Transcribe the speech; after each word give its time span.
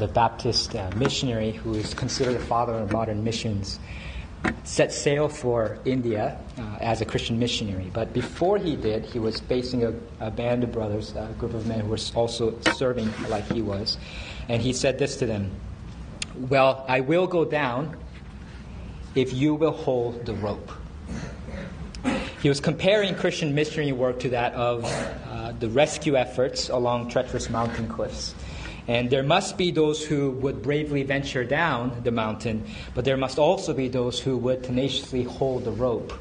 the 0.00 0.08
Baptist 0.08 0.74
uh, 0.74 0.90
missionary 0.96 1.52
who 1.52 1.74
is 1.74 1.94
considered 1.94 2.34
the 2.34 2.44
father 2.44 2.72
of 2.72 2.90
modern 2.90 3.22
missions, 3.22 3.78
set 4.64 4.92
sail 4.92 5.28
for 5.28 5.78
India 5.84 6.38
uh, 6.58 6.78
as 6.80 7.00
a 7.00 7.04
Christian 7.04 7.38
missionary. 7.38 7.90
But 7.92 8.12
before 8.12 8.56
he 8.58 8.76
did, 8.76 9.04
he 9.04 9.18
was 9.18 9.40
facing 9.40 9.84
a, 9.84 9.94
a, 10.18 10.30
band 10.30 10.64
of 10.64 10.72
brothers, 10.72 11.14
a 11.14 11.34
group 11.38 11.52
of 11.52 11.66
men 11.66 11.80
who 11.80 11.88
were 11.88 11.98
also 12.14 12.58
serving 12.72 13.12
like 13.28 13.44
he 13.52 13.60
was. 13.60 13.98
And 14.48 14.62
he 14.62 14.72
said 14.72 14.98
this 14.98 15.16
to 15.16 15.26
them 15.26 15.50
Well, 16.34 16.84
I 16.88 17.00
will 17.00 17.26
go 17.26 17.44
down 17.44 17.96
if 19.14 19.34
you 19.34 19.54
will 19.54 19.72
hold 19.72 20.24
the 20.24 20.34
rope. 20.34 20.72
He 22.40 22.48
was 22.48 22.60
comparing 22.60 23.14
Christian 23.16 23.54
missionary 23.54 23.92
work 23.92 24.20
to 24.20 24.30
that 24.30 24.54
of 24.54 24.84
uh, 25.28 25.52
the 25.58 25.68
rescue 25.68 26.16
efforts 26.16 26.70
along 26.70 27.10
treacherous 27.10 27.50
mountain 27.50 27.86
cliffs. 27.86 28.34
And 28.90 29.08
there 29.08 29.22
must 29.22 29.56
be 29.56 29.70
those 29.70 30.04
who 30.04 30.32
would 30.42 30.62
bravely 30.62 31.04
venture 31.04 31.44
down 31.44 32.00
the 32.02 32.10
mountain, 32.10 32.66
but 32.92 33.04
there 33.04 33.16
must 33.16 33.38
also 33.38 33.72
be 33.72 33.86
those 33.86 34.18
who 34.18 34.36
would 34.38 34.64
tenaciously 34.64 35.22
hold 35.22 35.62
the 35.62 35.70
rope 35.70 36.12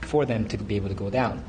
for 0.00 0.26
them 0.26 0.48
to 0.48 0.58
be 0.58 0.74
able 0.74 0.88
to 0.88 0.94
go 0.94 1.08
down. 1.08 1.44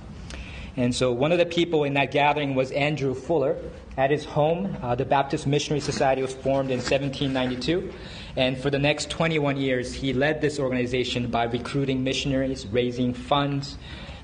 And 0.75 0.93
so 0.93 1.11
one 1.11 1.31
of 1.31 1.39
the 1.39 1.47
people 1.47 1.83
in 1.83 1.95
that 1.95 2.11
gathering 2.11 2.53
was 2.53 2.69
Andrew 2.73 3.15
Fuller. 3.15 3.57
At 3.97 4.11
his 4.11 4.23
home, 4.23 4.77
uh, 4.83 4.93
the 4.93 5.03
Baptist 5.03 5.47
Missionary 5.47 5.79
Society 5.79 6.21
was 6.21 6.35
formed 6.35 6.69
in 6.69 6.77
1792. 6.77 7.91
And 8.35 8.55
for 8.55 8.69
the 8.69 8.77
next 8.77 9.09
21 9.09 9.57
years, 9.57 9.91
he 9.91 10.13
led 10.13 10.41
this 10.41 10.59
organization 10.59 11.31
by 11.31 11.45
recruiting 11.45 12.03
missionaries, 12.03 12.67
raising 12.67 13.15
funds, 13.15 13.79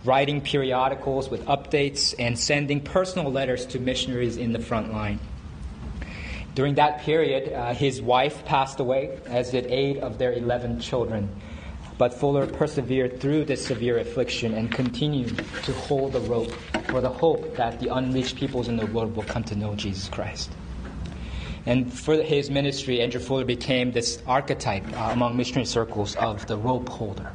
writing 0.06 0.40
periodicals 0.40 1.32
with 1.32 1.44
updates, 1.48 2.14
and 2.20 2.38
sending 2.38 2.80
personal 2.80 3.32
letters 3.32 3.66
to 3.66 3.80
missionaries 3.80 4.38
in 4.38 4.54
the 4.54 4.60
front 4.60 4.94
line. 4.94 5.20
During 6.56 6.76
that 6.76 7.02
period, 7.02 7.52
uh, 7.52 7.74
his 7.74 8.02
wife 8.02 8.46
passed 8.46 8.80
away, 8.80 9.18
as 9.26 9.50
did 9.52 9.66
eight 9.68 9.98
of 9.98 10.20
their 10.20 10.34
11 10.34 10.80
children. 10.80 11.30
But 11.98 12.14
Fuller 12.14 12.46
persevered 12.46 13.20
through 13.20 13.46
this 13.46 13.66
severe 13.66 13.98
affliction 13.98 14.54
and 14.54 14.72
continued 14.72 15.38
to 15.64 15.74
hold 15.74 16.14
the 16.14 16.20
rope 16.22 16.52
for 16.90 17.02
the 17.02 17.10
hope 17.10 17.56
that 17.56 17.80
the 17.80 17.94
unreached 17.94 18.36
peoples 18.36 18.68
in 18.68 18.78
the 18.78 18.86
world 18.88 19.16
will 19.16 19.24
come 19.24 19.44
to 19.46 19.56
know 19.56 19.74
Jesus 19.76 20.10
Christ. 20.10 20.52
And 21.66 21.92
for 21.92 22.22
his 22.22 22.50
ministry, 22.50 23.02
Andrew 23.02 23.22
Fuller 23.22 23.46
became 23.46 23.92
this 23.92 24.22
archetype 24.28 24.86
uh, 24.94 25.10
among 25.12 25.38
missionary 25.38 25.66
circles 25.66 26.16
of 26.18 26.46
the 26.46 26.58
rope 26.58 26.90
holder. 26.90 27.32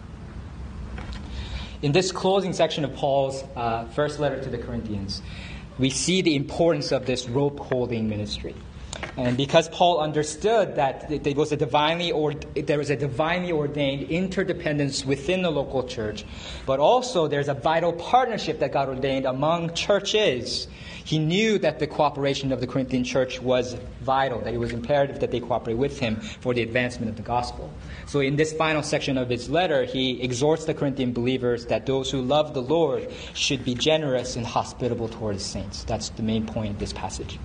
In 1.81 1.93
this 1.93 2.13
closing 2.13 2.53
section 2.53 2.85
of 2.85 2.95
Paul's 2.95 3.43
uh, 3.57 3.87
first 3.87 4.19
letter 4.21 4.41
to 4.43 4.51
the 4.51 4.59
Corinthians, 4.59 5.23
we 5.79 5.91
see 5.91 6.23
the 6.23 6.37
importance 6.37 6.93
of 6.93 7.07
this 7.07 7.29
rope 7.29 7.59
holding 7.61 8.09
ministry. 8.09 8.55
And 9.17 9.37
because 9.37 9.69
Paul 9.69 10.01
understood 10.01 10.77
that 10.77 11.25
there 11.25 11.35
was 11.35 11.51
a 11.51 11.57
divinely 11.57 12.13
or 12.13 12.35
there 12.35 12.79
was 12.79 12.91
a 12.91 12.97
divinely 12.97 13.51
ordained 13.51 14.11
interdependence 14.11 15.05
within 15.05 15.43
the 15.43 15.51
local 15.51 15.83
church, 15.83 16.25
but 16.67 16.79
also 16.79 17.27
there's 17.27 17.49
a 17.49 17.55
vital 17.55 17.93
partnership 17.93 18.61
that 18.61 18.73
God 18.73 18.89
ordained 18.89 19.27
among 19.27 19.75
churches. 19.75 20.69
He 21.05 21.19
knew 21.19 21.59
that 21.61 21.79
the 21.79 21.87
cooperation 21.87 22.53
of 22.53 22.61
the 22.61 22.67
Corinthian 22.67 23.03
church 23.03 23.41
was 23.41 23.77
vital, 24.03 24.41
that 24.43 24.53
it 24.53 24.59
was 24.59 24.73
imperative 24.73 25.21
that 25.21 25.31
they 25.31 25.41
cooperate 25.41 25.79
with 25.79 25.99
him 25.99 26.17
for 26.17 26.53
the 26.53 26.63
advancement 26.63 27.09
of 27.09 27.17
the 27.17 27.23
gospel. 27.23 27.73
So, 28.07 28.21
in 28.21 28.37
this 28.37 28.53
final 28.53 28.83
section 28.83 29.17
of 29.17 29.31
his 29.31 29.49
letter, 29.49 29.85
he 29.85 30.23
exhorts 30.23 30.67
the 30.67 30.75
Corinthian 30.75 31.13
believers 31.13 31.67
that 31.67 31.87
those 31.87 32.11
who 32.11 32.21
love 32.21 32.53
the 32.53 32.61
Lord 32.61 33.09
should 33.33 33.65
be 33.65 33.75
generous 33.75 34.37
and 34.37 34.47
hospitable 34.47 35.09
towards 35.09 35.43
saints. 35.43 35.83
That's 35.85 36.11
the 36.11 36.23
main 36.23 36.45
point 36.45 36.75
of 36.75 36.79
this 36.79 36.93
passage. 36.93 37.39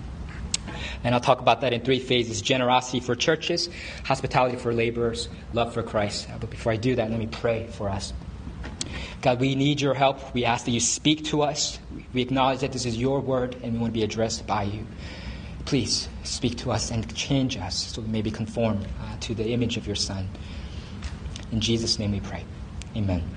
And 1.04 1.14
I'll 1.14 1.20
talk 1.20 1.40
about 1.40 1.60
that 1.60 1.72
in 1.72 1.82
three 1.82 2.00
phases 2.00 2.40
generosity 2.40 2.98
for 2.98 3.14
churches, 3.14 3.68
hospitality 4.04 4.56
for 4.56 4.72
laborers, 4.72 5.28
love 5.52 5.74
for 5.74 5.82
Christ. 5.82 6.26
But 6.40 6.50
before 6.50 6.72
I 6.72 6.76
do 6.76 6.96
that, 6.96 7.10
let 7.10 7.18
me 7.18 7.26
pray 7.26 7.68
for 7.68 7.90
us. 7.90 8.12
God, 9.20 9.40
we 9.40 9.54
need 9.54 9.80
your 9.80 9.94
help. 9.94 10.34
We 10.34 10.44
ask 10.44 10.64
that 10.64 10.70
you 10.70 10.80
speak 10.80 11.26
to 11.26 11.42
us. 11.42 11.78
We 12.12 12.22
acknowledge 12.22 12.60
that 12.60 12.72
this 12.72 12.86
is 12.86 12.96
your 12.96 13.20
word 13.20 13.56
and 13.62 13.74
we 13.74 13.78
want 13.78 13.92
to 13.92 13.98
be 13.98 14.02
addressed 14.02 14.46
by 14.46 14.64
you. 14.64 14.86
Please 15.64 16.08
speak 16.24 16.58
to 16.58 16.70
us 16.70 16.90
and 16.90 17.14
change 17.14 17.56
us 17.56 17.92
so 17.94 18.02
we 18.02 18.08
may 18.08 18.22
be 18.22 18.30
conformed 18.30 18.86
uh, 19.00 19.16
to 19.20 19.34
the 19.34 19.48
image 19.50 19.76
of 19.76 19.86
your 19.86 19.96
Son. 19.96 20.28
In 21.52 21.60
Jesus' 21.60 21.98
name 21.98 22.12
we 22.12 22.20
pray. 22.20 22.44
Amen. 22.96 23.33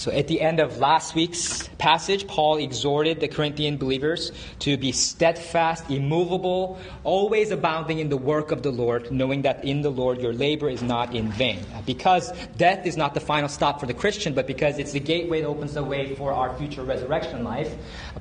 So 0.00 0.10
at 0.10 0.28
the 0.28 0.40
end 0.40 0.60
of 0.60 0.78
last 0.78 1.14
week's 1.14 1.68
passage, 1.76 2.26
Paul 2.26 2.56
exhorted 2.56 3.20
the 3.20 3.28
Corinthian 3.28 3.76
believers 3.76 4.32
to 4.60 4.78
be 4.78 4.92
steadfast, 4.92 5.90
immovable, 5.90 6.78
always 7.04 7.50
abounding 7.50 7.98
in 7.98 8.08
the 8.08 8.16
work 8.16 8.50
of 8.50 8.62
the 8.62 8.70
Lord, 8.70 9.12
knowing 9.12 9.42
that 9.42 9.62
in 9.62 9.82
the 9.82 9.90
Lord 9.90 10.22
your 10.22 10.32
labor 10.32 10.70
is 10.70 10.82
not 10.82 11.14
in 11.14 11.30
vain. 11.30 11.66
Because 11.84 12.32
death 12.56 12.86
is 12.86 12.96
not 12.96 13.12
the 13.12 13.20
final 13.20 13.50
stop 13.50 13.78
for 13.78 13.84
the 13.84 13.92
Christian, 13.92 14.32
but 14.32 14.46
because 14.46 14.78
it's 14.78 14.92
the 14.92 15.00
gateway 15.00 15.42
that 15.42 15.46
opens 15.46 15.74
the 15.74 15.84
way 15.84 16.14
for 16.14 16.32
our 16.32 16.56
future 16.56 16.82
resurrection 16.82 17.44
life, 17.44 17.70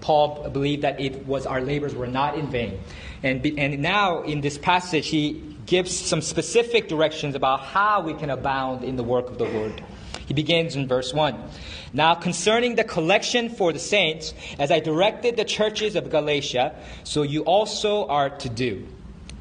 Paul 0.01 0.50
believed 0.50 0.81
that 0.81 1.00
it 1.00 1.25
was 1.25 1.46
our 1.46 1.61
labors 1.61 1.96
were 1.96 2.07
not 2.07 2.38
in 2.38 2.47
vain. 2.47 2.78
And, 3.23 3.46
and 3.57 3.79
now 3.79 4.23
in 4.23 4.41
this 4.41 4.57
passage, 4.57 5.07
he 5.07 5.50
gives 5.66 5.97
some 5.97 6.19
specific 6.19 6.90
directions 6.90 7.35
about 7.35 7.61
how 7.61 8.01
we 8.01 8.16
can 8.16 8.31
abound 8.31 8.84
in 8.84 8.97
the 8.97 9.03
work 9.03 9.29
of 9.29 9.38
the 9.38 9.46
Lord. 9.46 9.81
He 10.29 10.35
begins 10.35 10.75
in 10.75 10.88
verse 10.88 11.12
1. 11.12 11.44
Now, 11.91 12.13
concerning 12.13 12.75
the 12.75 12.84
collection 12.84 13.50
for 13.50 13.73
the 13.73 13.79
saints, 13.79 14.35
as 14.59 14.69
I 14.72 14.79
directed 14.79 15.38
the 15.38 15.44
churches 15.44 15.95
of 15.95 16.12
Galatia, 16.12 16.75
so 17.03 17.23
you 17.23 17.41
also 17.41 18.07
are 18.07 18.29
to 18.29 18.47
do. 18.47 18.88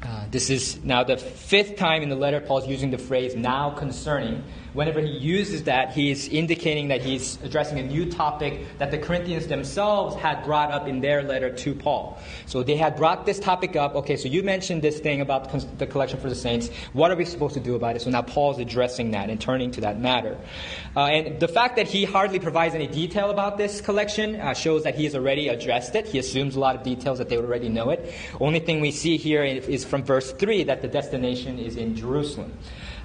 Uh, 0.01 0.25
this 0.31 0.49
is 0.49 0.83
now 0.83 1.03
the 1.03 1.17
fifth 1.17 1.75
time 1.75 2.01
in 2.01 2.09
the 2.09 2.15
letter 2.15 2.41
Paul 2.41 2.57
is 2.57 2.67
using 2.67 2.89
the 2.89 2.97
phrase 2.97 3.35
now 3.35 3.69
concerning 3.69 4.43
whenever 4.79 5.01
he 5.01 5.11
uses 5.11 5.65
that, 5.65 5.91
he's 5.91 6.29
indicating 6.29 6.87
that 6.87 7.01
he's 7.01 7.37
addressing 7.43 7.77
a 7.79 7.83
new 7.83 8.09
topic 8.09 8.65
that 8.77 8.91
the 8.91 8.97
Corinthians 8.97 9.45
themselves 9.47 10.15
had 10.15 10.41
brought 10.45 10.71
up 10.71 10.87
in 10.87 11.01
their 11.01 11.21
letter 11.21 11.53
to 11.53 11.75
Paul. 11.75 12.17
So 12.45 12.63
they 12.63 12.77
had 12.77 12.95
brought 12.95 13.25
this 13.25 13.39
topic 13.39 13.75
up. 13.75 13.93
Okay, 13.95 14.15
so 14.15 14.29
you 14.29 14.41
mentioned 14.41 14.81
this 14.81 15.01
thing 15.01 15.19
about 15.19 15.51
the 15.77 15.85
collection 15.85 16.17
for 16.17 16.29
the 16.29 16.35
saints. 16.35 16.69
What 16.93 17.11
are 17.11 17.17
we 17.17 17.25
supposed 17.25 17.55
to 17.55 17.59
do 17.59 17.75
about 17.75 17.97
it? 17.97 18.03
So 18.03 18.09
now 18.09 18.21
Paul's 18.21 18.57
addressing 18.57 19.11
that 19.11 19.29
and 19.29 19.41
turning 19.41 19.69
to 19.71 19.81
that 19.81 19.99
matter. 19.99 20.37
Uh, 20.95 21.07
and 21.07 21.41
the 21.41 21.49
fact 21.49 21.75
that 21.75 21.89
he 21.89 22.05
hardly 22.05 22.39
provides 22.39 22.73
any 22.73 22.87
detail 22.87 23.31
about 23.31 23.57
this 23.57 23.81
collection 23.81 24.37
uh, 24.37 24.53
shows 24.53 24.83
that 24.85 24.95
he 24.95 25.03
has 25.03 25.13
already 25.13 25.49
addressed 25.49 25.93
it. 25.95 26.07
He 26.07 26.19
assumes 26.19 26.55
a 26.55 26.59
lot 26.61 26.77
of 26.77 26.83
details 26.83 27.17
that 27.17 27.27
they 27.27 27.35
already 27.35 27.67
know 27.67 27.89
it. 27.89 28.13
Only 28.39 28.61
thing 28.61 28.79
we 28.79 28.91
see 28.91 29.17
here 29.17 29.43
is 29.43 29.83
from 29.83 30.03
verse 30.03 30.31
3 30.31 30.63
that 30.63 30.81
the 30.81 30.87
destination 30.87 31.59
is 31.59 31.75
in 31.75 31.97
Jerusalem. 31.97 32.53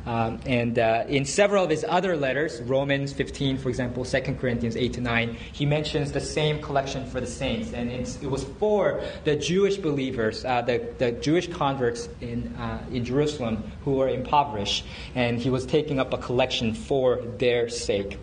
Um, 0.06 0.41
and 0.44 0.78
uh, 0.78 1.04
in 1.09 1.25
several 1.25 1.65
of 1.65 1.70
his 1.70 1.84
other 1.88 2.16
letters, 2.16 2.60
Romans 2.62 3.12
15, 3.12 3.59
for 3.59 3.69
example, 3.69 4.04
2 4.04 4.20
Corinthians 4.34 4.76
8 4.76 4.92
to 4.94 5.00
9, 5.00 5.37
he 5.53 5.65
mentions 5.65 6.12
the 6.12 6.20
same 6.20 6.60
collection 6.60 7.06
for 7.06 7.20
the 7.20 7.26
saints. 7.26 7.72
And 7.72 7.91
it 7.91 8.31
was 8.31 8.44
for 8.59 9.03
the 9.25 9.37
Jewish 9.37 9.76
believers, 9.78 10.44
uh, 10.44 10.62
the, 10.62 10.87
the 10.98 11.12
Jewish 11.12 11.48
converts 11.48 12.09
in, 12.20 12.54
uh, 12.56 12.84
in 12.91 13.04
Jerusalem 13.04 13.65
who 13.84 13.92
were 13.92 14.09
impoverished. 14.09 14.84
And 15.15 15.38
he 15.38 15.50
was 15.50 15.65
taking 15.65 15.98
up 15.98 16.12
a 16.12 16.19
collection 16.19 16.75
for 16.75 17.22
their 17.38 17.69
sake. 17.69 18.19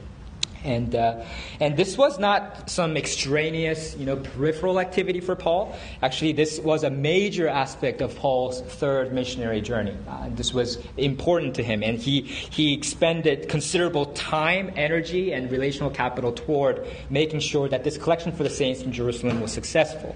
And, 0.64 0.94
uh, 0.96 1.24
and 1.60 1.76
this 1.76 1.98
was 1.98 2.20
not 2.20 2.70
some 2.70 2.98
extraneous, 2.98 3.96
you 3.98 4.06
know, 4.06 4.18
peripheral 4.18 4.80
activity 4.80 5.20
for 5.20 5.36
Paul. 5.36 5.76
Actually, 6.02 6.34
this 6.34 6.60
was 6.60 6.84
a 6.84 6.90
major 6.90 7.48
aspect 7.48 8.02
of 8.02 8.16
Paul's 8.16 8.62
third 8.62 9.14
missionary 9.14 9.62
journey. 9.62 9.98
Uh, 10.08 10.30
this 10.30 10.54
was 10.54 10.78
important 10.98 11.56
to 11.56 11.64
him, 11.64 11.84
and 11.84 11.98
he, 11.98 12.22
he 12.22 12.74
expended 12.74 13.50
considerable 13.50 14.08
time, 14.08 14.72
energy, 14.76 15.34
and 15.34 15.52
relational 15.52 15.90
capital 15.90 16.32
toward 16.32 16.86
making 17.10 17.40
sure 17.40 17.68
that 17.68 17.84
this 17.84 17.98
collection 17.98 18.32
for 18.32 18.44
the 18.44 18.50
saints 18.50 18.82
in 18.82 18.92
Jerusalem 18.92 19.42
was 19.42 19.52
successful. 19.52 20.16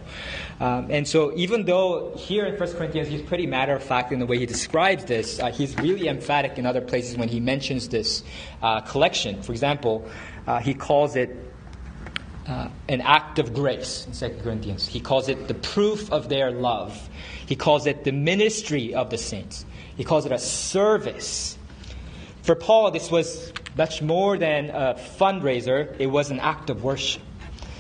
Um, 0.60 0.88
and 0.90 1.08
so, 1.08 1.34
even 1.36 1.66
though 1.66 2.16
here 2.16 2.46
in 2.46 2.58
1 2.58 2.74
Corinthians 2.74 3.10
he's 3.10 3.22
pretty 3.22 3.46
matter 3.46 3.74
of 3.74 3.84
fact 3.84 4.12
in 4.12 4.20
the 4.20 4.26
way 4.26 4.38
he 4.38 4.46
describes 4.46 5.06
this, 5.06 5.40
uh, 5.40 5.52
he's 5.52 5.76
really 5.78 6.08
emphatic 6.08 6.58
in 6.58 6.66
other 6.66 6.82
places 6.82 7.18
when 7.18 7.28
he 7.28 7.40
mentions 7.40 7.90
this 7.90 8.24
uh, 8.62 8.82
collection. 8.82 9.42
For 9.42 9.52
example, 9.52 10.08
uh, 10.48 10.60
he 10.60 10.74
calls 10.74 11.16
it 11.16 11.36
uh, 12.48 12.70
an 12.88 13.02
act 13.02 13.40
of 13.40 13.54
grace 13.54 14.06
in 14.06 14.14
2 14.14 14.42
Corinthians. 14.44 14.88
He 14.88 15.00
calls 15.00 15.30
it 15.30 15.48
the 15.48 15.54
proof 15.54 16.12
of 16.12 16.30
their 16.30 16.52
love. 16.52 17.10
He 17.46 17.56
calls 17.56 17.88
it 17.88 18.04
the 18.04 18.12
ministry 18.12 18.94
of 18.94 19.10
the 19.10 19.18
saints. 19.18 19.66
He 19.98 20.04
calls 20.04 20.26
it 20.26 20.32
a 20.32 20.38
service. 20.38 21.58
For 22.44 22.56
Paul, 22.56 22.92
this 22.92 23.10
was 23.10 23.52
much 23.76 24.02
more 24.02 24.38
than 24.38 24.70
a 24.70 24.94
fundraiser, 24.96 25.96
it 26.00 26.08
was 26.08 26.32
an 26.32 26.40
act 26.40 26.70
of 26.70 26.84
worship. 26.84 27.22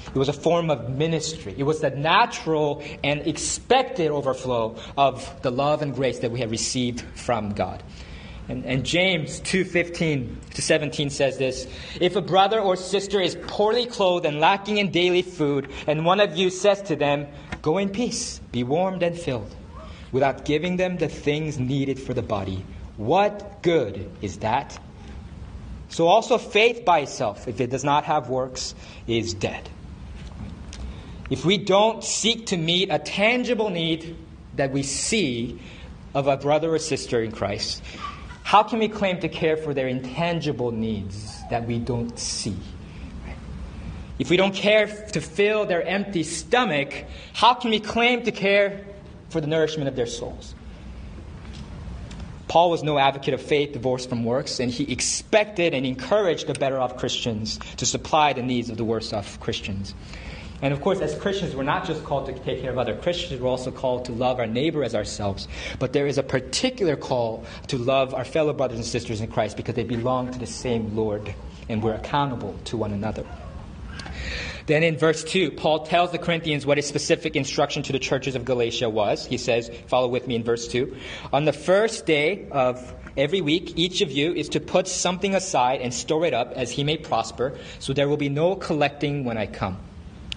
It 0.07 0.17
was 0.17 0.29
a 0.29 0.33
form 0.33 0.69
of 0.69 0.89
ministry. 0.89 1.53
It 1.57 1.63
was 1.63 1.81
the 1.81 1.89
natural 1.89 2.81
and 3.03 3.27
expected 3.27 4.11
overflow 4.11 4.77
of 4.97 5.41
the 5.41 5.51
love 5.51 5.81
and 5.81 5.93
grace 5.93 6.19
that 6.19 6.31
we 6.31 6.39
have 6.39 6.51
received 6.51 7.01
from 7.01 7.51
God. 7.51 7.83
And, 8.47 8.63
and 8.65 8.85
James 8.85 9.41
2:15 9.41 10.51
to 10.53 10.61
17 10.61 11.09
says 11.09 11.37
this, 11.37 11.67
if 11.99 12.15
a 12.15 12.21
brother 12.21 12.59
or 12.59 12.75
sister 12.75 13.19
is 13.19 13.35
poorly 13.47 13.87
clothed 13.87 14.25
and 14.25 14.39
lacking 14.39 14.77
in 14.77 14.91
daily 14.91 15.23
food, 15.23 15.71
and 15.87 16.05
one 16.05 16.19
of 16.19 16.37
you 16.37 16.49
says 16.49 16.81
to 16.83 16.95
them, 16.95 17.27
"Go 17.61 17.79
in 17.79 17.89
peace, 17.89 18.39
be 18.51 18.63
warmed 18.63 19.01
and 19.01 19.17
filled," 19.17 19.55
without 20.11 20.45
giving 20.45 20.77
them 20.77 20.97
the 20.97 21.09
things 21.09 21.57
needed 21.57 21.99
for 21.99 22.13
the 22.13 22.21
body, 22.21 22.63
what 22.97 23.63
good 23.63 24.09
is 24.21 24.37
that? 24.37 24.77
So 25.89 26.07
also 26.07 26.37
faith 26.37 26.85
by 26.85 26.99
itself, 26.99 27.47
if 27.47 27.59
it 27.59 27.69
does 27.69 27.83
not 27.83 28.03
have 28.05 28.29
works, 28.29 28.75
is 29.07 29.33
dead. 29.33 29.69
If 31.29 31.45
we 31.45 31.57
don't 31.57 32.03
seek 32.03 32.47
to 32.47 32.57
meet 32.57 32.89
a 32.91 32.99
tangible 32.99 33.69
need 33.69 34.15
that 34.55 34.71
we 34.71 34.83
see 34.83 35.59
of 36.13 36.27
a 36.27 36.37
brother 36.37 36.73
or 36.73 36.79
sister 36.79 37.21
in 37.21 37.31
Christ, 37.31 37.81
how 38.45 38.61
can 38.61 38.77
we 38.77 38.87
claim 38.87 39.19
to 39.21 39.27
care 39.27 39.57
for 39.57 39.73
their 39.73 39.87
intangible 39.87 40.71
needs 40.71 41.41
that 41.49 41.65
we 41.65 41.79
don't 41.79 42.19
see? 42.19 42.55
If 44.19 44.29
we 44.29 44.37
don't 44.37 44.53
care 44.53 44.85
to 44.85 45.19
fill 45.19 45.65
their 45.65 45.81
empty 45.81 46.21
stomach, 46.21 46.93
how 47.33 47.55
can 47.55 47.71
we 47.71 47.79
claim 47.79 48.21
to 48.21 48.31
care 48.31 48.85
for 49.29 49.41
the 49.41 49.47
nourishment 49.47 49.87
of 49.87 49.95
their 49.95 50.05
souls? 50.05 50.53
Paul 52.47 52.69
was 52.69 52.83
no 52.83 52.99
advocate 52.99 53.33
of 53.33 53.41
faith 53.41 53.73
divorced 53.73 54.09
from 54.09 54.23
works, 54.23 54.59
and 54.59 54.71
he 54.71 54.91
expected 54.91 55.73
and 55.73 55.83
encouraged 55.83 56.45
the 56.45 56.53
better 56.53 56.79
off 56.79 56.97
Christians 56.97 57.57
to 57.77 57.85
supply 57.87 58.33
the 58.33 58.43
needs 58.43 58.69
of 58.69 58.77
the 58.77 58.85
worse 58.85 59.11
off 59.11 59.39
Christians. 59.39 59.95
And 60.65 60.73
of 60.73 60.81
course, 60.81 60.99
as 60.99 61.13
Christians, 61.19 61.55
we're 61.55 61.61
not 61.61 61.85
just 61.85 62.03
called 62.03 62.25
to 62.25 62.33
take 62.39 62.59
care 62.59 62.71
of 62.71 62.79
other 62.79 62.95
Christians, 62.95 63.39
we're 63.39 63.47
also 63.47 63.69
called 63.69 64.05
to 64.05 64.11
love 64.11 64.39
our 64.39 64.47
neighbor 64.47 64.83
as 64.83 64.95
ourselves. 64.95 65.47
But 65.77 65.93
there 65.93 66.07
is 66.07 66.17
a 66.17 66.23
particular 66.23 66.95
call 66.95 67.45
to 67.67 67.77
love 67.77 68.15
our 68.15 68.25
fellow 68.25 68.51
brothers 68.51 68.77
and 68.77 68.85
sisters 68.85 69.21
in 69.21 69.27
Christ 69.27 69.57
because 69.57 69.75
they 69.75 69.83
belong 69.83 70.31
to 70.31 70.39
the 70.39 70.47
same 70.47 70.95
Lord, 70.95 71.35
and 71.69 71.83
we're 71.83 71.93
accountable 71.93 72.55
to 72.63 72.77
one 72.77 72.93
another. 72.93 73.23
Then 74.65 74.81
in 74.81 74.97
verse 74.97 75.23
2, 75.23 75.51
Paul 75.51 75.85
tells 75.85 76.11
the 76.11 76.17
Corinthians 76.17 76.65
what 76.65 76.77
his 76.77 76.87
specific 76.87 77.35
instruction 77.35 77.83
to 77.83 77.91
the 77.91 77.99
churches 77.99 78.33
of 78.33 78.43
Galatia 78.43 78.89
was. 78.89 79.23
He 79.23 79.37
says, 79.37 79.69
follow 79.85 80.07
with 80.07 80.27
me 80.27 80.35
in 80.35 80.43
verse 80.43 80.67
2. 80.67 80.97
On 81.31 81.45
the 81.45 81.53
first 81.53 82.07
day 82.07 82.47
of 82.49 82.91
every 83.15 83.41
week, 83.41 83.77
each 83.77 84.01
of 84.01 84.11
you 84.11 84.33
is 84.33 84.49
to 84.49 84.59
put 84.59 84.87
something 84.87 85.35
aside 85.35 85.81
and 85.81 85.93
store 85.93 86.25
it 86.25 86.33
up 86.33 86.53
as 86.53 86.71
he 86.71 86.83
may 86.83 86.97
prosper, 86.97 87.55
so 87.77 87.93
there 87.93 88.09
will 88.09 88.17
be 88.17 88.29
no 88.29 88.55
collecting 88.55 89.25
when 89.25 89.37
I 89.37 89.45
come. 89.45 89.77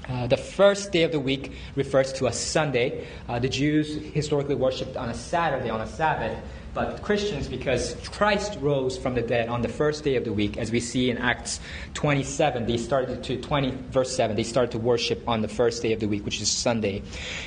Uh, 0.08 0.26
the 0.26 0.37
first 0.37 0.90
day 0.90 1.02
of 1.02 1.12
the 1.12 1.20
week 1.20 1.52
refers 1.76 2.12
to 2.14 2.26
a 2.26 2.32
Sunday. 2.32 3.06
Uh, 3.28 3.38
the 3.38 3.49
Jews 3.49 3.94
historically 4.14 4.55
worshipped 4.55 4.96
on 4.96 5.10
a 5.10 5.14
Saturday, 5.14 5.69
on 5.69 5.82
a 5.82 5.87
Sabbath. 5.87 6.38
But 6.72 7.02
Christians, 7.02 7.49
because 7.49 7.96
Christ 8.12 8.58
rose 8.60 8.96
from 8.96 9.14
the 9.14 9.22
dead 9.22 9.49
on 9.49 9.62
the 9.62 9.69
first 9.69 10.05
day 10.05 10.16
of 10.16 10.25
the 10.25 10.32
week, 10.32 10.56
as 10.56 10.70
we 10.70 10.81
see 10.81 11.10
in 11.10 11.19
Acts 11.19 11.60
27, 11.94 12.66
they 12.66 12.76
started 12.76 13.25
to 13.25 13.40
20 13.40 13.70
verse 13.90 14.14
7, 14.14 14.37
they 14.37 14.44
started 14.44 14.70
to 14.72 14.78
worship 14.78 15.26
on 15.28 15.43
the 15.43 15.49
first 15.49 15.82
day 15.82 15.93
of 15.93 16.00
the 16.00 16.06
week, 16.06 16.25
which 16.25 16.40
is 16.40 16.50
Sunday. 16.50 17.02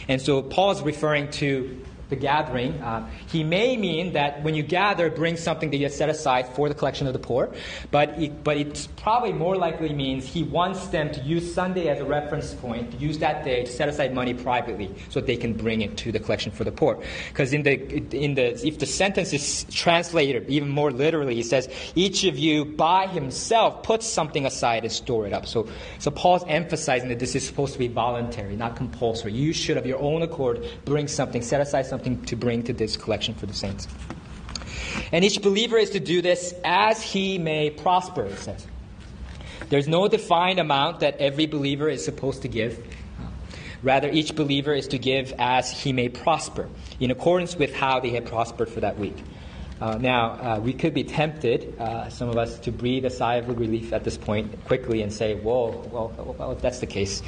And 0.07 0.21
so 0.21 0.41
Paul 0.41 0.71
is 0.71 0.81
referring 0.81 1.29
to 1.31 1.81
the 2.11 2.15
gathering. 2.15 2.79
Uh, 2.81 3.09
he 3.27 3.43
may 3.43 3.75
mean 3.75 4.13
that 4.13 4.43
when 4.43 4.53
you 4.53 4.61
gather, 4.61 5.09
bring 5.09 5.35
something 5.37 5.71
that 5.71 5.77
you 5.77 5.89
set 5.89 6.09
aside 6.09 6.47
for 6.49 6.69
the 6.69 6.75
collection 6.75 7.07
of 7.07 7.13
the 7.13 7.19
poor, 7.19 7.49
but 7.89 8.09
it, 8.21 8.43
but 8.43 8.57
it 8.57 8.87
probably 8.97 9.33
more 9.33 9.55
likely 9.55 9.93
means 9.93 10.25
he 10.25 10.43
wants 10.43 10.87
them 10.87 11.11
to 11.11 11.21
use 11.21 11.51
Sunday 11.51 11.87
as 11.87 11.99
a 11.99 12.05
reference 12.05 12.53
point, 12.53 12.91
to 12.91 12.97
use 12.97 13.17
that 13.19 13.43
day 13.43 13.63
to 13.63 13.71
set 13.71 13.89
aside 13.89 14.13
money 14.13 14.33
privately 14.33 14.93
so 15.09 15.19
that 15.19 15.25
they 15.25 15.37
can 15.37 15.53
bring 15.53 15.81
it 15.81 15.97
to 15.97 16.11
the 16.11 16.19
collection 16.19 16.51
for 16.51 16.63
the 16.63 16.71
poor. 16.71 17.01
Because 17.29 17.53
in 17.53 17.63
the 17.63 17.75
in 18.13 18.35
the 18.35 18.47
if 18.67 18.79
the 18.79 18.85
sentence 18.85 19.33
is 19.33 19.65
translated 19.71 20.49
even 20.49 20.69
more 20.69 20.91
literally, 20.91 21.35
he 21.35 21.43
says 21.43 21.69
each 21.95 22.25
of 22.25 22.37
you 22.37 22.65
by 22.65 23.07
himself 23.07 23.83
puts 23.83 24.05
something 24.05 24.45
aside 24.45 24.83
and 24.83 24.91
store 24.91 25.25
it 25.25 25.33
up. 25.33 25.45
So 25.45 25.67
so 25.99 26.11
Paul's 26.11 26.43
emphasizing 26.47 27.07
that 27.09 27.19
this 27.19 27.35
is 27.35 27.47
supposed 27.47 27.73
to 27.73 27.79
be 27.79 27.87
voluntary, 27.87 28.57
not 28.57 28.75
compulsory. 28.75 29.31
You 29.31 29.53
should 29.53 29.77
of 29.77 29.85
your 29.85 29.99
own 29.99 30.21
accord 30.21 30.67
bring 30.83 31.07
something, 31.07 31.41
set 31.41 31.61
aside 31.61 31.85
something 31.85 32.00
something 32.01 32.25
to 32.25 32.35
bring 32.35 32.63
to 32.63 32.73
this 32.73 32.97
collection 32.97 33.35
for 33.35 33.45
the 33.45 33.53
saints. 33.53 33.87
And 35.11 35.23
each 35.23 35.41
believer 35.41 35.77
is 35.77 35.91
to 35.91 35.99
do 35.99 36.21
this 36.21 36.53
as 36.63 37.01
he 37.01 37.37
may 37.37 37.69
prosper, 37.69 38.23
it 38.25 38.39
says. 38.39 38.65
There's 39.69 39.87
no 39.87 40.07
defined 40.07 40.59
amount 40.59 41.01
that 41.01 41.17
every 41.17 41.45
believer 41.45 41.87
is 41.89 42.03
supposed 42.03 42.41
to 42.41 42.47
give. 42.47 42.83
Rather, 43.83 44.09
each 44.09 44.35
believer 44.35 44.73
is 44.73 44.87
to 44.89 44.97
give 44.97 45.33
as 45.37 45.69
he 45.71 45.93
may 45.93 46.09
prosper, 46.09 46.69
in 46.99 47.11
accordance 47.11 47.55
with 47.55 47.73
how 47.73 47.99
they 47.99 48.09
have 48.11 48.25
prospered 48.25 48.69
for 48.69 48.79
that 48.81 48.97
week. 48.97 49.17
Uh, 49.79 49.97
now, 49.97 50.31
uh, 50.31 50.59
we 50.59 50.73
could 50.73 50.93
be 50.93 51.03
tempted, 51.03 51.79
uh, 51.79 52.09
some 52.09 52.29
of 52.29 52.37
us, 52.37 52.59
to 52.59 52.71
breathe 52.71 53.05
a 53.05 53.09
sigh 53.09 53.35
of 53.35 53.47
relief 53.47 53.93
at 53.93 54.03
this 54.03 54.17
point 54.17 54.65
quickly 54.65 55.01
and 55.01 55.11
say, 55.11 55.33
Whoa, 55.33 55.87
well, 55.91 56.35
well, 56.37 56.51
if 56.51 56.61
that's 56.61 56.79
the 56.79 56.85
case, 56.85 57.23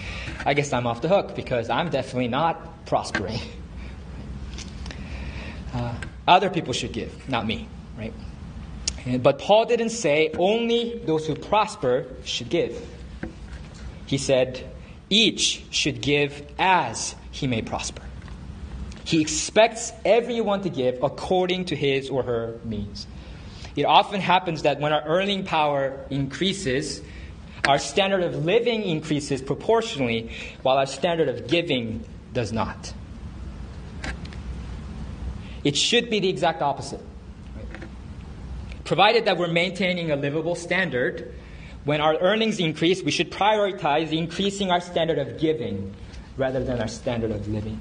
I 0.45 0.53
guess 0.53 0.71
I'm 0.71 0.85
off 0.85 1.01
the 1.01 1.09
hook 1.09 1.35
because 1.35 1.69
I'm 1.69 1.89
definitely 1.89 2.27
not 2.27 2.85
prospering. 2.85 3.39
Other 6.27 6.49
people 6.49 6.73
should 6.73 6.93
give, 6.93 7.27
not 7.27 7.45
me, 7.45 7.67
right? 7.97 8.13
And, 9.05 9.21
but 9.21 9.39
Paul 9.39 9.65
didn't 9.65 9.89
say 9.89 10.31
only 10.37 10.99
those 11.05 11.27
who 11.27 11.35
prosper 11.35 12.05
should 12.23 12.49
give. 12.49 12.81
He 14.05 14.17
said 14.17 14.63
each 15.09 15.63
should 15.69 16.01
give 16.01 16.45
as 16.57 17.15
he 17.31 17.47
may 17.47 17.61
prosper. 17.61 18.01
He 19.05 19.21
expects 19.21 19.91
everyone 20.05 20.61
to 20.61 20.69
give 20.69 21.03
according 21.03 21.65
to 21.65 21.75
his 21.75 22.09
or 22.09 22.23
her 22.23 22.59
means. 22.63 23.05
It 23.75 23.83
often 23.83 24.21
happens 24.21 24.61
that 24.63 24.79
when 24.79 24.93
our 24.93 25.03
earning 25.05 25.43
power 25.43 26.05
increases, 26.09 27.01
our 27.67 27.79
standard 27.79 28.23
of 28.23 28.45
living 28.45 28.83
increases 28.83 29.41
proportionally, 29.41 30.31
while 30.61 30.77
our 30.77 30.85
standard 30.85 31.27
of 31.27 31.47
giving 31.47 32.05
does 32.33 32.53
not. 32.53 32.93
It 35.63 35.77
should 35.77 36.09
be 36.09 36.19
the 36.19 36.29
exact 36.29 36.61
opposite. 36.61 36.99
Provided 38.83 39.25
that 39.25 39.37
we're 39.37 39.47
maintaining 39.47 40.11
a 40.11 40.15
livable 40.15 40.55
standard, 40.55 41.33
when 41.85 42.01
our 42.01 42.17
earnings 42.19 42.59
increase, 42.59 43.01
we 43.01 43.11
should 43.11 43.31
prioritize 43.31 44.11
increasing 44.11 44.71
our 44.71 44.81
standard 44.81 45.19
of 45.19 45.39
giving 45.39 45.93
rather 46.37 46.63
than 46.63 46.81
our 46.81 46.87
standard 46.87 47.31
of 47.31 47.47
living. 47.47 47.79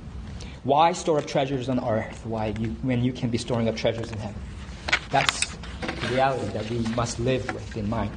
Why 0.64 0.92
store 0.92 1.18
up 1.18 1.26
treasures 1.26 1.68
on 1.68 1.84
earth 1.84 2.24
why 2.24 2.54
you, 2.58 2.68
when 2.82 3.02
you 3.02 3.12
can 3.12 3.30
be 3.30 3.38
storing 3.38 3.68
up 3.68 3.76
treasures 3.76 4.10
in 4.12 4.18
heaven? 4.18 4.40
That's 5.10 5.56
the 5.80 6.08
reality 6.12 6.46
that 6.52 6.70
we 6.70 6.78
must 6.94 7.18
live 7.18 7.52
with 7.52 7.76
in 7.76 7.88
mind. 7.88 8.12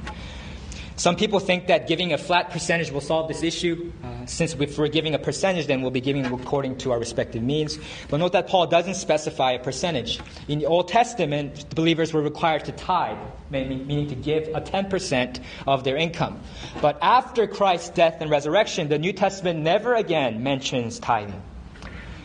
Some 0.96 1.16
people 1.16 1.40
think 1.40 1.66
that 1.66 1.86
giving 1.86 2.14
a 2.14 2.18
flat 2.18 2.50
percentage 2.50 2.90
will 2.90 3.02
solve 3.02 3.28
this 3.28 3.42
issue. 3.42 3.92
Uh, 4.02 4.24
since 4.24 4.54
if 4.54 4.78
we're 4.78 4.88
giving 4.88 5.14
a 5.14 5.18
percentage, 5.18 5.66
then 5.66 5.82
we'll 5.82 5.90
be 5.90 6.00
giving 6.00 6.24
according 6.24 6.78
to 6.78 6.92
our 6.92 6.98
respective 6.98 7.42
means. 7.42 7.78
But 8.08 8.16
note 8.16 8.32
that 8.32 8.48
Paul 8.48 8.66
doesn't 8.66 8.94
specify 8.94 9.52
a 9.52 9.58
percentage. 9.58 10.20
In 10.48 10.58
the 10.58 10.64
Old 10.64 10.88
Testament, 10.88 11.68
the 11.68 11.74
believers 11.74 12.14
were 12.14 12.22
required 12.22 12.64
to 12.64 12.72
tithe, 12.72 13.18
meaning 13.50 14.08
to 14.08 14.14
give 14.14 14.48
a 14.48 14.60
10% 14.62 15.40
of 15.66 15.84
their 15.84 15.96
income. 15.96 16.40
But 16.80 16.98
after 17.02 17.46
Christ's 17.46 17.90
death 17.90 18.22
and 18.22 18.30
resurrection, 18.30 18.88
the 18.88 18.98
New 18.98 19.12
Testament 19.12 19.60
never 19.60 19.94
again 19.94 20.42
mentions 20.42 20.98
tithing. 20.98 21.42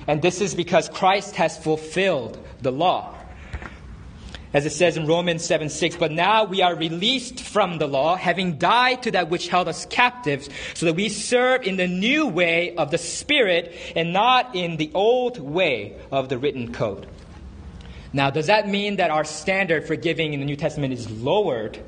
And 0.07 0.21
this 0.21 0.39
is 0.39 0.55
because 0.55 0.87
Christ 0.87 1.35
has 1.35 1.57
fulfilled 1.57 2.39
the 2.61 2.71
law. 2.71 3.15
As 4.53 4.65
it 4.65 4.71
says 4.71 4.97
in 4.97 5.07
Romans 5.07 5.45
7 5.45 5.69
6, 5.69 5.95
but 5.95 6.11
now 6.11 6.43
we 6.43 6.61
are 6.61 6.75
released 6.75 7.39
from 7.39 7.77
the 7.77 7.87
law, 7.87 8.17
having 8.17 8.57
died 8.57 9.03
to 9.03 9.11
that 9.11 9.29
which 9.29 9.47
held 9.47 9.69
us 9.69 9.85
captives, 9.85 10.49
so 10.73 10.85
that 10.87 10.95
we 10.95 11.07
serve 11.07 11.63
in 11.63 11.77
the 11.77 11.87
new 11.87 12.27
way 12.27 12.75
of 12.75 12.91
the 12.91 12.97
Spirit 12.97 13.73
and 13.95 14.11
not 14.11 14.53
in 14.53 14.75
the 14.75 14.91
old 14.93 15.39
way 15.39 15.95
of 16.11 16.27
the 16.27 16.37
written 16.37 16.73
code. 16.73 17.07
Now, 18.11 18.29
does 18.29 18.47
that 18.47 18.67
mean 18.67 18.97
that 18.97 19.09
our 19.09 19.23
standard 19.23 19.87
for 19.87 19.95
giving 19.95 20.33
in 20.33 20.41
the 20.41 20.45
New 20.45 20.57
Testament 20.57 20.93
is 20.93 21.09
lowered? 21.09 21.79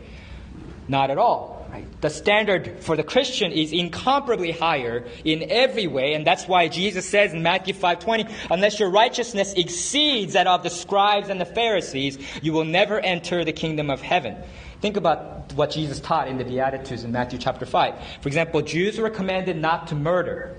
Not 0.87 1.11
at 1.11 1.17
all. 1.17 1.52
Right? 1.73 2.01
The 2.01 2.09
standard 2.11 2.83
for 2.83 2.95
the 2.95 3.01
Christian 3.01 3.51
is 3.51 3.73
incomparably 3.73 4.51
higher 4.51 5.05
in 5.25 5.49
every 5.49 5.87
way, 5.87 6.13
and 6.13 6.25
that's 6.25 6.47
why 6.47 6.67
Jesus 6.67 7.09
says 7.09 7.33
in 7.33 7.41
Matthew 7.41 7.73
5:20, 7.73 8.27
"Unless 8.51 8.79
your 8.79 8.91
righteousness 8.91 9.53
exceeds 9.53 10.33
that 10.33 10.45
of 10.45 10.61
the 10.61 10.69
scribes 10.69 11.29
and 11.29 11.41
the 11.41 11.45
Pharisees, 11.45 12.19
you 12.43 12.53
will 12.53 12.63
never 12.63 12.99
enter 12.99 13.43
the 13.43 13.53
kingdom 13.53 13.89
of 13.89 14.03
heaven." 14.03 14.35
Think 14.81 14.97
about 14.97 15.51
what 15.55 15.71
Jesus 15.71 15.99
taught 15.99 16.27
in 16.27 16.37
the 16.37 16.43
Beatitudes 16.43 17.03
in 17.03 17.11
Matthew 17.11 17.39
chapter 17.39 17.65
5. 17.65 17.95
For 18.21 18.29
example, 18.29 18.61
Jews 18.61 18.99
were 18.99 19.09
commanded 19.09 19.57
not 19.57 19.87
to 19.87 19.95
murder. 19.95 20.55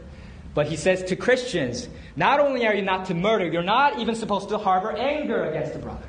But 0.53 0.67
he 0.67 0.77
says 0.77 1.03
to 1.05 1.17
Christians, 1.17 1.89
not 2.17 2.41
only 2.41 2.67
are 2.67 2.75
you 2.75 2.83
not 2.83 3.07
to 3.07 3.15
murder, 3.15 3.47
you're 3.47 3.63
not 3.63 4.01
even 4.01 4.15
supposed 4.15 4.49
to 4.49 4.59
harbor 4.59 4.93
anger 4.97 5.45
against 5.45 5.75
a 5.77 5.79
brother, 5.79 6.07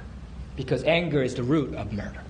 because 0.56 0.84
anger 0.84 1.22
is 1.22 1.36
the 1.36 1.44
root 1.44 1.76
of 1.76 1.94
murder. 1.94 2.25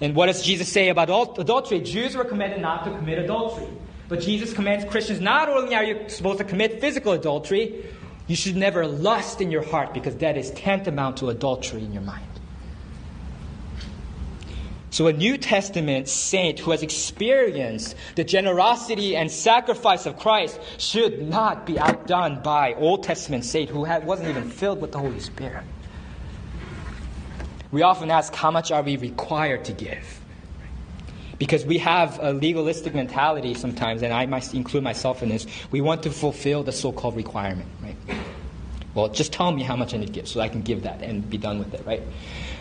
And 0.00 0.14
what 0.14 0.26
does 0.26 0.42
Jesus 0.42 0.68
say 0.70 0.88
about 0.88 1.38
adultery? 1.38 1.80
Jews 1.80 2.16
were 2.16 2.24
commanded 2.24 2.60
not 2.60 2.84
to 2.84 2.90
commit 2.90 3.18
adultery. 3.18 3.68
But 4.08 4.20
Jesus 4.20 4.52
commands 4.52 4.84
Christians 4.84 5.20
not 5.20 5.48
only 5.48 5.74
are 5.74 5.84
you 5.84 6.08
supposed 6.08 6.38
to 6.38 6.44
commit 6.44 6.80
physical 6.80 7.12
adultery, 7.12 7.84
you 8.26 8.34
should 8.34 8.56
never 8.56 8.86
lust 8.86 9.40
in 9.40 9.50
your 9.50 9.62
heart 9.62 9.94
because 9.94 10.16
that 10.16 10.36
is 10.36 10.50
tantamount 10.52 11.18
to 11.18 11.28
adultery 11.28 11.84
in 11.84 11.92
your 11.92 12.02
mind. 12.02 12.26
So, 14.92 15.06
a 15.06 15.12
New 15.12 15.38
Testament 15.38 16.08
saint 16.08 16.58
who 16.58 16.72
has 16.72 16.82
experienced 16.82 17.94
the 18.16 18.24
generosity 18.24 19.14
and 19.16 19.30
sacrifice 19.30 20.04
of 20.06 20.18
Christ 20.18 20.58
should 20.78 21.22
not 21.22 21.64
be 21.64 21.78
outdone 21.78 22.42
by 22.42 22.74
Old 22.74 23.04
Testament 23.04 23.44
saint 23.44 23.70
who 23.70 23.80
wasn't 23.80 24.28
even 24.28 24.50
filled 24.50 24.80
with 24.80 24.90
the 24.90 24.98
Holy 24.98 25.20
Spirit. 25.20 25.62
We 27.72 27.82
often 27.82 28.10
ask, 28.10 28.34
how 28.34 28.50
much 28.50 28.72
are 28.72 28.82
we 28.82 28.96
required 28.96 29.64
to 29.66 29.72
give? 29.72 30.20
Because 31.38 31.64
we 31.64 31.78
have 31.78 32.18
a 32.20 32.32
legalistic 32.32 32.94
mentality 32.94 33.54
sometimes, 33.54 34.02
and 34.02 34.12
I 34.12 34.26
might 34.26 34.52
include 34.52 34.82
myself 34.82 35.22
in 35.22 35.28
this. 35.28 35.46
We 35.70 35.80
want 35.80 36.02
to 36.02 36.10
fulfill 36.10 36.62
the 36.62 36.72
so 36.72 36.92
called 36.92 37.16
requirement, 37.16 37.68
right? 37.82 37.96
Well, 38.92 39.08
just 39.08 39.32
tell 39.32 39.52
me 39.52 39.62
how 39.62 39.76
much 39.76 39.94
I 39.94 39.98
need 39.98 40.08
to 40.08 40.12
give 40.12 40.28
so 40.28 40.40
I 40.40 40.48
can 40.48 40.62
give 40.62 40.82
that 40.82 41.00
and 41.00 41.28
be 41.30 41.38
done 41.38 41.58
with 41.58 41.72
it, 41.72 41.86
right? 41.86 42.02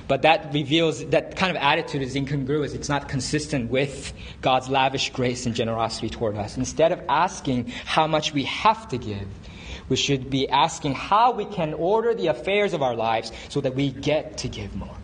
But 0.08 0.22
that 0.22 0.54
reveals 0.54 1.06
that 1.08 1.36
kind 1.36 1.56
of 1.56 1.62
attitude 1.62 2.02
is 2.02 2.16
incongruous. 2.16 2.74
It's 2.74 2.90
not 2.90 3.10
consistent 3.10 3.70
with 3.70 4.14
God's 4.42 4.70
lavish 4.70 5.12
grace 5.12 5.46
and 5.46 5.56
generosity 5.56 6.10
toward 6.10 6.36
us. 6.36 6.56
Instead 6.56 6.92
of 6.92 7.02
asking 7.10 7.68
how 7.86 8.08
much 8.08 8.34
we 8.34 8.44
have 8.46 8.88
to 8.90 8.98
give, 8.98 9.28
we 9.90 9.96
should 9.96 10.30
be 10.30 10.48
asking 10.50 10.94
how 10.94 11.32
we 11.32 11.46
can 11.46 11.74
order 11.74 12.14
the 12.14 12.28
affairs 12.28 12.74
of 12.74 12.82
our 12.82 12.96
lives 12.96 13.32
so 13.50 13.60
that 13.62 13.76
we 13.76 13.92
get 13.92 14.38
to 14.38 14.48
give 14.48 14.76
more. 14.76 14.96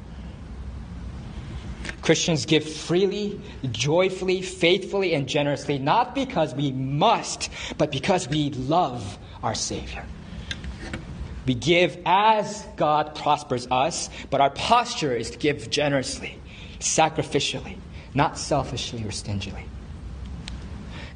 Christians 2.02 2.46
give 2.46 2.64
freely, 2.64 3.42
joyfully, 3.72 4.44
faithfully, 4.44 5.16
and 5.16 5.28
generously, 5.28 5.80
not 5.80 6.14
because 6.14 6.54
we 6.54 6.72
must, 6.72 7.50
but 7.80 7.92
because 7.92 8.30
we 8.30 8.52
love 8.52 9.18
our 9.42 9.56
Savior. 9.56 10.06
We 11.48 11.56
give 11.56 11.98
as 12.06 12.66
God 12.76 13.16
prospers 13.16 13.68
us, 13.72 14.10
but 14.30 14.40
our 14.40 14.52
posture 14.52 15.16
is 15.16 15.32
to 15.32 15.38
give 15.38 15.70
generously, 15.70 16.40
sacrificially, 16.80 17.78
not 18.14 18.38
selfishly 18.38 19.04
or 19.04 19.12
stingily. 19.12 19.66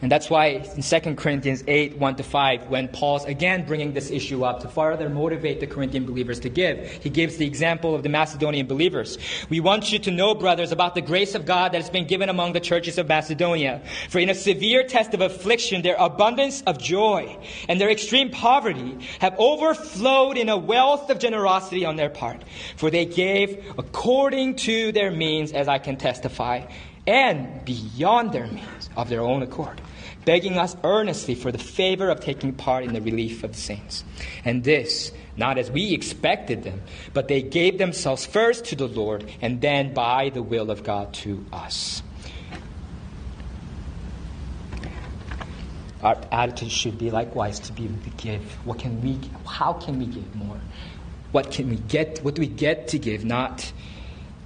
And 0.02 0.10
that's 0.10 0.30
why 0.30 0.64
in 0.76 0.82
2 0.82 1.16
Corinthians 1.16 1.62
8, 1.68 1.98
1 1.98 2.16
to 2.16 2.24
5, 2.24 2.70
when 2.70 2.88
Paul's 2.88 3.26
again 3.26 3.66
bringing 3.66 3.94
this 3.94 4.10
issue 4.10 4.46
up 4.46 4.62
to 4.62 4.70
further 4.70 5.10
motivate 5.10 5.60
the 5.60 5.68
Corinthian 5.68 6.06
believers 6.06 6.40
to 6.42 6.50
give, 6.50 6.90
he 7.04 7.10
gives 7.10 7.36
the 7.36 7.46
example 7.46 7.94
of 7.94 8.04
the 8.04 8.10
Macedonian 8.10 8.66
believers. 8.66 9.18
We 9.50 9.60
want 9.60 9.92
you 9.92 10.00
to 10.00 10.12
know, 10.12 10.36
brothers, 10.36 10.72
about 10.72 10.96
the 10.96 11.02
grace 11.02 11.36
of 11.36 11.46
God 11.46 11.74
that 11.74 11.82
has 11.82 11.90
been 11.90 12.08
given 12.08 12.30
among 12.30 12.54
the 12.54 12.62
churches 12.62 12.98
of 12.98 13.10
Macedonia. 13.10 13.82
For 14.10 14.20
in 14.20 14.30
a 14.30 14.36
severe 14.36 14.84
test 14.84 15.14
of 15.14 15.20
affliction, 15.20 15.82
their 15.82 15.98
abundance 16.00 16.62
of 16.62 16.78
joy 16.78 17.38
and 17.68 17.82
their 17.82 17.90
extreme 17.90 18.30
poverty 18.30 18.98
have 19.20 19.36
overflowed 19.38 20.38
in 20.38 20.48
a 20.48 20.58
wealth 20.58 21.10
of 21.10 21.20
generosity 21.20 21.84
on 21.84 21.98
their 21.98 22.10
part. 22.10 22.42
For 22.78 22.90
they 22.90 23.06
gave 23.06 23.66
according 23.78 24.56
to 24.58 24.94
their 24.94 25.12
means, 25.12 25.52
as 25.52 25.68
I 25.68 25.78
can 25.78 25.98
testify, 25.98 26.68
and 27.06 27.66
beyond 27.66 28.32
their 28.32 28.48
means 28.48 28.90
of 28.96 29.10
their 29.10 29.22
own 29.22 29.42
accord 29.44 29.82
begging 30.30 30.60
us 30.60 30.76
earnestly 30.84 31.34
for 31.34 31.52
the 31.52 31.58
favor 31.58 32.08
of 32.08 32.20
taking 32.20 32.54
part 32.54 32.84
in 32.84 32.94
the 32.94 33.02
relief 33.02 33.44
of 33.44 33.54
the 33.54 33.60
saints. 33.60 34.04
And 34.46 34.64
this, 34.64 35.12
not 35.36 35.58
as 35.58 35.72
we 35.72 35.92
expected 35.92 36.62
them, 36.62 36.84
but 37.16 37.28
they 37.28 37.42
gave 37.42 37.80
themselves 37.80 38.28
first 38.28 38.66
to 38.66 38.76
the 38.76 38.88
Lord 38.88 39.28
and 39.42 39.60
then 39.60 39.92
by 39.92 40.30
the 40.30 40.44
will 40.44 40.70
of 40.70 40.84
God 40.84 41.16
to 41.26 41.44
us. 41.52 42.04
Our 46.04 46.22
attitude 46.32 46.70
should 46.70 47.00
be 47.00 47.10
likewise 47.10 47.60
to 47.62 47.74
be 47.74 47.86
able 47.86 48.04
to 48.04 48.12
give. 48.12 48.44
What 48.68 48.78
can 48.78 49.02
we 49.02 49.18
how 49.48 49.74
can 49.74 49.98
we 49.98 50.06
give 50.06 50.36
more? 50.36 50.62
What 51.32 51.50
can 51.50 51.72
we 51.72 51.78
get 51.78 52.20
what 52.20 52.36
do 52.36 52.42
we 52.44 52.48
get 52.48 52.90
to 52.90 53.00
give? 53.00 53.26
Not 53.26 53.74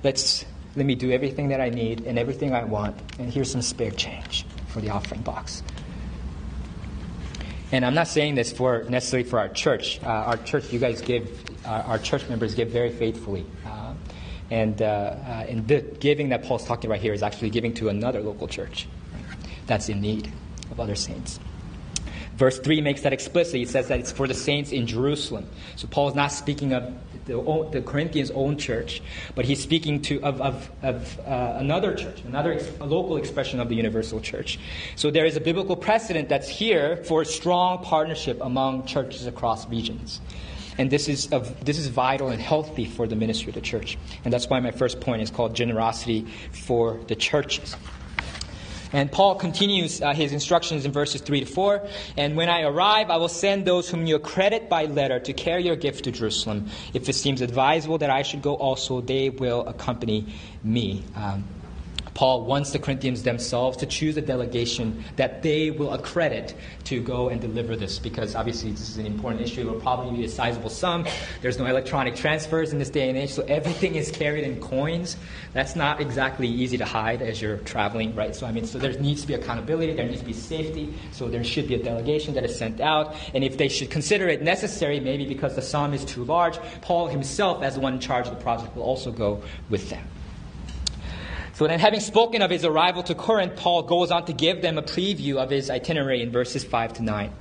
let's 0.02 0.46
let 0.78 0.86
me 0.86 0.96
do 0.96 1.12
everything 1.12 1.50
that 1.50 1.60
I 1.60 1.70
need 1.70 2.06
and 2.06 2.18
everything 2.18 2.56
I 2.56 2.64
want, 2.64 2.96
and 3.20 3.32
here's 3.32 3.52
some 3.52 3.62
spare 3.62 3.92
change 3.92 4.46
for 4.70 4.80
the 4.80 4.90
offering 4.90 5.22
box. 5.22 5.62
And 7.74 7.84
I'm 7.84 7.96
not 7.96 8.08
saying 8.08 8.36
this 8.36 8.52
for 8.52 8.84
necessarily 8.84 9.28
for 9.28 9.40
our 9.40 9.50
church. 9.50 10.00
Uh, 10.04 10.08
our 10.08 10.38
church, 10.38 10.72
you 10.72 10.78
guys 10.78 11.02
give, 11.02 11.28
uh, 11.66 11.70
our 11.88 11.98
church 11.98 12.30
members 12.30 12.54
give 12.54 12.70
very 12.70 12.92
faithfully. 12.92 13.48
Uh, 13.66 13.96
and, 14.52 14.80
uh, 14.80 14.86
uh, 14.86 15.46
and 15.50 15.68
the 15.68 15.82
giving 15.82 16.30
that 16.30 16.44
Paul's 16.44 16.66
talking 16.66 16.88
about 16.88 17.00
here 17.00 17.14
is 17.14 17.24
actually 17.24 17.50
giving 17.50 17.74
to 17.74 17.90
another 17.90 18.22
local 18.22 18.48
church 18.48 18.88
that's 19.66 19.90
in 19.90 20.02
need 20.02 20.32
of 20.70 20.80
other 20.80 20.94
saints. 20.94 21.40
Verse 22.36 22.60
3 22.60 22.80
makes 22.82 23.02
that 23.02 23.12
explicit. 23.12 23.56
He 23.56 23.66
says 23.66 23.88
that 23.88 24.00
it's 24.00 24.12
for 24.12 24.28
the 24.28 24.36
saints 24.36 24.72
in 24.72 24.86
Jerusalem. 24.86 25.50
So 25.76 25.88
Paul 25.88 26.10
is 26.10 26.16
not 26.16 26.32
speaking 26.32 26.74
of 26.74 26.94
the, 27.26 27.70
the 27.72 27.82
Corinthians' 27.82 28.32
own 28.32 28.58
church, 28.58 29.02
but 29.36 29.46
he's 29.46 29.62
speaking 29.62 30.02
to, 30.04 30.22
of, 30.22 30.42
of, 30.42 30.70
of 30.82 31.20
uh, 31.20 31.56
another 31.58 31.96
church, 31.96 32.22
another 32.26 32.54
ex- 32.54 32.70
local 32.80 33.18
expression 33.18 33.60
of 33.60 33.70
the 33.70 33.76
universal 33.76 34.20
church. 34.20 34.60
So 34.96 35.12
there 35.12 35.26
is 35.26 35.36
a 35.36 35.42
biblical 35.42 35.76
precedent 35.76 36.30
that's 36.30 36.50
here 36.50 36.98
for 37.06 37.26
strong 37.26 37.84
partnership 37.84 38.40
among 38.42 38.86
churches 38.86 39.28
across 39.28 39.68
regions. 39.70 40.22
And 40.78 40.90
this 40.90 41.08
is, 41.08 41.32
of, 41.32 41.64
this 41.64 41.78
is 41.78 41.88
vital 41.88 42.30
and 42.30 42.42
healthy 42.42 42.86
for 42.86 43.08
the 43.08 43.16
ministry 43.16 43.50
of 43.50 43.56
the 43.56 43.62
church. 43.62 43.98
And 44.26 44.34
that's 44.34 44.50
why 44.50 44.60
my 44.60 44.72
first 44.72 45.00
point 45.02 45.22
is 45.22 45.30
called 45.30 45.56
generosity 45.56 46.26
for 46.52 47.00
the 47.08 47.16
churches. 47.16 47.76
And 48.94 49.12
Paul 49.12 49.36
continues 49.36 50.02
uh, 50.02 50.14
his 50.14 50.32
instructions 50.32 50.86
in 50.86 50.92
verses 50.92 51.22
3 51.22 51.42
to 51.42 51.46
4. 51.46 51.88
And 52.16 52.38
when 52.38 52.48
I 52.48 52.62
arrive, 52.62 53.10
I 53.10 53.18
will 53.18 53.28
send 53.28 53.66
those 53.66 53.90
whom 53.90 54.06
you 54.06 54.16
accredit 54.16 54.70
by 54.70 54.86
letter 54.86 55.20
to 55.20 55.34
carry 55.34 55.66
your 55.66 55.76
gift 55.76 56.04
to 56.06 56.12
Jerusalem. 56.12 56.70
If 56.94 57.10
it 57.10 57.14
seems 57.14 57.42
advisable 57.42 57.98
that 57.98 58.12
I 58.12 58.22
should 58.22 58.44
go 58.44 58.54
also, 58.54 59.02
they 59.02 59.30
will 59.30 59.68
accompany 59.68 60.34
me. 60.64 61.04
Um, 61.16 61.44
Paul 62.14 62.46
wants 62.46 62.72
the 62.72 62.80
Corinthians 62.80 63.24
themselves 63.24 63.78
to 63.78 63.86
choose 63.86 64.18
a 64.18 64.22
delegation 64.22 65.04
that 65.16 65.42
they 65.42 65.72
will 65.72 65.94
accredit 65.94 66.56
to 66.86 67.02
go 67.02 67.30
and 67.30 67.42
deliver 67.42 67.76
this 67.76 67.98
because 67.98 68.36
obviously 68.36 68.72
this 68.72 68.90
is 68.90 68.98
an 68.98 69.06
important 69.06 69.42
issue. 69.42 69.62
It 69.62 69.66
will 69.66 69.80
probably 69.80 70.18
be 70.18 70.26
a 70.26 70.30
sizable 70.30 70.70
sum. 70.70 71.06
There's 71.42 71.58
no 71.58 71.66
electronic 71.66 72.16
transfers 72.16 72.72
in 72.72 72.80
this 72.80 72.90
day 72.90 73.10
and 73.10 73.18
age, 73.18 73.32
so 73.32 73.44
everything 73.44 73.96
is 73.96 74.12
carried 74.12 74.44
in 74.44 74.60
coins. 74.62 75.18
That's 75.54 75.76
not 75.76 76.02
exactly 76.02 76.48
easy 76.48 76.78
to 76.78 76.86
hide 76.86 77.22
as 77.22 77.42
you're 77.42 77.58
traveling, 77.58 78.16
right? 78.16 78.36
So, 78.36 78.46
I 78.46 78.52
mean, 78.52 78.66
so 78.66 78.78
there 78.78 78.94
needs 79.00 79.22
to 79.22 79.28
be 79.28 79.34
accountability, 79.34 79.94
there 79.94 80.08
needs 80.08 80.22
to 80.22 80.26
be 80.26 80.34
safety, 80.34 80.94
so 81.12 81.28
there 81.30 81.44
should 81.44 81.68
be 81.68 81.76
a 81.76 81.84
delegation 81.84 82.34
that 82.36 82.44
is 82.44 82.56
sent 82.56 82.80
out. 82.80 83.16
And 83.34 83.44
if 83.44 83.58
they 83.58 83.70
should 83.70 83.90
consider 83.90 84.28
it 84.28 84.42
necessary, 84.42 85.00
maybe 85.00 85.26
because 85.26 85.56
the 85.56 85.62
sum 85.62 85.94
is 85.94 86.06
too 86.06 86.24
large, 86.26 86.60
Paul 86.82 87.08
himself, 87.08 87.64
as 87.64 87.76
the 87.76 87.82
one 87.82 87.94
in 87.94 88.00
charge 88.00 88.28
of 88.28 88.36
the 88.36 88.42
project, 88.42 88.76
will 88.76 88.84
also 88.84 89.12
go 89.12 89.42
with 89.70 89.90
them. 89.90 90.06
So 91.54 91.68
then, 91.68 91.80
having 91.80 92.00
spoken 92.00 92.42
of 92.42 92.50
his 92.50 92.66
arrival 92.66 93.04
to 93.04 93.14
Corinth, 93.14 93.56
Paul 93.56 93.84
goes 93.84 94.10
on 94.10 94.26
to 94.26 94.34
give 94.34 94.64
them 94.64 94.80
a 94.80 94.82
preview 94.82 95.36
of 95.36 95.52
his 95.52 95.70
itinerary 95.70 96.24
in 96.24 96.32
verses 96.32 96.64
5 96.64 96.94
to 96.94 97.04
9. 97.04 97.32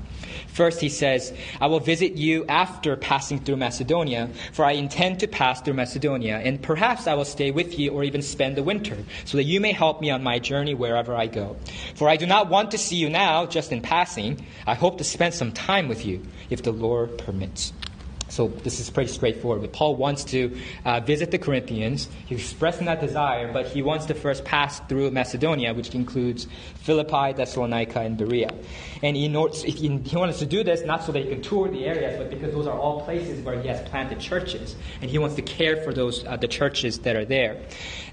First, 0.49 0.83
he 0.83 0.91
says, 0.91 1.33
I 1.63 1.67
will 1.69 1.81
visit 1.81 2.13
you 2.13 2.45
after 2.47 2.95
passing 2.95 3.39
through 3.39 3.57
Macedonia, 3.57 4.29
for 4.53 4.67
I 4.67 4.73
intend 4.73 5.21
to 5.21 5.27
pass 5.29 5.63
through 5.63 5.75
Macedonia, 5.75 6.37
and 6.37 6.63
perhaps 6.63 7.07
I 7.07 7.15
will 7.15 7.25
stay 7.25 7.51
with 7.51 7.79
you 7.79 7.91
or 7.93 8.05
even 8.05 8.21
spend 8.21 8.57
the 8.57 8.63
winter, 8.63 8.99
so 9.25 9.39
that 9.39 9.45
you 9.45 9.61
may 9.61 9.73
help 9.73 10.03
me 10.03 10.11
on 10.11 10.23
my 10.23 10.39
journey 10.39 10.75
wherever 10.75 11.17
I 11.17 11.27
go. 11.27 11.57
For 11.95 12.09
I 12.09 12.17
do 12.17 12.27
not 12.27 12.51
want 12.51 12.71
to 12.73 12.79
see 12.79 12.97
you 12.97 13.09
now, 13.09 13.47
just 13.47 13.73
in 13.73 13.81
passing. 13.81 14.45
I 14.67 14.75
hope 14.75 14.99
to 14.99 15.05
spend 15.05 15.33
some 15.33 15.53
time 15.53 15.89
with 15.89 16.05
you, 16.05 16.23
if 16.51 16.63
the 16.63 16.73
Lord 16.73 17.17
permits. 17.17 17.73
So 18.33 18.49
this 18.49 18.81
is 18.81 18.89
pretty 18.89 19.13
straightforward. 19.13 19.61
But 19.61 19.75
Paul 19.75 19.95
wants 19.97 20.25
to 20.25 20.57
uh, 20.87 21.01
visit 21.01 21.31
the 21.31 21.39
Corinthians. 21.39 22.09
He's 22.25 22.39
expressing 22.39 22.87
that 22.87 22.99
desire, 22.99 23.53
but 23.53 23.67
he 23.67 23.83
wants 23.83 24.07
to 24.07 24.15
first 24.15 24.43
pass 24.47 24.81
through 24.81 25.11
Macedonia, 25.11 25.75
which 25.75 25.95
includes 25.95 26.47
Philippi, 26.83 27.33
Thessalonica, 27.33 28.01
and 28.01 28.17
Berea. 28.17 28.53
And 29.03 29.17
he, 29.17 29.29
he, 29.29 29.99
he 29.99 30.17
wants 30.17 30.39
to 30.41 30.47
do 30.47 30.65
this 30.65 30.83
not 30.83 31.05
so 31.05 31.13
that 31.13 31.23
he 31.23 31.29
can 31.29 31.43
tour 31.43 31.69
the 31.69 31.85
areas, 31.85 32.19
but 32.19 32.31
because 32.31 32.53
those 32.53 32.67
are 32.67 32.79
all 32.79 33.03
places 33.03 33.45
where 33.45 33.61
he 33.61 33.69
has 33.69 33.81
planted 33.89 34.19
churches, 34.19 34.77
and 35.01 35.11
he 35.11 35.19
wants 35.19 35.37
to 35.37 35.43
care 35.43 35.77
for 35.83 35.93
those 35.93 36.25
uh, 36.25 36.37
the 36.37 36.49
churches 36.49 36.99
that 37.01 37.15
are 37.15 37.25
there. 37.25 37.61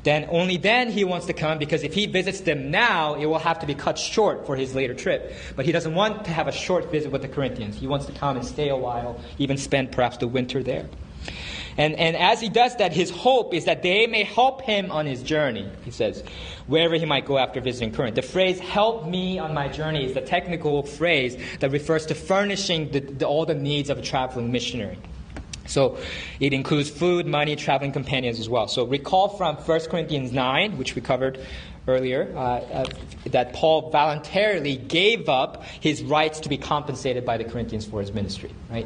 Then 0.04 0.28
only 0.30 0.58
then 0.58 0.92
he 0.92 1.04
wants 1.04 1.26
to 1.28 1.34
come 1.34 1.58
because 1.58 1.84
if 1.84 1.94
he 1.94 2.06
visits 2.06 2.42
them 2.42 2.72
now, 2.72 3.16
it 3.16 3.26
will 3.26 3.40
have 3.40 3.60
to 3.60 3.66
be 3.66 3.76
cut 3.76 3.98
short 3.98 4.46
for 4.46 4.56
his 4.56 4.76
later 4.76 4.94
trip. 4.94 5.34
But 5.56 5.66
he 5.66 5.72
doesn't 5.72 5.94
want 5.94 6.26
to 6.26 6.32
have 6.32 6.48
a 6.48 6.52
short 6.52 6.92
visit 6.92 7.12
with 7.12 7.22
the 7.22 7.28
Corinthians. 7.28 7.76
He 7.76 7.88
wants 7.88 8.06
to 8.06 8.12
come 8.12 8.38
and 8.38 8.46
stay 8.46 8.70
a 8.70 8.78
while, 8.78 9.20
even 9.40 9.58
spend 9.58 9.92
perhaps 9.92 10.18
the 10.18 10.28
winter 10.28 10.64
there. 10.64 10.88
And, 11.80 11.96
and 11.96 12.18
as 12.18 12.42
he 12.42 12.50
does 12.50 12.76
that, 12.76 12.92
his 12.92 13.10
hope 13.10 13.54
is 13.54 13.64
that 13.64 13.84
they 13.84 14.06
may 14.06 14.24
help 14.24 14.62
him 14.62 14.92
on 14.92 15.06
his 15.06 15.24
journey, 15.24 15.72
he 15.86 15.92
says, 15.92 16.26
wherever 16.68 16.96
he 16.96 17.06
might 17.06 17.26
go 17.26 17.38
after 17.38 17.62
visiting 17.62 17.94
Corinth. 17.94 18.16
The 18.16 18.22
phrase, 18.22 18.60
help 18.60 19.08
me 19.08 19.40
on 19.40 19.54
my 19.54 19.70
journey, 19.70 20.04
is 20.06 20.14
the 20.14 20.20
technical 20.20 20.84
phrase 20.84 21.38
that 21.62 21.72
refers 21.72 22.06
to 22.08 22.16
furnishing 22.16 22.92
the, 22.92 23.00
the, 23.00 23.26
all 23.26 23.46
the 23.46 23.56
needs 23.56 23.90
of 23.90 23.98
a 23.98 24.02
traveling 24.02 24.52
missionary. 24.52 25.00
So 25.68 25.98
it 26.42 26.52
includes 26.52 26.90
food, 26.90 27.26
money, 27.26 27.56
traveling 27.56 27.94
companions 27.94 28.42
as 28.42 28.50
well. 28.50 28.68
So 28.68 28.84
recall 28.86 29.30
from 29.30 29.56
1 29.56 29.80
Corinthians 29.82 30.34
9, 30.34 30.78
which 30.78 30.96
we 30.96 31.02
covered 31.02 31.40
earlier, 31.88 32.34
uh, 32.36 32.40
uh, 32.40 32.86
that 33.28 33.54
Paul 33.54 33.90
voluntarily 33.90 34.76
gave 34.76 35.30
up 35.30 35.64
his 35.80 36.04
rights 36.04 36.42
to 36.42 36.50
be 36.50 36.58
compensated 36.58 37.26
by 37.26 37.38
the 37.38 37.46
Corinthians 37.46 37.86
for 37.86 38.02
his 38.02 38.12
ministry, 38.12 38.52
right? 38.70 38.86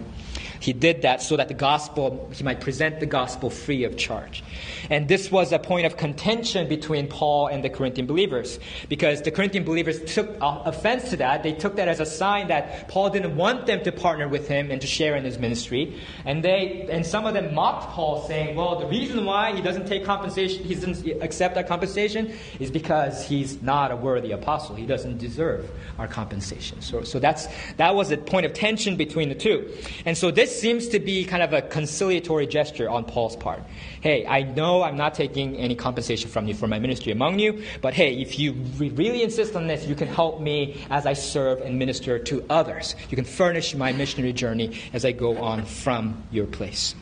He 0.63 0.71
did 0.71 1.01
that 1.01 1.21
so 1.21 1.35
that 1.35 1.49
the 1.49 1.53
gospel, 1.53 2.31
he 2.33 2.41
might 2.41 2.61
present 2.61 3.01
the 3.01 3.05
gospel 3.05 3.49
free 3.49 3.83
of 3.83 3.97
charge. 3.97 4.41
And 4.89 5.09
this 5.09 5.29
was 5.29 5.51
a 5.51 5.59
point 5.59 5.85
of 5.85 5.97
contention 5.97 6.69
between 6.69 7.07
Paul 7.07 7.47
and 7.47 7.65
the 7.65 7.69
Corinthian 7.69 8.07
believers 8.07 8.61
because 8.87 9.23
the 9.23 9.31
Corinthian 9.31 9.65
believers 9.65 10.01
took 10.05 10.37
offense 10.39 11.09
to 11.09 11.17
that. 11.17 11.43
They 11.43 11.51
took 11.51 11.75
that 11.75 11.89
as 11.89 11.99
a 11.99 12.05
sign 12.05 12.47
that 12.47 12.87
Paul 12.87 13.09
didn't 13.09 13.35
want 13.35 13.65
them 13.65 13.83
to 13.83 13.91
partner 13.91 14.29
with 14.29 14.47
him 14.47 14.71
and 14.71 14.79
to 14.79 14.87
share 14.87 15.17
in 15.17 15.25
his 15.25 15.37
ministry. 15.37 15.99
And 16.23 16.41
they, 16.41 16.87
and 16.89 17.05
some 17.05 17.25
of 17.25 17.33
them 17.33 17.53
mocked 17.53 17.89
Paul 17.89 18.25
saying, 18.25 18.55
well, 18.55 18.79
the 18.79 18.87
reason 18.87 19.25
why 19.25 19.53
he 19.53 19.61
doesn't 19.61 19.85
take 19.85 20.05
compensation, 20.05 20.63
he 20.63 20.75
doesn't 20.75 21.21
accept 21.21 21.55
that 21.55 21.67
compensation 21.67 22.33
is 22.61 22.71
because 22.71 23.27
he's 23.27 23.61
not 23.61 23.91
a 23.91 23.97
worthy 23.97 24.31
apostle. 24.31 24.77
He 24.77 24.85
doesn't 24.85 25.17
deserve 25.17 25.69
our 25.99 26.07
compensation. 26.07 26.81
So, 26.81 27.03
so 27.03 27.19
that's, 27.19 27.49
that 27.75 27.95
was 27.95 28.11
a 28.11 28.17
point 28.17 28.45
of 28.45 28.53
tension 28.53 28.95
between 28.95 29.27
the 29.27 29.35
two. 29.35 29.69
And 30.05 30.17
so 30.17 30.31
this 30.31 30.52
seems 30.59 30.87
to 30.89 30.99
be 30.99 31.25
kind 31.25 31.43
of 31.43 31.53
a 31.53 31.61
conciliatory 31.61 32.47
gesture 32.47 32.89
on 32.89 33.05
Paul's 33.05 33.35
part. 33.35 33.63
Hey, 34.01 34.25
I 34.25 34.43
know 34.43 34.83
I'm 34.83 34.97
not 34.97 35.13
taking 35.13 35.57
any 35.57 35.75
compensation 35.75 36.29
from 36.29 36.47
you 36.47 36.53
for 36.53 36.67
my 36.67 36.79
ministry 36.79 37.11
among 37.11 37.39
you, 37.39 37.63
but 37.81 37.93
hey, 37.93 38.21
if 38.21 38.39
you 38.39 38.53
really 38.77 39.23
insist 39.23 39.55
on 39.55 39.67
this, 39.67 39.85
you 39.85 39.95
can 39.95 40.07
help 40.07 40.41
me 40.41 40.81
as 40.89 41.05
I 41.05 41.13
serve 41.13 41.61
and 41.61 41.79
minister 41.79 42.19
to 42.19 42.45
others. 42.49 42.95
You 43.09 43.15
can 43.15 43.25
furnish 43.25 43.75
my 43.75 43.91
missionary 43.91 44.33
journey 44.33 44.79
as 44.93 45.05
I 45.05 45.11
go 45.11 45.37
on 45.37 45.65
from 45.65 46.23
your 46.31 46.45
place. 46.45 46.95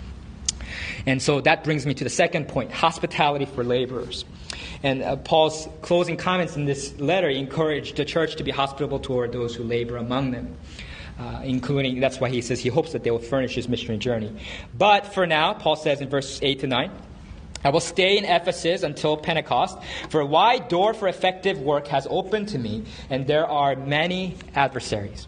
And 1.05 1.21
so 1.21 1.41
that 1.41 1.63
brings 1.63 1.85
me 1.85 1.93
to 1.95 2.03
the 2.03 2.09
second 2.09 2.47
point 2.47 2.71
hospitality 2.71 3.45
for 3.45 3.63
laborers. 3.63 4.25
And 4.83 5.03
uh, 5.03 5.15
Paul's 5.17 5.67
closing 5.81 6.17
comments 6.17 6.55
in 6.55 6.65
this 6.65 6.99
letter 6.99 7.29
encourage 7.29 7.93
the 7.93 8.05
church 8.05 8.35
to 8.37 8.43
be 8.43 8.51
hospitable 8.51 8.99
toward 8.99 9.31
those 9.31 9.55
who 9.55 9.63
labor 9.63 9.97
among 9.97 10.31
them. 10.31 10.55
Uh, 11.21 11.39
including, 11.43 11.99
that's 11.99 12.19
why 12.19 12.29
he 12.29 12.41
says 12.41 12.59
he 12.59 12.69
hopes 12.69 12.93
that 12.93 13.03
they 13.03 13.11
will 13.11 13.19
furnish 13.19 13.53
his 13.53 13.69
missionary 13.69 13.99
journey. 13.99 14.35
But 14.75 15.05
for 15.05 15.27
now, 15.27 15.53
Paul 15.53 15.75
says 15.75 16.01
in 16.01 16.09
verses 16.09 16.39
8 16.41 16.61
to 16.61 16.67
9, 16.67 16.91
I 17.63 17.69
will 17.69 17.79
stay 17.79 18.17
in 18.17 18.25
Ephesus 18.25 18.81
until 18.81 19.17
Pentecost, 19.17 19.77
for 20.09 20.21
a 20.21 20.25
wide 20.25 20.67
door 20.67 20.95
for 20.95 21.07
effective 21.07 21.59
work 21.59 21.85
has 21.89 22.07
opened 22.09 22.47
to 22.49 22.57
me, 22.57 22.85
and 23.11 23.27
there 23.27 23.45
are 23.45 23.75
many 23.75 24.35
adversaries. 24.55 25.27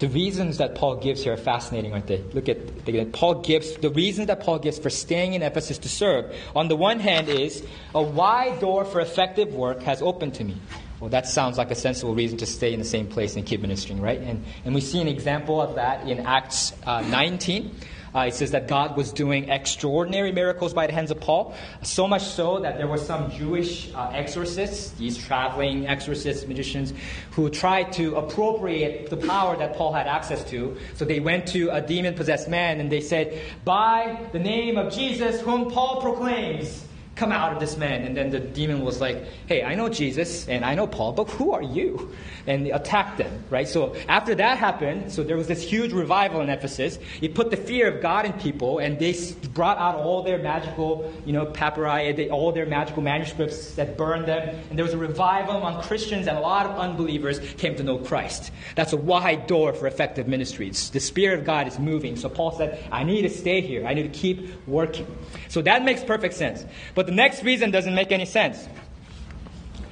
The 0.00 0.08
reasons 0.08 0.58
that 0.58 0.74
Paul 0.74 0.96
gives 0.96 1.24
here 1.24 1.32
are 1.32 1.38
fascinating, 1.38 1.94
aren't 1.94 2.08
they? 2.08 2.22
Look 2.34 2.50
at 2.50 3.12
Paul 3.12 3.40
gives 3.40 3.74
the 3.78 3.88
reasons 3.88 4.26
that 4.26 4.40
Paul 4.40 4.58
gives 4.58 4.78
for 4.78 4.90
staying 4.90 5.32
in 5.32 5.40
Ephesus 5.40 5.78
to 5.78 5.88
serve. 5.88 6.30
On 6.54 6.68
the 6.68 6.76
one 6.76 7.00
hand, 7.00 7.30
is 7.30 7.64
a 7.94 8.02
wide 8.02 8.60
door 8.60 8.84
for 8.84 9.00
effective 9.00 9.54
work 9.54 9.80
has 9.84 10.02
opened 10.02 10.34
to 10.34 10.44
me. 10.44 10.56
Well, 11.00 11.10
that 11.10 11.28
sounds 11.28 11.58
like 11.58 11.70
a 11.70 11.74
sensible 11.74 12.14
reason 12.14 12.38
to 12.38 12.46
stay 12.46 12.72
in 12.72 12.78
the 12.78 12.84
same 12.84 13.06
place 13.06 13.36
and 13.36 13.44
keep 13.44 13.60
ministering, 13.60 14.00
right? 14.00 14.20
And, 14.20 14.44
and 14.64 14.74
we 14.74 14.80
see 14.80 15.00
an 15.00 15.08
example 15.08 15.60
of 15.60 15.74
that 15.74 16.08
in 16.08 16.20
Acts 16.20 16.72
uh, 16.86 17.02
19. 17.02 17.70
Uh, 18.14 18.20
it 18.20 18.34
says 18.34 18.52
that 18.52 18.66
God 18.66 18.96
was 18.96 19.12
doing 19.12 19.50
extraordinary 19.50 20.32
miracles 20.32 20.72
by 20.72 20.86
the 20.86 20.92
hands 20.94 21.10
of 21.10 21.20
Paul, 21.20 21.54
so 21.82 22.08
much 22.08 22.22
so 22.22 22.60
that 22.60 22.78
there 22.78 22.86
were 22.86 22.96
some 22.96 23.30
Jewish 23.30 23.92
uh, 23.94 24.10
exorcists, 24.14 24.92
these 24.92 25.18
traveling 25.18 25.86
exorcists, 25.86 26.46
magicians, 26.46 26.94
who 27.32 27.50
tried 27.50 27.92
to 27.94 28.16
appropriate 28.16 29.10
the 29.10 29.18
power 29.18 29.54
that 29.58 29.76
Paul 29.76 29.92
had 29.92 30.06
access 30.06 30.42
to. 30.44 30.78
So 30.94 31.04
they 31.04 31.20
went 31.20 31.46
to 31.48 31.68
a 31.68 31.82
demon 31.82 32.14
possessed 32.14 32.48
man 32.48 32.80
and 32.80 32.90
they 32.90 33.02
said, 33.02 33.38
By 33.66 34.26
the 34.32 34.38
name 34.38 34.78
of 34.78 34.94
Jesus, 34.94 35.42
whom 35.42 35.70
Paul 35.70 36.00
proclaims, 36.00 36.85
come 37.16 37.32
out 37.32 37.52
of 37.52 37.60
this 37.60 37.76
man. 37.78 38.04
And 38.04 38.16
then 38.16 38.30
the 38.30 38.38
demon 38.38 38.82
was 38.82 39.00
like, 39.00 39.24
hey, 39.46 39.64
I 39.64 39.74
know 39.74 39.88
Jesus 39.88 40.46
and 40.48 40.64
I 40.64 40.74
know 40.74 40.86
Paul, 40.86 41.12
but 41.12 41.30
who 41.30 41.52
are 41.52 41.62
you? 41.62 42.12
And 42.46 42.66
attacked 42.68 43.18
them, 43.18 43.44
right? 43.50 43.66
So 43.66 43.96
after 44.08 44.34
that 44.34 44.58
happened, 44.58 45.10
so 45.10 45.24
there 45.24 45.36
was 45.36 45.48
this 45.48 45.62
huge 45.62 45.92
revival 45.92 46.42
in 46.42 46.50
Ephesus. 46.50 46.98
It 47.22 47.34
put 47.34 47.50
the 47.50 47.56
fear 47.56 47.88
of 47.88 48.02
God 48.02 48.26
in 48.26 48.34
people 48.34 48.78
and 48.78 48.98
they 48.98 49.16
brought 49.54 49.78
out 49.78 49.96
all 49.96 50.22
their 50.22 50.38
magical, 50.38 51.12
you 51.24 51.32
know, 51.32 51.46
papyri, 51.46 52.30
all 52.30 52.52
their 52.52 52.66
magical 52.66 53.02
manuscripts 53.02 53.74
that 53.74 53.96
burned 53.96 54.26
them. 54.26 54.54
And 54.68 54.78
there 54.78 54.84
was 54.84 54.94
a 54.94 54.98
revival 54.98 55.56
among 55.56 55.82
Christians 55.82 56.26
and 56.26 56.36
a 56.36 56.40
lot 56.40 56.66
of 56.66 56.78
unbelievers 56.78 57.40
came 57.56 57.74
to 57.76 57.82
know 57.82 57.98
Christ. 57.98 58.52
That's 58.74 58.92
a 58.92 58.96
wide 58.98 59.46
door 59.46 59.72
for 59.72 59.86
effective 59.86 60.28
ministries. 60.28 60.90
The 60.90 61.00
Spirit 61.00 61.38
of 61.38 61.46
God 61.46 61.66
is 61.66 61.78
moving. 61.78 62.16
So 62.16 62.28
Paul 62.28 62.52
said, 62.52 62.86
I 62.92 63.04
need 63.04 63.22
to 63.22 63.30
stay 63.30 63.62
here. 63.62 63.86
I 63.86 63.94
need 63.94 64.12
to 64.12 64.18
keep 64.18 64.50
working. 64.66 65.06
So 65.48 65.62
that 65.62 65.82
makes 65.82 66.04
perfect 66.04 66.34
sense. 66.34 66.64
But 66.94 67.05
the 67.06 67.12
next 67.12 67.42
reason 67.42 67.70
doesn't 67.70 67.94
make 67.94 68.12
any 68.12 68.26
sense. 68.26 68.68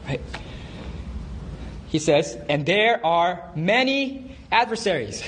Right? 0.07 0.21
He 1.89 1.99
says, 1.99 2.37
and 2.49 2.67
there 2.67 3.05
are 3.07 3.51
many 3.55 4.37
adversaries. 4.51 5.23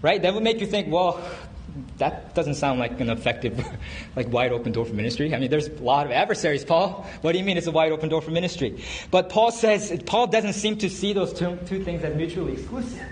Right? 0.00 0.20
That 0.20 0.34
would 0.34 0.42
make 0.42 0.60
you 0.60 0.66
think, 0.66 0.90
well, 0.90 1.22
that 1.98 2.34
doesn't 2.34 2.54
sound 2.54 2.80
like 2.80 3.00
an 3.00 3.10
effective, 3.10 3.64
like 4.16 4.30
wide 4.32 4.52
open 4.52 4.72
door 4.72 4.84
for 4.84 4.94
ministry. 4.94 5.34
I 5.34 5.38
mean, 5.38 5.50
there's 5.50 5.68
a 5.68 5.74
lot 5.74 6.06
of 6.06 6.12
adversaries, 6.12 6.64
Paul. 6.64 7.06
What 7.20 7.32
do 7.32 7.38
you 7.38 7.44
mean 7.44 7.56
it's 7.56 7.66
a 7.66 7.70
wide 7.70 7.92
open 7.92 8.08
door 8.08 8.20
for 8.20 8.30
ministry? 8.30 8.82
But 9.10 9.28
Paul 9.28 9.50
says, 9.52 10.02
Paul 10.06 10.26
doesn't 10.26 10.54
seem 10.54 10.78
to 10.78 10.90
see 10.90 11.12
those 11.12 11.32
two, 11.32 11.58
two 11.66 11.84
things 11.84 12.02
as 12.02 12.16
mutually 12.16 12.54
exclusive. 12.54 13.02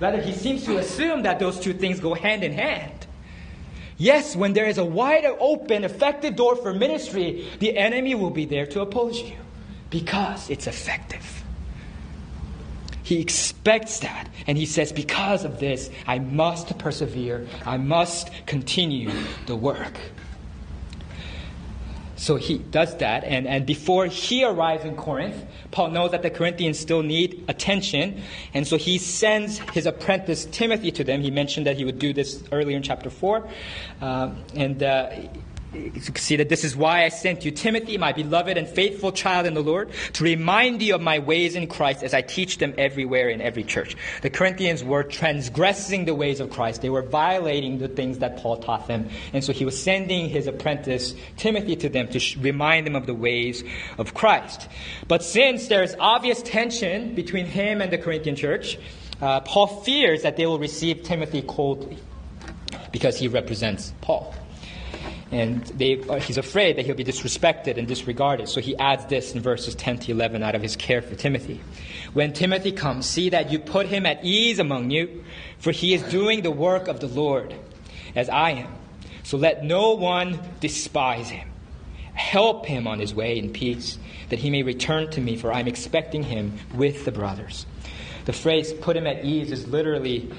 Rather, 0.00 0.20
he 0.20 0.32
seems 0.32 0.64
to 0.64 0.78
assume 0.78 1.22
that 1.22 1.38
those 1.38 1.58
two 1.58 1.72
things 1.72 2.00
go 2.00 2.14
hand 2.14 2.44
in 2.44 2.52
hand. 2.52 3.03
Yes, 3.96 4.34
when 4.34 4.54
there 4.54 4.66
is 4.66 4.78
a 4.78 4.84
wide 4.84 5.24
open, 5.24 5.84
effective 5.84 6.36
door 6.36 6.56
for 6.56 6.74
ministry, 6.74 7.48
the 7.60 7.76
enemy 7.76 8.14
will 8.14 8.30
be 8.30 8.44
there 8.44 8.66
to 8.66 8.80
oppose 8.80 9.20
you 9.20 9.36
because 9.90 10.50
it's 10.50 10.66
effective. 10.66 11.44
He 13.04 13.20
expects 13.20 14.00
that. 14.00 14.28
And 14.46 14.58
he 14.58 14.66
says, 14.66 14.90
Because 14.90 15.44
of 15.44 15.60
this, 15.60 15.90
I 16.06 16.18
must 16.18 16.76
persevere. 16.78 17.46
I 17.64 17.76
must 17.76 18.30
continue 18.46 19.10
the 19.46 19.54
work. 19.54 20.00
So 22.24 22.36
he 22.36 22.56
does 22.56 22.96
that. 22.96 23.22
And, 23.24 23.46
and 23.46 23.66
before 23.66 24.06
he 24.06 24.44
arrives 24.44 24.86
in 24.86 24.96
Corinth, 24.96 25.44
Paul 25.72 25.90
knows 25.90 26.12
that 26.12 26.22
the 26.22 26.30
Corinthians 26.30 26.78
still 26.78 27.02
need 27.02 27.44
attention. 27.48 28.22
And 28.54 28.66
so 28.66 28.78
he 28.78 28.96
sends 28.96 29.58
his 29.74 29.84
apprentice 29.84 30.46
Timothy 30.46 30.90
to 30.92 31.04
them. 31.04 31.20
He 31.20 31.30
mentioned 31.30 31.66
that 31.66 31.76
he 31.76 31.84
would 31.84 31.98
do 31.98 32.14
this 32.14 32.42
earlier 32.50 32.78
in 32.78 32.82
chapter 32.82 33.10
4. 33.10 33.46
Uh, 34.00 34.30
and 34.54 34.82
uh, 34.82 35.10
see 36.16 36.36
that 36.36 36.48
this 36.48 36.64
is 36.64 36.76
why 36.76 37.04
I 37.04 37.08
sent 37.08 37.44
you 37.44 37.50
Timothy, 37.50 37.98
my 37.98 38.12
beloved 38.12 38.56
and 38.56 38.68
faithful 38.68 39.12
child 39.12 39.46
in 39.46 39.54
the 39.54 39.62
Lord, 39.62 39.90
to 40.14 40.24
remind 40.24 40.82
you 40.82 40.94
of 40.94 41.00
my 41.00 41.18
ways 41.18 41.54
in 41.54 41.66
Christ 41.66 42.02
as 42.02 42.14
I 42.14 42.22
teach 42.22 42.58
them 42.58 42.74
everywhere 42.78 43.28
in 43.28 43.40
every 43.40 43.64
church. 43.64 43.96
The 44.22 44.30
Corinthians 44.30 44.82
were 44.84 45.02
transgressing 45.02 46.04
the 46.04 46.14
ways 46.14 46.40
of 46.40 46.50
Christ. 46.50 46.82
They 46.82 46.90
were 46.90 47.02
violating 47.02 47.78
the 47.78 47.88
things 47.88 48.18
that 48.18 48.38
Paul 48.38 48.58
taught 48.58 48.88
them. 48.88 49.08
And 49.32 49.44
so 49.44 49.52
he 49.52 49.64
was 49.64 49.80
sending 49.80 50.28
his 50.28 50.46
apprentice 50.46 51.14
Timothy 51.36 51.76
to 51.76 51.88
them 51.88 52.08
to 52.08 52.18
sh- 52.18 52.36
remind 52.36 52.86
them 52.86 52.96
of 52.96 53.06
the 53.06 53.14
ways 53.14 53.64
of 53.98 54.14
Christ. 54.14 54.68
But 55.08 55.22
since 55.22 55.68
there's 55.68 55.94
obvious 55.98 56.42
tension 56.42 57.14
between 57.14 57.46
him 57.46 57.80
and 57.80 57.92
the 57.92 57.98
Corinthian 57.98 58.36
church, 58.36 58.78
uh, 59.20 59.40
Paul 59.40 59.66
fears 59.66 60.22
that 60.22 60.36
they 60.36 60.46
will 60.46 60.58
receive 60.58 61.02
Timothy 61.02 61.42
coldly 61.42 61.98
because 62.92 63.18
he 63.18 63.28
represents 63.28 63.92
Paul. 64.00 64.34
And 65.34 65.64
they, 65.66 66.00
uh, 66.00 66.20
he's 66.20 66.38
afraid 66.38 66.76
that 66.76 66.86
he'll 66.86 66.94
be 66.94 67.02
disrespected 67.02 67.76
and 67.76 67.88
disregarded. 67.88 68.48
So 68.48 68.60
he 68.60 68.76
adds 68.76 69.04
this 69.06 69.34
in 69.34 69.40
verses 69.40 69.74
10 69.74 69.98
to 69.98 70.12
11 70.12 70.44
out 70.44 70.54
of 70.54 70.62
his 70.62 70.76
care 70.76 71.02
for 71.02 71.16
Timothy. 71.16 71.60
When 72.12 72.32
Timothy 72.32 72.70
comes, 72.70 73.04
see 73.04 73.30
that 73.30 73.50
you 73.50 73.58
put 73.58 73.88
him 73.88 74.06
at 74.06 74.24
ease 74.24 74.60
among 74.60 74.90
you, 74.90 75.24
for 75.58 75.72
he 75.72 75.92
is 75.92 76.02
doing 76.04 76.42
the 76.42 76.52
work 76.52 76.86
of 76.86 77.00
the 77.00 77.08
Lord, 77.08 77.52
as 78.14 78.28
I 78.28 78.50
am. 78.50 78.72
So 79.24 79.36
let 79.36 79.64
no 79.64 79.94
one 79.94 80.38
despise 80.60 81.30
him. 81.30 81.50
Help 82.12 82.64
him 82.64 82.86
on 82.86 83.00
his 83.00 83.12
way 83.12 83.36
in 83.36 83.52
peace, 83.52 83.98
that 84.28 84.38
he 84.38 84.50
may 84.50 84.62
return 84.62 85.10
to 85.10 85.20
me, 85.20 85.36
for 85.36 85.52
I'm 85.52 85.66
expecting 85.66 86.22
him 86.22 86.60
with 86.74 87.04
the 87.04 87.10
brothers. 87.10 87.66
The 88.26 88.32
phrase 88.32 88.72
put 88.72 88.96
him 88.96 89.08
at 89.08 89.24
ease 89.24 89.50
is 89.50 89.66
literally 89.66 90.30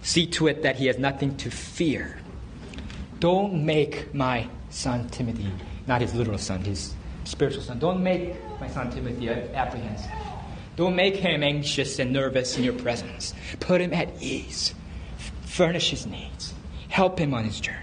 see 0.00 0.26
to 0.28 0.46
it 0.46 0.62
that 0.62 0.76
he 0.76 0.86
has 0.86 0.96
nothing 0.96 1.36
to 1.36 1.50
fear. 1.50 2.18
Don't 3.20 3.64
make 3.64 4.14
my 4.14 4.48
son 4.70 5.08
Timothy, 5.08 5.50
not 5.86 6.00
his 6.00 6.14
literal 6.14 6.38
son, 6.38 6.60
his 6.60 6.94
spiritual 7.24 7.62
son, 7.62 7.78
don't 7.78 8.02
make 8.02 8.34
my 8.60 8.68
son 8.68 8.90
Timothy 8.90 9.28
apprehensive. 9.28 10.10
Don't 10.76 10.94
make 10.94 11.16
him 11.16 11.42
anxious 11.42 11.98
and 11.98 12.12
nervous 12.12 12.56
in 12.56 12.62
your 12.62 12.74
presence. 12.74 13.34
Put 13.58 13.80
him 13.80 13.92
at 13.92 14.22
ease. 14.22 14.74
Furnish 15.44 15.90
his 15.90 16.06
needs. 16.06 16.54
Help 16.88 17.18
him 17.18 17.34
on 17.34 17.44
his 17.44 17.58
journey. 17.60 17.78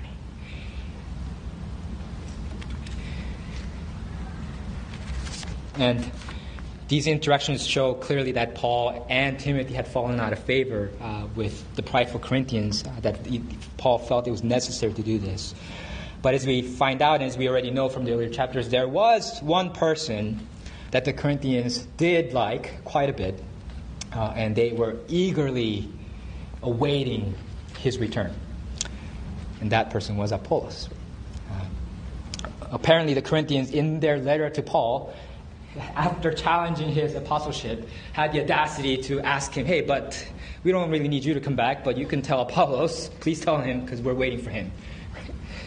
And 5.78 6.10
these 6.88 7.08
interactions 7.08 7.66
show 7.66 7.96
clearly 7.96 8.34
that 8.34 8.56
Paul 8.56 9.06
and 9.10 9.40
Timothy 9.40 9.74
had 9.74 9.88
fallen 9.88 10.20
out 10.20 10.34
of 10.34 10.40
favor 10.40 10.92
uh, 11.02 11.28
with 11.36 11.76
the 11.76 11.82
prideful 11.82 12.20
Corinthians, 12.20 12.84
uh, 12.84 12.92
that 13.02 13.26
he, 13.26 13.42
Paul 13.78 13.98
felt 13.98 14.28
it 14.28 14.32
was 14.32 14.44
necessary 14.44 14.94
to 14.94 15.02
do 15.02 15.18
this. 15.18 15.56
But 16.22 16.34
as 16.34 16.46
we 16.46 16.62
find 16.62 17.02
out, 17.02 17.22
as 17.22 17.38
we 17.38 17.50
already 17.50 17.72
know 17.72 17.90
from 17.90 18.06
the 18.06 18.14
earlier 18.14 18.30
chapters, 18.30 18.70
there 18.70 18.88
was 18.88 19.40
one 19.42 19.72
person 19.74 20.48
that 20.92 21.06
the 21.06 21.14
Corinthians 21.14 21.80
did 21.98 22.34
like 22.34 22.84
quite 22.84 23.10
a 23.10 23.14
bit, 23.14 23.44
uh, 24.14 24.34
and 24.36 24.56
they 24.56 24.72
were 24.72 24.98
eagerly 25.08 25.90
awaiting 26.62 27.36
his 27.80 27.98
return. 27.98 28.34
and 29.62 29.72
that 29.72 29.90
person 29.90 30.18
was 30.18 30.32
Apollos. 30.32 30.90
Uh, 31.52 31.66
apparently, 32.72 33.14
the 33.14 33.22
Corinthians, 33.22 33.72
in 33.72 34.00
their 34.00 34.18
letter 34.18 34.50
to 34.50 34.62
Paul, 34.62 35.14
after 35.96 36.34
challenging 36.34 36.90
his 36.90 37.16
apostleship, 37.16 37.88
had 38.14 38.32
the 38.32 38.42
audacity 38.42 38.98
to 38.98 39.20
ask 39.22 39.54
him, 39.54 39.66
Hey, 39.66 39.82
but 39.82 40.26
we 40.64 40.72
don't 40.72 40.90
really 40.90 41.08
need 41.08 41.24
you 41.24 41.34
to 41.34 41.40
come 41.40 41.56
back, 41.56 41.84
but 41.84 41.98
you 41.98 42.06
can 42.06 42.22
tell 42.22 42.42
Apollos, 42.42 43.10
please 43.20 43.40
tell 43.40 43.60
him, 43.60 43.82
because 43.82 44.02
we're 44.02 44.14
waiting 44.14 44.40
for 44.40 44.50
him. 44.50 44.72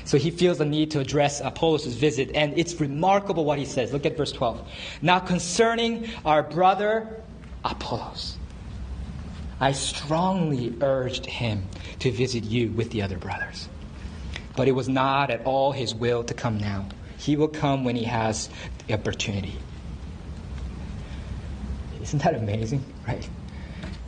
So 0.05 0.17
he 0.17 0.31
feels 0.31 0.59
the 0.59 0.65
need 0.65 0.91
to 0.93 1.01
address 1.01 1.41
Apollos' 1.41 1.87
visit, 1.87 2.31
and 2.35 2.59
it's 2.59 2.81
remarkable 2.81 3.45
what 3.45 3.59
he 3.59 3.67
says. 3.67 3.93
Look 3.93 4.07
at 4.07 4.17
verse 4.17 4.33
12. 4.33 4.67
Now, 5.03 5.19
concerning 5.19 6.09
our 6.25 6.43
brother 6.43 7.23
Apollos, 7.63 8.39
I 9.61 9.73
strongly 9.73 10.75
urged 10.81 11.27
him 11.27 11.65
to 11.99 12.11
visit 12.11 12.45
you 12.45 12.71
with 12.71 12.91
the 12.91 13.03
other 13.03 13.19
brothers. 13.19 13.69
But 14.57 14.67
it 14.67 14.73
was 14.73 14.89
not 14.89 15.31
at 15.31 15.45
all 15.45 15.73
his 15.73 15.95
will 15.95 16.25
to 16.25 16.35
come 16.35 16.59
now. 16.59 16.89
He 17.19 17.37
will 17.37 17.49
come 17.49 17.85
when 17.85 17.95
he 17.95 18.05
has 18.05 18.49
the 18.87 18.95
opportunity. 18.95 19.59
Isn't 22.09 22.23
that 22.23 22.35
amazing? 22.35 22.85
Right? 23.07 23.29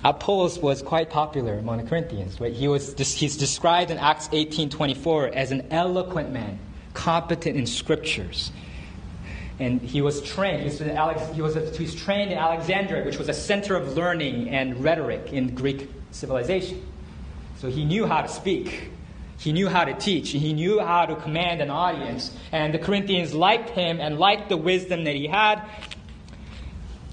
Apollos 0.02 0.58
was 0.58 0.80
quite 0.80 1.10
popular 1.10 1.58
among 1.58 1.82
the 1.82 1.88
Corinthians. 1.88 2.40
Right? 2.40 2.52
He 2.52 2.68
was, 2.68 2.94
he's 2.96 3.36
described 3.36 3.90
in 3.90 3.98
Acts 3.98 4.28
18.24 4.28 5.32
as 5.32 5.52
an 5.52 5.66
eloquent 5.70 6.32
man, 6.32 6.58
competent 6.94 7.56
in 7.56 7.66
scriptures. 7.66 8.50
And 9.58 9.82
he 9.82 10.00
was 10.00 10.22
trained, 10.22 10.60
he 10.60 10.64
was, 10.68 10.78
he, 11.34 11.42
was, 11.42 11.76
he 11.76 11.84
was 11.84 11.94
trained 11.94 12.32
in 12.32 12.38
Alexandria, 12.38 13.04
which 13.04 13.18
was 13.18 13.28
a 13.28 13.34
center 13.34 13.76
of 13.76 13.94
learning 13.94 14.48
and 14.48 14.82
rhetoric 14.82 15.34
in 15.34 15.54
Greek 15.54 15.90
civilization. 16.12 16.86
So 17.58 17.68
he 17.68 17.84
knew 17.84 18.06
how 18.06 18.22
to 18.22 18.28
speak. 18.28 18.90
He 19.38 19.52
knew 19.52 19.68
how 19.68 19.84
to 19.84 19.94
teach. 19.94 20.30
He 20.30 20.54
knew 20.54 20.80
how 20.80 21.06
to 21.06 21.16
command 21.16 21.60
an 21.60 21.70
audience. 21.70 22.34
And 22.52 22.72
the 22.72 22.78
Corinthians 22.78 23.34
liked 23.34 23.70
him 23.70 24.00
and 24.00 24.18
liked 24.18 24.48
the 24.48 24.56
wisdom 24.56 25.04
that 25.04 25.14
he 25.14 25.26
had. 25.26 25.62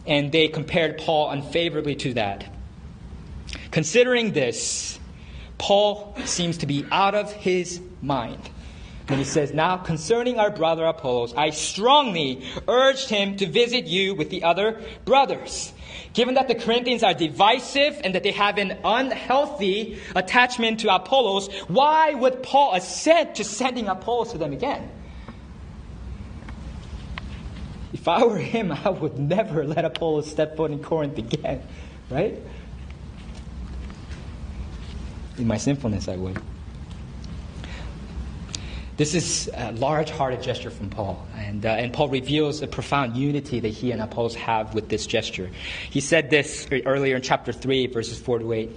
And 0.07 0.31
they 0.31 0.47
compared 0.47 0.97
Paul 0.97 1.29
unfavorably 1.29 1.95
to 1.97 2.13
that. 2.13 2.45
Considering 3.71 4.31
this, 4.31 4.99
Paul 5.57 6.15
seems 6.25 6.57
to 6.59 6.65
be 6.65 6.85
out 6.91 7.15
of 7.15 7.31
his 7.33 7.81
mind. 8.01 8.49
And 9.09 9.19
he 9.19 9.25
says, 9.25 9.53
Now 9.53 9.77
concerning 9.77 10.39
our 10.39 10.51
brother 10.51 10.85
Apollos, 10.85 11.33
I 11.35 11.51
strongly 11.51 12.43
urged 12.67 13.09
him 13.09 13.37
to 13.37 13.47
visit 13.47 13.85
you 13.85 14.15
with 14.15 14.29
the 14.29 14.43
other 14.43 14.81
brothers. 15.05 15.73
Given 16.13 16.35
that 16.35 16.47
the 16.47 16.55
Corinthians 16.55 17.03
are 17.03 17.13
divisive 17.13 18.01
and 18.03 18.15
that 18.15 18.23
they 18.23 18.31
have 18.31 18.57
an 18.57 18.77
unhealthy 18.83 19.99
attachment 20.15 20.81
to 20.81 20.93
Apollos, 20.93 21.47
why 21.67 22.13
would 22.13 22.43
Paul 22.43 22.73
assent 22.73 23.35
to 23.35 23.43
sending 23.43 23.87
Apollos 23.87 24.31
to 24.31 24.37
them 24.37 24.51
again? 24.51 24.89
If 27.93 28.07
I 28.07 28.23
were 28.25 28.37
him, 28.37 28.71
I 28.71 28.89
would 28.89 29.17
never 29.17 29.65
let 29.65 29.85
Apollos 29.85 30.29
step 30.29 30.57
foot 30.57 30.71
in 30.71 30.83
Corinth 30.83 31.17
again, 31.17 31.61
right? 32.09 32.37
in 35.37 35.47
my 35.47 35.57
sinfulness, 35.57 36.07
I 36.07 36.15
would. 36.15 36.39
This 38.97 39.13
is 39.13 39.49
a 39.53 39.71
large 39.73 40.09
hearted 40.09 40.41
gesture 40.41 40.71
from 40.71 40.89
Paul. 40.89 41.27
And, 41.37 41.63
uh, 41.63 41.69
and 41.69 41.93
Paul 41.93 42.09
reveals 42.09 42.63
a 42.63 42.67
profound 42.67 43.15
unity 43.15 43.59
that 43.59 43.67
he 43.67 43.91
and 43.91 44.01
Apollos 44.01 44.33
have 44.35 44.73
with 44.73 44.89
this 44.89 45.05
gesture. 45.05 45.51
He 45.91 46.01
said 46.01 46.31
this 46.31 46.67
earlier 46.71 47.15
in 47.15 47.21
chapter 47.21 47.53
3, 47.53 47.87
verses 47.87 48.19
4 48.19 48.39
to 48.39 48.53
8. 48.53 48.71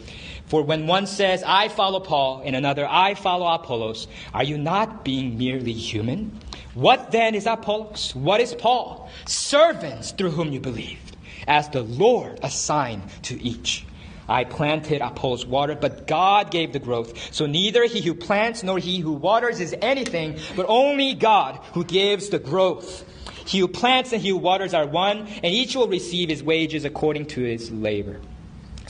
For 0.44 0.62
when 0.62 0.86
one 0.86 1.06
says, 1.06 1.42
I 1.46 1.68
follow 1.68 2.00
Paul, 2.00 2.42
and 2.44 2.54
another, 2.54 2.86
I 2.86 3.14
follow 3.14 3.46
Apollos, 3.46 4.08
are 4.34 4.44
you 4.44 4.58
not 4.58 5.04
being 5.04 5.38
merely 5.38 5.72
human? 5.72 6.38
What 6.74 7.10
then 7.10 7.34
is 7.34 7.46
Apollos? 7.46 8.14
What 8.14 8.40
is 8.40 8.54
Paul? 8.54 9.10
Servants 9.26 10.12
through 10.12 10.30
whom 10.30 10.52
you 10.52 10.60
believed, 10.60 11.16
as 11.48 11.68
the 11.68 11.82
Lord 11.82 12.38
assigned 12.42 13.02
to 13.24 13.42
each. 13.42 13.84
I 14.28 14.44
planted, 14.44 15.02
Apollos 15.02 15.44
watered, 15.44 15.80
but 15.80 16.06
God 16.06 16.52
gave 16.52 16.72
the 16.72 16.78
growth. 16.78 17.34
So 17.34 17.46
neither 17.46 17.84
he 17.86 18.00
who 18.00 18.14
plants 18.14 18.62
nor 18.62 18.78
he 18.78 19.00
who 19.00 19.12
waters 19.12 19.58
is 19.58 19.74
anything, 19.82 20.38
but 20.54 20.66
only 20.68 21.14
God 21.14 21.58
who 21.72 21.84
gives 21.84 22.28
the 22.28 22.38
growth. 22.38 23.04
He 23.44 23.58
who 23.58 23.66
plants 23.66 24.12
and 24.12 24.22
he 24.22 24.28
who 24.28 24.36
waters 24.36 24.72
are 24.72 24.86
one, 24.86 25.26
and 25.42 25.52
each 25.52 25.74
will 25.74 25.88
receive 25.88 26.28
his 26.28 26.44
wages 26.44 26.84
according 26.84 27.26
to 27.26 27.42
his 27.42 27.72
labor. 27.72 28.20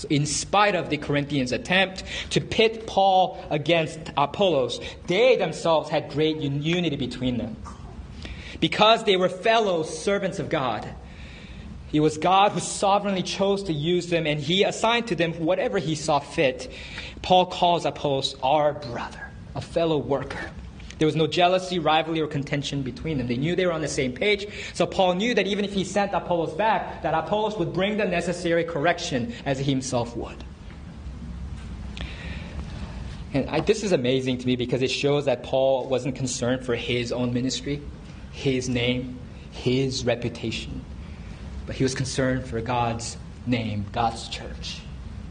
In 0.09 0.27
spite 0.27 0.75
of 0.75 0.91
the 0.91 0.97
Corinthians' 0.97 1.53
attempt 1.53 2.05
to 2.31 2.41
pit 2.41 2.87
Paul 2.87 3.43
against 3.51 3.99
Apollos, 4.17 4.81
they 5.07 5.37
themselves 5.37 5.91
had 5.91 6.11
great 6.11 6.39
unity 6.39 6.97
between 6.97 7.39
them. 7.39 7.57
Because 8.61 9.05
they 9.05 9.17
were 9.17 9.29
fellow 9.29 9.83
servants 9.83 10.39
of 10.39 10.49
God, 10.49 10.89
it 11.93 12.01
was 12.01 12.19
God 12.19 12.53
who 12.53 12.61
sovereignly 12.61 13.23
chose 13.23 13.65
to 13.65 13.73
use 13.73 14.09
them, 14.09 14.27
and 14.27 14.41
He 14.41 14.63
assigned 14.63 15.09
to 15.09 15.15
them 15.17 15.33
whatever 15.35 15.79
He 15.79 15.95
saw 15.95 16.21
fit. 16.21 16.71
Paul 17.23 17.47
calls 17.47 17.85
Apollos 17.85 18.37
our 18.43 18.75
brother, 18.75 19.31
a 19.55 19.61
fellow 19.61 19.99
worker. 19.99 20.51
There 21.01 21.07
was 21.07 21.17
no 21.17 21.27
jealousy, 21.27 21.81
rivalry, 21.81 22.21
or 22.21 22.29
contention 22.29 22.83
between 22.83 23.19
them. 23.19 23.27
They 23.27 23.37
knew 23.37 23.57
they 23.57 23.67
were 23.67 23.73
on 23.73 23.81
the 23.81 23.89
same 23.89 24.13
page. 24.13 24.47
So 24.73 24.87
Paul 24.87 25.15
knew 25.15 25.35
that 25.35 25.49
even 25.49 25.65
if 25.65 25.73
he 25.73 25.83
sent 25.83 26.13
Apollos 26.15 26.55
back, 26.55 27.03
that 27.03 27.13
Apollos 27.13 27.59
would 27.59 27.73
bring 27.73 27.97
the 27.97 28.05
necessary 28.05 28.63
correction 28.63 29.35
as 29.45 29.59
he 29.59 29.65
himself 29.65 30.17
would. 30.17 30.45
And 33.35 33.51
I, 33.51 33.59
this 33.59 33.83
is 33.83 33.91
amazing 33.91 34.39
to 34.39 34.47
me 34.47 34.55
because 34.55 34.83
it 34.83 34.93
shows 34.93 35.25
that 35.25 35.43
Paul 35.43 35.89
wasn't 35.89 36.15
concerned 36.15 36.65
for 36.65 36.77
his 36.77 37.11
own 37.11 37.35
ministry, 37.35 37.83
his 38.31 38.69
name, 38.69 39.19
his 39.51 40.05
reputation 40.05 40.85
but 41.71 41.77
he 41.77 41.85
was 41.85 41.95
concerned 41.95 42.45
for 42.45 42.61
God's 42.61 43.17
name, 43.47 43.87
God's 43.93 44.29
church, 44.29 44.81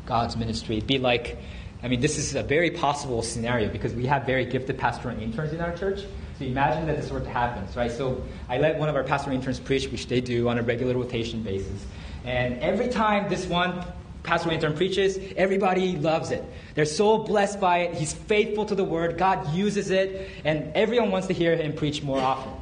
God's 0.05 0.37
ministry. 0.37 0.77
It'd 0.77 0.87
be 0.87 0.97
like, 0.97 1.37
I 1.81 1.87
mean, 1.87 2.01
this 2.01 2.17
is 2.17 2.35
a 2.35 2.43
very 2.43 2.71
possible 2.71 3.21
scenario 3.21 3.69
because 3.69 3.93
we 3.93 4.05
have 4.05 4.25
very 4.25 4.45
gifted 4.45 4.77
pastoral 4.77 5.17
interns 5.19 5.53
in 5.53 5.61
our 5.61 5.75
church. 5.75 6.01
So 6.37 6.45
imagine 6.45 6.87
that 6.87 6.97
this 6.97 7.09
were 7.09 7.21
to 7.21 7.29
happen, 7.29 7.65
right? 7.75 7.91
So 7.91 8.21
I 8.49 8.57
let 8.57 8.77
one 8.77 8.89
of 8.89 8.95
our 8.95 9.03
pastoral 9.03 9.35
interns 9.35 9.59
preach, 9.59 9.89
which 9.89 10.07
they 10.07 10.19
do 10.19 10.49
on 10.49 10.57
a 10.57 10.61
regular 10.61 10.93
rotation 10.95 11.41
basis. 11.41 11.85
And 12.25 12.59
every 12.59 12.89
time 12.89 13.29
this 13.29 13.45
one 13.45 13.85
pastoral 14.23 14.53
intern 14.53 14.75
preaches, 14.75 15.17
everybody 15.37 15.95
loves 15.97 16.31
it. 16.31 16.43
They're 16.75 16.85
so 16.85 17.19
blessed 17.19 17.59
by 17.61 17.79
it. 17.79 17.95
He's 17.95 18.13
faithful 18.13 18.65
to 18.65 18.75
the 18.75 18.83
word. 18.83 19.17
God 19.17 19.53
uses 19.53 19.89
it, 19.89 20.29
and 20.43 20.75
everyone 20.75 21.11
wants 21.11 21.27
to 21.27 21.33
hear 21.33 21.55
him 21.55 21.73
preach 21.73 22.03
more 22.03 22.19
often. 22.19 22.53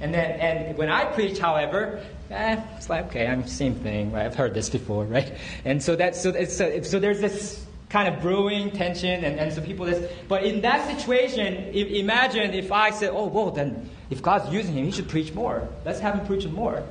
And 0.00 0.12
then, 0.12 0.40
and 0.40 0.76
when 0.76 0.88
I 0.88 1.04
preach, 1.04 1.38
however, 1.38 2.04
eh, 2.30 2.60
it's 2.76 2.90
like 2.90 3.06
okay, 3.06 3.26
I'm 3.28 3.46
same 3.46 3.76
thing, 3.76 4.10
right? 4.10 4.26
I've 4.26 4.34
heard 4.34 4.52
this 4.52 4.68
before, 4.68 5.04
right? 5.04 5.32
And 5.64 5.80
so 5.80 5.94
that, 5.94 6.16
so 6.16 6.32
so, 6.44 6.82
so 6.82 6.98
there's 6.98 7.20
this 7.20 7.64
kind 7.92 8.08
of 8.08 8.20
brewing 8.22 8.70
tension, 8.70 9.22
and, 9.22 9.38
and 9.38 9.52
so 9.52 9.60
people 9.60 9.84
this. 9.84 10.10
But 10.26 10.44
in 10.44 10.62
that 10.62 10.88
situation, 10.96 11.70
if, 11.74 11.88
imagine 11.88 12.54
if 12.54 12.72
I 12.72 12.90
said, 12.90 13.10
oh, 13.12 13.26
well, 13.26 13.50
then 13.50 13.90
if 14.08 14.22
God's 14.22 14.52
using 14.52 14.74
him, 14.74 14.86
he 14.86 14.90
should 14.90 15.08
preach 15.08 15.34
more. 15.34 15.68
Let's 15.84 16.00
have 16.00 16.14
him 16.14 16.26
preach 16.26 16.46
more. 16.46 16.82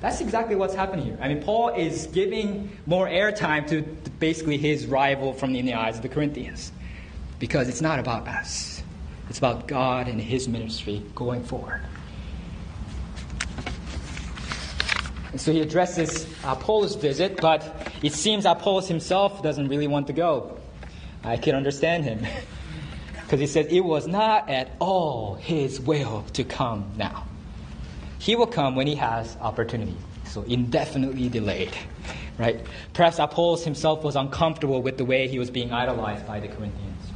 That's 0.00 0.20
exactly 0.20 0.56
what's 0.56 0.74
happening 0.74 1.06
here. 1.06 1.18
I 1.20 1.28
mean, 1.28 1.42
Paul 1.42 1.70
is 1.70 2.06
giving 2.08 2.70
more 2.86 3.06
airtime 3.08 3.66
to 3.68 3.82
basically 4.18 4.58
his 4.58 4.86
rival 4.86 5.32
from 5.32 5.54
in 5.56 5.64
the 5.64 5.74
eyes 5.74 5.96
of 5.96 6.02
the 6.02 6.08
Corinthians, 6.08 6.72
because 7.38 7.68
it's 7.68 7.80
not 7.80 7.98
about 7.98 8.28
us. 8.28 8.82
It's 9.30 9.38
about 9.38 9.68
God 9.68 10.08
and 10.08 10.20
His 10.20 10.48
ministry 10.48 11.02
going 11.14 11.44
forward. 11.44 11.80
And 15.30 15.40
so 15.40 15.52
he 15.52 15.60
addresses 15.60 16.26
Apollos' 16.44 16.96
visit, 16.96 17.40
but 17.40 17.92
it 18.02 18.12
seems 18.12 18.44
Apollos 18.44 18.88
himself 18.88 19.42
doesn't 19.42 19.68
really 19.68 19.86
want 19.86 20.08
to 20.08 20.12
go. 20.12 20.58
I 21.22 21.36
can 21.36 21.54
understand 21.54 22.04
him. 22.04 22.26
Because 23.30 23.38
he 23.38 23.46
says 23.46 23.66
it 23.70 23.84
was 23.84 24.08
not 24.08 24.50
at 24.50 24.72
all 24.80 25.36
his 25.36 25.80
will 25.80 26.24
to 26.32 26.42
come 26.42 26.90
now. 26.96 27.28
He 28.18 28.34
will 28.34 28.48
come 28.48 28.74
when 28.74 28.88
he 28.88 28.96
has 28.96 29.36
opportunity. 29.40 29.94
So 30.24 30.42
indefinitely 30.42 31.28
delayed. 31.28 31.72
Right? 32.38 32.66
Perhaps 32.92 33.20
Apollos 33.20 33.64
himself 33.64 34.02
was 34.02 34.16
uncomfortable 34.16 34.82
with 34.82 34.98
the 34.98 35.04
way 35.04 35.28
he 35.28 35.38
was 35.38 35.48
being 35.48 35.72
idolized 35.72 36.26
by 36.26 36.40
the 36.40 36.48
Corinthians. 36.48 37.06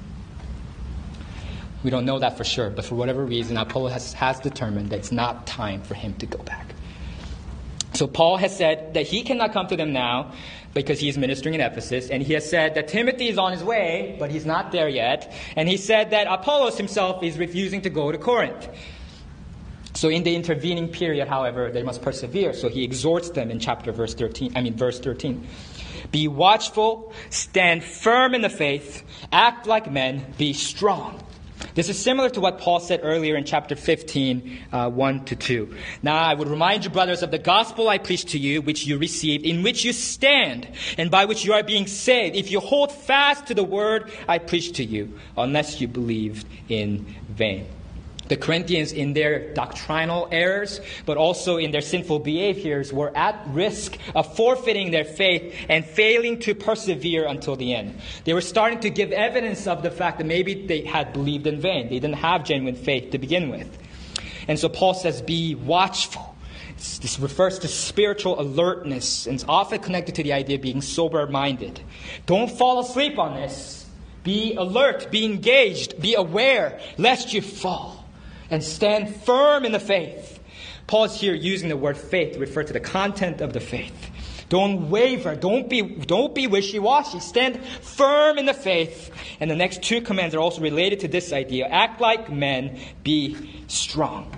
We 1.83 1.91
don't 1.91 2.05
know 2.05 2.21
that 2.21 2.39
for 2.39 2.45
sure, 2.45 2.71
but 2.71 2.85
for 2.85 2.95
whatever 2.95 3.25
reason, 3.25 3.57
Apollos 3.57 3.93
has, 3.93 4.13
has 4.13 4.39
determined 4.39 4.91
that 4.91 5.01
it's 5.01 5.11
not 5.11 5.49
time 5.49 5.83
for 5.83 5.95
him 5.95 6.15
to 6.15 6.27
go 6.27 6.39
back. 6.45 6.74
So 7.95 8.07
Paul 8.09 8.37
has 8.39 8.57
said 8.57 8.95
that 8.95 9.07
he 9.07 9.23
cannot 9.23 9.53
come 9.53 9.69
to 9.69 9.77
them 9.77 9.93
now 9.93 10.33
because 10.75 10.99
he 10.99 11.09
is 11.09 11.17
ministering 11.17 11.55
in 11.55 11.61
Ephesus, 11.61 12.11
and 12.11 12.21
he 12.23 12.33
has 12.33 12.49
said 12.49 12.75
that 12.75 12.89
Timothy 12.89 13.29
is 13.29 13.39
on 13.39 13.53
his 13.53 13.63
way, 13.63 14.17
but 14.19 14.31
he's 14.31 14.45
not 14.45 14.73
there 14.73 14.89
yet. 14.89 15.33
And 15.55 15.69
he 15.69 15.77
said 15.77 16.11
that 16.11 16.27
Apollos 16.27 16.77
himself 16.77 17.23
is 17.23 17.39
refusing 17.39 17.83
to 17.83 17.91
go 17.91 18.11
to 18.11 18.19
Corinth. 18.19 18.69
So 19.95 20.09
in 20.09 20.25
the 20.25 20.35
intervening 20.35 20.89
period, 20.89 21.29
however, 21.29 21.71
they 21.71 21.85
must 21.85 22.03
persevere. 22.03 22.53
So 22.53 22.69
he 22.69 22.83
exhorts 22.83 23.31
them 23.31 23.53
in 23.53 23.61
chapter 23.61 23.93
verse 23.93 24.15
13, 24.15 24.55
I 24.57 24.61
mean 24.61 24.77
verse 24.77 24.99
13. 24.99 25.47
Be 26.11 26.27
watchful, 26.27 27.13
stand 27.31 27.85
firm 27.85 28.35
in 28.35 28.43
the 28.43 28.51
faith, 28.51 29.05
act 29.31 29.69
like 29.69 29.91
men, 29.91 30.35
be 30.37 30.53
strong. 30.53 31.21
This 31.75 31.89
is 31.89 31.99
similar 31.99 32.31
to 32.31 32.41
what 32.41 32.59
Paul 32.59 32.81
said 32.81 33.01
earlier 33.03 33.37
in 33.37 33.45
chapter 33.45 33.75
15, 33.75 34.59
uh, 34.73 34.91
1 34.91 35.25
to 35.27 35.37
2. 35.37 35.75
Now 36.03 36.17
I 36.17 36.35
would 36.35 36.49
remind 36.49 36.85
you, 36.85 36.91
brothers, 36.91 37.23
of 37.23 37.31
the 37.31 37.39
gospel 37.39 37.89
I 37.89 37.99
preached 37.99 38.29
to 38.29 38.39
you, 38.39 38.63
which 38.63 38.87
you 38.87 38.99
received, 38.99 39.45
in 39.45 39.63
which 39.63 39.85
you 39.85 39.93
stand, 39.93 40.69
and 40.99 41.11
by 41.11 41.25
which 41.25 41.45
you 41.45 41.53
are 41.53 41.63
being 41.63 41.87
saved, 41.87 42.37
if 42.37 42.51
you 42.51 42.61
hold 42.61 42.93
fast 42.93 43.47
to 43.47 43.55
the 43.55 43.65
word 43.65 44.13
I 44.29 44.39
preached 44.39 44.77
to 44.77 44.85
you, 44.85 45.19
unless 45.37 45.81
you 45.81 45.89
believed 45.89 46.47
in 46.69 47.07
vain 47.29 47.67
the 48.29 48.37
Corinthians, 48.37 48.93
in 48.93 49.13
their 49.13 49.53
doctrinal 49.55 50.29
errors, 50.31 50.81
but 51.07 51.17
also 51.17 51.57
in 51.57 51.71
their 51.71 51.81
sinful 51.81 52.21
behaviors, 52.21 52.93
were 52.93 53.17
at 53.17 53.41
risk 53.49 53.99
of 54.15 54.35
forfeiting 54.37 54.91
their 54.91 55.05
faith 55.05 55.55
and 55.69 55.85
failing 55.85 56.39
to 56.41 56.55
persevere 56.55 57.27
until 57.27 57.57
the 57.57 57.75
end. 57.75 57.99
They 58.25 58.33
were 58.33 58.41
starting 58.41 58.81
to 58.81 58.91
give 58.91 59.13
evidence 59.13 59.67
of 59.67 59.83
the 59.83 59.91
fact 59.91 60.19
that 60.19 60.27
maybe 60.27 60.67
they 60.67 60.83
had 60.83 61.13
believed 61.13 61.47
in 61.47 61.61
vain. 61.61 61.89
They 61.89 61.99
didn't 61.99 62.15
have 62.15 62.45
genuine 62.45 62.77
faith 62.77 63.11
to 63.11 63.19
begin 63.19 63.51
with. 63.51 63.79
And 64.49 64.59
so 64.59 64.69
Paul 64.69 64.95
says, 64.95 65.23
Be 65.23 65.55
watchful. 65.55 66.35
This 66.77 67.19
refers 67.19 67.61
to 67.61 67.69
spiritual 67.69 68.39
alertness 68.41 69.27
and 69.27 69.37
it's 69.37 69.45
often 69.49 69.79
connected 69.79 70.17
to 70.17 70.23
the 70.23 70.33
idea 70.33 70.57
of 70.57 70.63
being 70.63 70.83
sober 70.83 71.27
minded. 71.27 71.81
Don't 72.27 72.51
fall 72.51 72.81
asleep 72.81 73.19
on 73.19 73.35
this. 73.35 73.87
Be 74.25 74.55
alert, 74.55 75.11
be 75.11 75.25
engaged, 75.25 76.01
be 76.01 76.15
aware, 76.15 76.81
lest 76.99 77.33
you 77.33 77.43
fall 77.43 78.04
and 78.51 78.63
stand 78.63 79.15
firm 79.15 79.65
in 79.65 79.73
the 79.73 79.81
faith. 79.81 80.41
Paul 80.87 81.05
is 81.05 81.21
here 81.21 81.35
using 81.35 81.69
the 81.69 81.77
word 81.77 81.97
faith 81.97 82.35
to 82.35 82.39
refer 82.39 82.63
to 82.63 82.73
the 82.73 82.81
content 82.81 83.41
of 83.41 83.53
the 83.53 83.61
faith. 83.61 84.11
Don't 84.49 84.91
waver. 84.91 85.35
Don't 85.35 85.69
be, 85.69 85.83
don't 85.83 86.35
be 86.35 86.47
wishy-washy. 86.47 87.21
Stand 87.21 87.65
firm 87.65 88.39
in 88.39 88.47
the 88.47 88.55
faith. 88.55 89.11
And 89.41 89.51
the 89.51 89.57
next 89.57 89.83
two 89.83 90.01
commands 90.01 90.35
are 90.35 90.39
also 90.39 90.61
related 90.61 91.01
to 91.01 91.09
this 91.09 91.33
idea. 91.33 91.67
Act 91.67 92.01
like 92.01 92.31
men, 92.31 92.79
be 93.03 93.37
strong. 93.67 94.31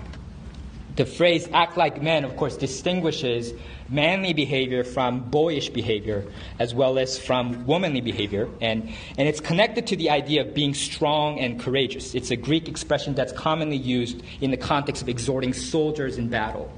The 0.95 1.05
phrase 1.05 1.47
act 1.53 1.77
like 1.77 2.01
men, 2.01 2.23
of 2.23 2.35
course, 2.37 2.57
distinguishes 2.57 3.53
manly 3.89 4.33
behavior 4.33 4.83
from 4.83 5.21
boyish 5.29 5.69
behavior, 5.69 6.25
as 6.59 6.73
well 6.73 6.99
as 6.99 7.17
from 7.17 7.65
womanly 7.65 8.01
behavior. 8.01 8.49
And, 8.61 8.89
and 9.17 9.27
it's 9.27 9.39
connected 9.39 9.87
to 9.87 9.95
the 9.95 10.09
idea 10.09 10.41
of 10.41 10.53
being 10.53 10.73
strong 10.73 11.39
and 11.39 11.59
courageous. 11.59 12.15
It's 12.15 12.31
a 12.31 12.35
Greek 12.35 12.67
expression 12.67 13.15
that's 13.15 13.33
commonly 13.33 13.77
used 13.77 14.21
in 14.41 14.51
the 14.51 14.57
context 14.57 15.01
of 15.01 15.09
exhorting 15.09 15.53
soldiers 15.53 16.17
in 16.17 16.29
battle. 16.29 16.71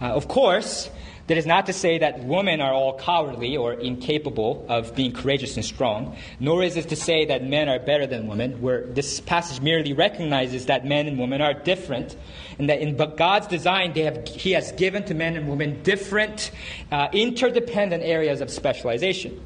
Uh, 0.00 0.06
of 0.06 0.28
course, 0.28 0.90
that 1.28 1.36
is 1.36 1.46
not 1.46 1.66
to 1.66 1.72
say 1.72 1.98
that 1.98 2.24
women 2.24 2.60
are 2.60 2.72
all 2.72 2.98
cowardly 2.98 3.56
or 3.56 3.74
incapable 3.74 4.64
of 4.68 4.94
being 4.94 5.12
courageous 5.12 5.56
and 5.56 5.64
strong, 5.64 6.16
nor 6.40 6.62
is 6.62 6.76
it 6.76 6.88
to 6.88 6.96
say 6.96 7.26
that 7.26 7.44
men 7.44 7.68
are 7.68 7.78
better 7.78 8.06
than 8.06 8.26
women, 8.26 8.60
where 8.60 8.86
this 8.86 9.20
passage 9.20 9.60
merely 9.60 9.92
recognizes 9.92 10.66
that 10.66 10.86
men 10.86 11.06
and 11.06 11.18
women 11.18 11.42
are 11.42 11.52
different, 11.52 12.16
and 12.58 12.68
that 12.70 12.80
in 12.80 12.96
God's 12.96 13.46
design, 13.46 13.94
have, 13.94 14.26
He 14.26 14.52
has 14.52 14.72
given 14.72 15.04
to 15.04 15.14
men 15.14 15.36
and 15.36 15.48
women 15.48 15.82
different, 15.82 16.50
uh, 16.90 17.08
interdependent 17.12 18.02
areas 18.02 18.40
of 18.40 18.50
specialization. 18.50 19.38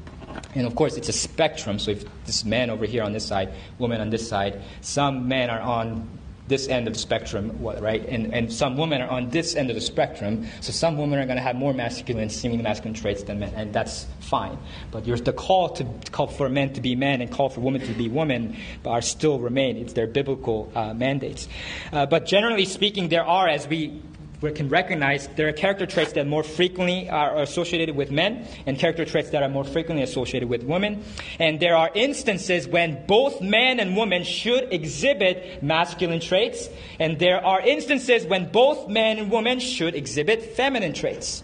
And 0.55 0.65
of 0.65 0.75
course, 0.75 0.97
it's 0.97 1.09
a 1.09 1.13
spectrum. 1.13 1.79
So 1.79 1.91
if 1.91 2.05
this 2.25 2.45
man 2.45 2.69
over 2.69 2.85
here 2.85 3.03
on 3.03 3.11
this 3.11 3.25
side, 3.25 3.53
woman 3.77 4.01
on 4.01 4.09
this 4.09 4.27
side, 4.27 4.61
some 4.81 5.27
men 5.27 5.49
are 5.49 5.61
on 5.61 6.07
this 6.47 6.67
end 6.67 6.87
of 6.87 6.93
the 6.93 6.99
spectrum, 6.99 7.57
right? 7.61 8.05
And, 8.07 8.33
and 8.33 8.51
some 8.51 8.77
women 8.77 9.01
are 9.01 9.09
on 9.09 9.29
this 9.29 9.55
end 9.55 9.69
of 9.69 9.75
the 9.75 9.81
spectrum. 9.81 10.45
So 10.61 10.71
some 10.71 10.97
women 10.97 11.19
are 11.19 11.25
going 11.25 11.37
to 11.37 11.43
have 11.43 11.55
more 11.55 11.73
masculine, 11.73 12.29
seemingly 12.29 12.63
masculine 12.63 12.93
traits 12.93 13.23
than 13.23 13.39
men, 13.39 13.53
and 13.55 13.73
that's 13.73 14.05
fine. 14.19 14.57
But 14.91 15.05
the 15.05 15.33
call 15.33 15.69
to 15.69 15.85
call 16.11 16.27
for 16.27 16.49
men 16.49 16.73
to 16.73 16.81
be 16.81 16.95
men 16.95 17.21
and 17.21 17.31
call 17.31 17.49
for 17.49 17.61
women 17.61 17.81
to 17.81 17.93
be 17.93 18.09
women 18.09 18.57
are 18.85 19.01
still 19.01 19.39
remain. 19.39 19.77
It's 19.77 19.93
their 19.93 20.07
biblical 20.07 20.71
uh, 20.75 20.93
mandates. 20.93 21.47
Uh, 21.91 22.05
but 22.05 22.25
generally 22.25 22.65
speaking, 22.65 23.09
there 23.09 23.25
are, 23.25 23.47
as 23.47 23.67
we 23.67 24.01
we 24.43 24.51
can 24.51 24.67
recognize 24.67 25.29
there 25.37 25.47
are 25.47 25.53
character 25.53 25.85
traits 25.85 26.11
that 26.13 26.27
more 26.27 26.43
frequently 26.43 27.09
are 27.09 27.41
associated 27.41 27.95
with 27.95 28.11
men 28.11 28.45
and 28.65 28.77
character 28.77 29.05
traits 29.05 29.29
that 29.29 29.41
are 29.41 29.47
more 29.47 29.63
frequently 29.63 30.03
associated 30.03 30.49
with 30.49 30.63
women. 30.63 31.01
And 31.39 31.61
there 31.61 31.77
are 31.77 31.89
instances 31.95 32.67
when 32.67 33.05
both 33.07 33.41
men 33.41 33.79
and 33.79 33.95
women 33.95 34.25
should 34.25 34.73
exhibit 34.73 35.63
masculine 35.63 36.19
traits, 36.19 36.67
and 36.99 37.17
there 37.19 37.43
are 37.43 37.61
instances 37.61 38.25
when 38.25 38.51
both 38.51 38.89
men 38.89 39.17
and 39.17 39.31
women 39.31 39.61
should 39.61 39.95
exhibit 39.95 40.57
feminine 40.57 40.91
traits. 40.91 41.41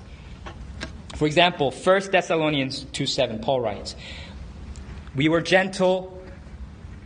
For 1.16 1.26
example, 1.26 1.72
1 1.72 2.12
Thessalonians 2.12 2.84
2 2.92 3.06
7, 3.06 3.40
Paul 3.40 3.62
writes, 3.62 3.96
We 5.16 5.30
were 5.30 5.42
gentle 5.42 6.22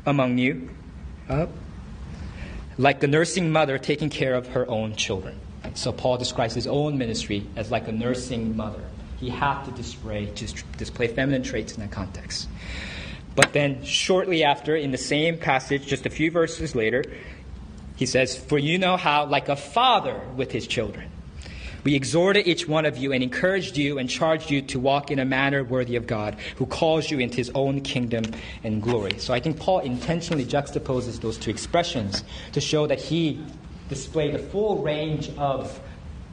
among 0.08 0.40
you, 0.40 0.72
uh, 1.30 1.46
like 2.80 3.00
the 3.00 3.08
nursing 3.08 3.52
mother 3.52 3.78
taking 3.78 4.10
care 4.10 4.34
of 4.34 4.48
her 4.48 4.68
own 4.68 4.96
children. 4.96 5.40
So 5.74 5.92
Paul 5.92 6.18
describes 6.18 6.54
his 6.54 6.68
own 6.68 6.98
ministry 6.98 7.48
as 7.56 7.72
like 7.72 7.88
a 7.88 7.92
nursing 7.92 8.56
mother. 8.56 8.84
He 9.18 9.30
had 9.30 9.64
to 9.64 9.72
display, 9.72 10.28
to 10.28 10.64
display 10.78 11.08
feminine 11.08 11.44
traits 11.44 11.74
in 11.74 11.82
that 11.82 11.92
context. 11.92 12.50
But 13.36 13.54
then, 13.54 13.84
shortly 13.84 14.44
after, 14.44 14.76
in 14.76 14.92
the 14.92 14.98
same 14.98 15.38
passage, 15.38 15.88
just 15.88 16.06
a 16.06 16.10
few 16.10 16.30
verses 16.30 16.76
later, 16.76 17.04
he 17.96 18.06
says, 18.06 18.38
For 18.38 18.60
you 18.60 18.78
know 18.78 18.98
how, 18.98 19.26
like 19.26 19.50
a 19.50 19.56
father 19.56 20.22
with 20.36 20.52
his 20.52 20.68
children, 20.68 21.10
we 21.84 21.96
exhorted 21.96 22.48
each 22.48 22.68
one 22.68 22.86
of 22.86 22.98
you 22.98 23.12
and 23.12 23.24
encouraged 23.24 23.76
you 23.76 23.98
and 23.98 24.10
charged 24.10 24.50
you 24.50 24.62
to 24.62 24.80
walk 24.80 25.12
in 25.12 25.20
a 25.20 25.26
manner 25.26 25.64
worthy 25.64 25.96
of 25.96 26.08
God, 26.08 26.38
who 26.56 26.66
calls 26.66 27.12
you 27.12 27.20
into 27.20 27.38
his 27.38 27.52
own 27.56 27.82
kingdom 27.82 28.24
and 28.64 28.82
glory. 28.82 29.20
So 29.20 29.34
I 29.34 29.40
think 29.40 29.60
Paul 29.60 29.80
intentionally 29.80 30.46
juxtaposes 30.46 31.20
those 31.20 31.38
two 31.38 31.52
expressions 31.52 32.24
to 32.54 32.62
show 32.62 32.88
that 32.88 33.02
he 33.02 33.44
display 33.90 34.32
the 34.32 34.40
full 34.40 34.82
range 34.82 35.30
of 35.38 35.80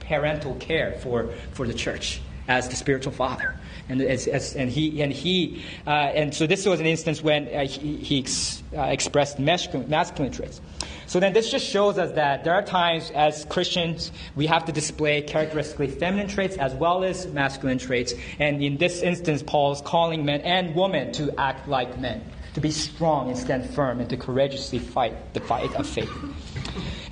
parental 0.00 0.54
care 0.56 0.92
for, 1.00 1.30
for 1.52 1.66
the 1.66 1.74
church 1.74 2.20
as 2.48 2.68
the 2.68 2.76
spiritual 2.76 3.12
father. 3.12 3.54
And, 3.88 4.02
as, 4.02 4.26
as, 4.26 4.56
and 4.56 4.70
he, 4.70 5.02
and, 5.02 5.12
he 5.12 5.64
uh, 5.86 5.90
and 5.90 6.34
so 6.34 6.46
this 6.46 6.66
was 6.66 6.80
an 6.80 6.86
instance 6.86 7.22
when 7.22 7.46
uh, 7.48 7.64
he, 7.64 7.96
he 7.96 8.18
ex, 8.20 8.62
uh, 8.76 8.82
expressed 8.82 9.38
masculine, 9.38 9.88
masculine 9.88 10.32
traits. 10.32 10.60
So 11.06 11.18
then 11.18 11.32
this 11.32 11.50
just 11.50 11.66
shows 11.66 11.98
us 11.98 12.12
that 12.12 12.44
there 12.44 12.54
are 12.54 12.62
times 12.62 13.10
as 13.12 13.44
Christians 13.46 14.12
we 14.36 14.46
have 14.46 14.64
to 14.66 14.72
display 14.72 15.22
characteristically 15.22 15.88
feminine 15.88 16.28
traits 16.28 16.56
as 16.56 16.74
well 16.74 17.04
as 17.04 17.26
masculine 17.28 17.78
traits. 17.78 18.14
And 18.38 18.62
in 18.62 18.76
this 18.76 19.02
instance, 19.02 19.42
Paul 19.44 19.72
is 19.72 19.80
calling 19.80 20.24
men 20.24 20.40
and 20.42 20.74
women 20.74 21.12
to 21.14 21.32
act 21.38 21.68
like 21.68 21.98
men 22.00 22.22
to 22.54 22.60
be 22.60 22.70
strong 22.70 23.28
and 23.28 23.38
stand 23.38 23.68
firm 23.70 24.00
and 24.00 24.10
to 24.10 24.16
courageously 24.16 24.78
fight 24.78 25.34
the 25.34 25.40
fight 25.40 25.74
of 25.74 25.88
faith. 25.88 26.10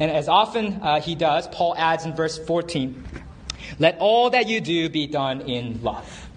And 0.00 0.10
as 0.10 0.28
often 0.28 0.74
uh, 0.82 1.00
he 1.00 1.14
does, 1.14 1.48
Paul 1.48 1.74
adds 1.76 2.04
in 2.04 2.14
verse 2.14 2.38
14, 2.38 3.04
let 3.78 3.98
all 3.98 4.30
that 4.30 4.48
you 4.48 4.60
do 4.60 4.88
be 4.88 5.06
done 5.06 5.42
in 5.42 5.82
love. 5.82 6.27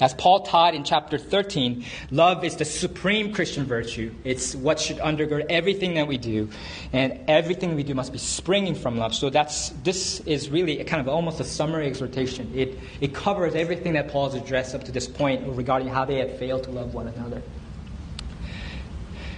As 0.00 0.14
Paul 0.14 0.40
taught 0.40 0.74
in 0.74 0.84
chapter 0.84 1.18
13, 1.18 1.84
love 2.10 2.44
is 2.44 2.56
the 2.56 2.64
supreme 2.64 3.32
Christian 3.32 3.64
virtue. 3.64 4.14
It's 4.24 4.54
what 4.54 4.78
should 4.78 4.98
undergird 4.98 5.46
everything 5.50 5.94
that 5.94 6.06
we 6.06 6.18
do, 6.18 6.48
and 6.92 7.18
everything 7.28 7.74
we 7.74 7.82
do 7.82 7.94
must 7.94 8.12
be 8.12 8.18
springing 8.18 8.74
from 8.74 8.98
love. 8.98 9.14
So 9.14 9.30
that's 9.30 9.70
this 9.82 10.20
is 10.20 10.50
really 10.50 10.82
kind 10.84 11.00
of 11.00 11.08
almost 11.08 11.40
a 11.40 11.44
summary 11.44 11.86
exhortation. 11.86 12.52
It 12.54 12.78
it 13.00 13.14
covers 13.14 13.54
everything 13.54 13.94
that 13.94 14.08
Paul's 14.08 14.34
addressed 14.34 14.74
up 14.74 14.84
to 14.84 14.92
this 14.92 15.08
point 15.08 15.46
regarding 15.56 15.88
how 15.88 16.04
they 16.04 16.18
had 16.18 16.38
failed 16.38 16.64
to 16.64 16.70
love 16.70 16.94
one 16.94 17.08
another. 17.08 17.42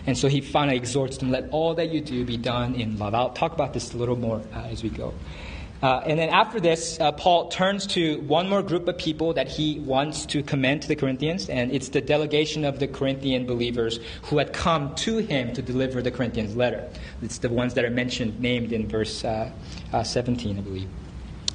And 0.06 0.16
so 0.16 0.28
he 0.28 0.40
finally 0.40 0.76
exhorts 0.76 1.18
them, 1.18 1.30
let 1.30 1.48
all 1.50 1.74
that 1.74 1.90
you 1.90 2.00
do 2.00 2.24
be 2.24 2.36
done 2.36 2.74
in 2.74 2.98
love. 2.98 3.14
I'll 3.14 3.30
talk 3.30 3.52
about 3.52 3.74
this 3.74 3.92
a 3.92 3.96
little 3.96 4.16
more 4.16 4.42
uh, 4.54 4.60
as 4.62 4.82
we 4.82 4.88
go. 4.88 5.14
Uh, 5.82 6.02
and 6.04 6.18
then 6.18 6.28
after 6.28 6.60
this, 6.60 7.00
uh, 7.00 7.10
Paul 7.12 7.48
turns 7.48 7.86
to 7.88 8.20
one 8.22 8.48
more 8.48 8.62
group 8.62 8.86
of 8.86 8.98
people 8.98 9.32
that 9.34 9.48
he 9.48 9.78
wants 9.80 10.26
to 10.26 10.42
commend 10.42 10.82
to 10.82 10.88
the 10.88 10.96
Corinthians, 10.96 11.48
and 11.48 11.72
it's 11.72 11.88
the 11.88 12.02
delegation 12.02 12.64
of 12.64 12.78
the 12.78 12.86
Corinthian 12.86 13.46
believers 13.46 13.98
who 14.24 14.38
had 14.38 14.52
come 14.52 14.94
to 14.96 15.18
him 15.18 15.54
to 15.54 15.62
deliver 15.62 16.02
the 16.02 16.10
Corinthians 16.10 16.54
letter. 16.54 16.86
It's 17.22 17.38
the 17.38 17.48
ones 17.48 17.74
that 17.74 17.84
are 17.84 17.90
mentioned, 17.90 18.40
named 18.40 18.72
in 18.72 18.88
verse 18.88 19.24
uh, 19.24 19.50
uh 19.92 20.02
17, 20.02 20.58
I 20.58 20.60
believe. 20.60 20.88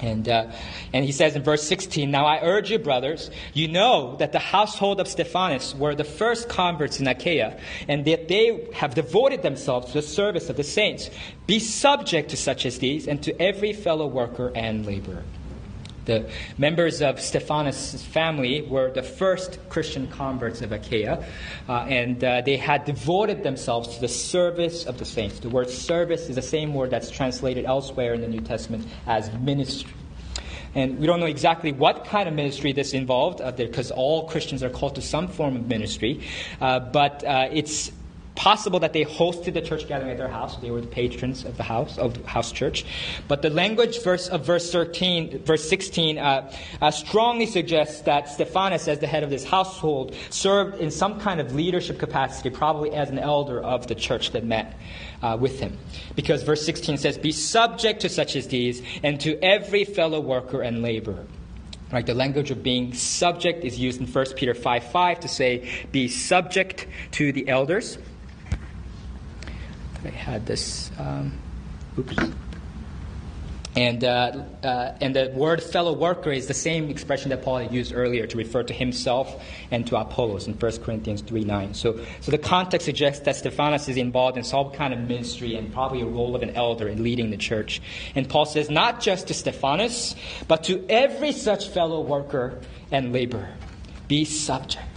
And, 0.05 0.29
uh, 0.29 0.51
and 0.93 1.03
he 1.03 1.11
says 1.11 1.35
in 1.35 1.43
verse 1.43 1.63
16, 1.63 2.09
Now 2.09 2.25
I 2.25 2.39
urge 2.41 2.69
you, 2.69 2.79
brothers, 2.79 3.31
you 3.53 3.67
know 3.67 4.15
that 4.17 4.31
the 4.31 4.39
household 4.39 4.99
of 4.99 5.07
Stephanas 5.07 5.73
were 5.75 5.95
the 5.95 6.03
first 6.03 6.47
converts 6.47 6.99
in 6.99 7.07
Achaia, 7.07 7.59
and 7.87 8.05
that 8.05 8.27
they 8.27 8.67
have 8.73 8.93
devoted 8.93 9.41
themselves 9.41 9.87
to 9.87 9.93
the 9.93 10.01
service 10.01 10.49
of 10.49 10.57
the 10.57 10.63
saints. 10.63 11.09
Be 11.47 11.59
subject 11.59 12.29
to 12.29 12.37
such 12.37 12.65
as 12.65 12.79
these, 12.79 13.07
and 13.07 13.21
to 13.23 13.41
every 13.41 13.73
fellow 13.73 14.07
worker 14.07 14.51
and 14.55 14.85
laborer. 14.85 15.23
The 16.05 16.29
members 16.57 17.01
of 17.01 17.19
Stephanas' 17.19 18.03
family 18.03 18.61
were 18.61 18.91
the 18.91 19.03
first 19.03 19.59
Christian 19.69 20.07
converts 20.07 20.61
of 20.61 20.71
Achaia, 20.71 21.25
uh, 21.67 21.73
and 21.89 22.23
uh, 22.23 22.41
they 22.41 22.57
had 22.57 22.85
devoted 22.85 23.43
themselves 23.43 23.95
to 23.95 24.01
the 24.01 24.07
service 24.07 24.85
of 24.85 24.97
the 24.97 25.05
saints. 25.05 25.39
The 25.39 25.49
word 25.49 25.69
service 25.69 26.29
is 26.29 26.35
the 26.35 26.41
same 26.41 26.73
word 26.73 26.91
that's 26.91 27.09
translated 27.09 27.65
elsewhere 27.65 28.13
in 28.13 28.21
the 28.21 28.27
New 28.27 28.41
Testament 28.41 28.85
as 29.07 29.31
ministry. 29.33 29.91
And 30.75 30.99
we 30.99 31.07
don't 31.07 31.21
know 31.21 31.25
exactly 31.25 31.71
what 31.71 32.03
kind 32.05 32.27
of 32.27 32.35
ministry 32.35 32.73
this 32.73 32.93
involved, 32.93 33.41
because 33.55 33.91
uh, 33.91 33.95
all 33.95 34.27
Christians 34.27 34.61
are 34.61 34.69
called 34.69 34.95
to 34.95 35.01
some 35.01 35.29
form 35.29 35.55
of 35.55 35.67
ministry. 35.67 36.21
Uh, 36.59 36.79
but 36.79 37.23
uh, 37.23 37.47
it's 37.51 37.91
possible 38.35 38.79
that 38.79 38.93
they 38.93 39.05
hosted 39.05 39.53
the 39.53 39.61
church 39.61 39.87
gathering 39.87 40.11
at 40.11 40.17
their 40.17 40.27
house. 40.27 40.57
They 40.57 40.71
were 40.71 40.81
the 40.81 40.87
patrons 40.87 41.45
of 41.45 41.57
the 41.57 41.63
house, 41.63 41.97
of 41.97 42.23
house 42.25 42.51
church. 42.51 42.85
But 43.27 43.41
the 43.41 43.49
language 43.49 44.03
verse 44.03 44.27
of 44.27 44.45
verse 44.45 44.71
13, 44.71 45.39
verse 45.43 45.67
16, 45.67 46.17
uh, 46.17 46.51
uh, 46.81 46.91
strongly 46.91 47.45
suggests 47.45 48.01
that 48.01 48.29
Stephanas, 48.29 48.87
as 48.87 48.99
the 48.99 49.07
head 49.07 49.23
of 49.23 49.29
this 49.29 49.45
household, 49.45 50.15
served 50.29 50.79
in 50.79 50.91
some 50.91 51.19
kind 51.19 51.39
of 51.39 51.55
leadership 51.55 51.97
capacity, 51.97 52.49
probably 52.49 52.91
as 52.91 53.09
an 53.09 53.19
elder 53.19 53.61
of 53.61 53.87
the 53.87 53.95
church 53.95 54.31
that 54.31 54.43
met 54.43 54.75
uh, 55.21 55.37
with 55.39 55.59
him. 55.59 55.77
Because 56.15 56.43
verse 56.43 56.65
16 56.65 56.97
says, 56.97 57.17
Be 57.17 57.31
subject 57.31 58.01
to 58.01 58.09
such 58.09 58.35
as 58.35 58.47
these, 58.47 58.81
and 59.03 59.19
to 59.21 59.39
every 59.43 59.85
fellow 59.85 60.19
worker 60.19 60.61
and 60.61 60.81
laborer. 60.81 61.25
Right, 61.91 62.05
the 62.05 62.15
language 62.15 62.49
of 62.49 62.63
being 62.63 62.93
subject 62.93 63.63
is 63.63 63.79
used 63.79 64.01
in 64.01 64.07
1 64.07 64.25
Peter 64.35 64.55
5 64.55 64.91
5 64.91 65.19
to 65.19 65.27
say, 65.27 65.69
Be 65.91 66.07
subject 66.07 66.87
to 67.11 67.31
the 67.31 67.47
elders. 67.47 67.99
I 70.05 70.11
had 70.11 70.45
this. 70.45 70.91
Um, 70.99 71.39
oops. 71.97 72.15
And, 73.75 74.05
uh, 74.05 74.43
uh, 74.63 74.95
and 75.01 75.13
the 75.13 75.33
word 75.35 75.61
fellow 75.61 75.91
worker 75.91 76.31
is 76.31 76.47
the 76.47 76.53
same 76.53 76.89
expression 76.89 77.29
that 77.31 77.41
Paul 77.41 77.57
had 77.57 77.73
used 77.73 77.93
earlier 77.93 78.25
to 78.25 78.37
refer 78.37 78.63
to 78.63 78.73
himself 78.73 79.43
and 79.69 79.85
to 79.87 79.97
Apollos 79.97 80.47
in 80.47 80.53
1 80.53 80.77
Corinthians 80.77 81.21
3 81.21 81.43
9. 81.43 81.73
So, 81.73 81.99
so 82.21 82.31
the 82.31 82.37
context 82.37 82.85
suggests 82.85 83.25
that 83.25 83.35
Stephanas 83.35 83.89
is 83.89 83.97
involved 83.97 84.37
in 84.37 84.45
some 84.45 84.71
kind 84.71 84.93
of 84.93 85.01
ministry 85.01 85.55
and 85.55 85.73
probably 85.73 86.01
a 86.01 86.05
role 86.05 86.37
of 86.37 86.41
an 86.41 86.51
elder 86.51 86.87
in 86.87 87.03
leading 87.03 87.31
the 87.31 87.37
church. 87.37 87.81
And 88.15 88.29
Paul 88.29 88.45
says, 88.45 88.69
not 88.69 89.01
just 89.01 89.27
to 89.27 89.33
Stephanas, 89.33 90.15
but 90.47 90.63
to 90.65 90.85
every 90.87 91.33
such 91.33 91.67
fellow 91.67 91.99
worker 91.99 92.61
and 92.91 93.11
laborer, 93.11 93.49
be 94.07 94.23
subject. 94.23 94.94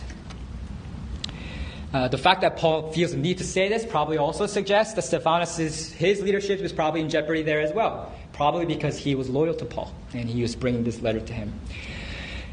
Uh, 1.92 2.06
the 2.08 2.18
fact 2.18 2.42
that 2.42 2.56
Paul 2.56 2.92
feels 2.92 3.12
the 3.12 3.16
need 3.16 3.38
to 3.38 3.44
say 3.44 3.68
this 3.68 3.86
probably 3.86 4.18
also 4.18 4.46
suggests 4.46 4.94
that 4.94 5.02
Stephanas' 5.02 5.92
his 5.92 6.20
leadership 6.20 6.60
was 6.60 6.72
probably 6.72 7.00
in 7.00 7.08
jeopardy 7.08 7.42
there 7.42 7.60
as 7.60 7.72
well 7.72 8.12
probably 8.38 8.64
because 8.64 8.96
he 8.96 9.16
was 9.16 9.28
loyal 9.28 9.52
to 9.52 9.64
Paul 9.64 9.92
and 10.14 10.30
he 10.30 10.42
was 10.42 10.54
bringing 10.54 10.84
this 10.84 11.02
letter 11.02 11.18
to 11.18 11.32
him. 11.32 11.52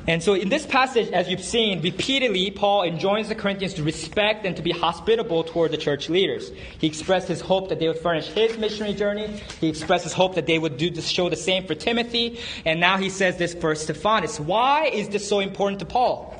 And 0.08 0.22
so, 0.22 0.34
in 0.34 0.50
this 0.50 0.66
passage, 0.66 1.10
as 1.12 1.30
you've 1.30 1.44
seen, 1.44 1.82
repeatedly, 1.82 2.52
Paul 2.52 2.84
enjoins 2.84 3.28
the 3.28 3.36
Corinthians 3.36 3.74
to 3.76 3.84
respect 3.84 4.46
and 4.46 4.56
to 4.56 4.62
be 4.62 4.72
hospitable 4.72 5.44
toward 5.44 5.72
the 5.72 5.78
church 5.78 6.10
leaders. 6.10 6.52
He 6.80 6.86
expressed 6.86 7.28
his 7.28 7.42
hope 7.42 7.70
that 7.70 7.80
they 7.80 7.88
would 7.88 7.98
furnish 7.98 8.28
his 8.28 8.56
missionary 8.58 8.94
journey. 8.94 9.28
He 9.60 9.68
expressed 9.68 10.04
his 10.04 10.14
hope 10.14 10.36
that 10.36 10.46
they 10.46 10.60
would 10.60 10.78
do 10.78 10.94
show 11.02 11.30
the 11.30 11.36
same 11.36 11.66
for 11.66 11.74
Timothy. 11.74 12.40
And 12.66 12.80
now 12.80 12.98
he 12.98 13.10
says 13.10 13.38
this 13.38 13.56
for 13.56 13.74
Stephanas. 13.74 14.40
Why 14.40 14.86
is 14.86 15.10
this 15.10 15.28
so 15.28 15.40
important 15.40 15.80
to 15.80 15.86
Paul? 15.86 16.36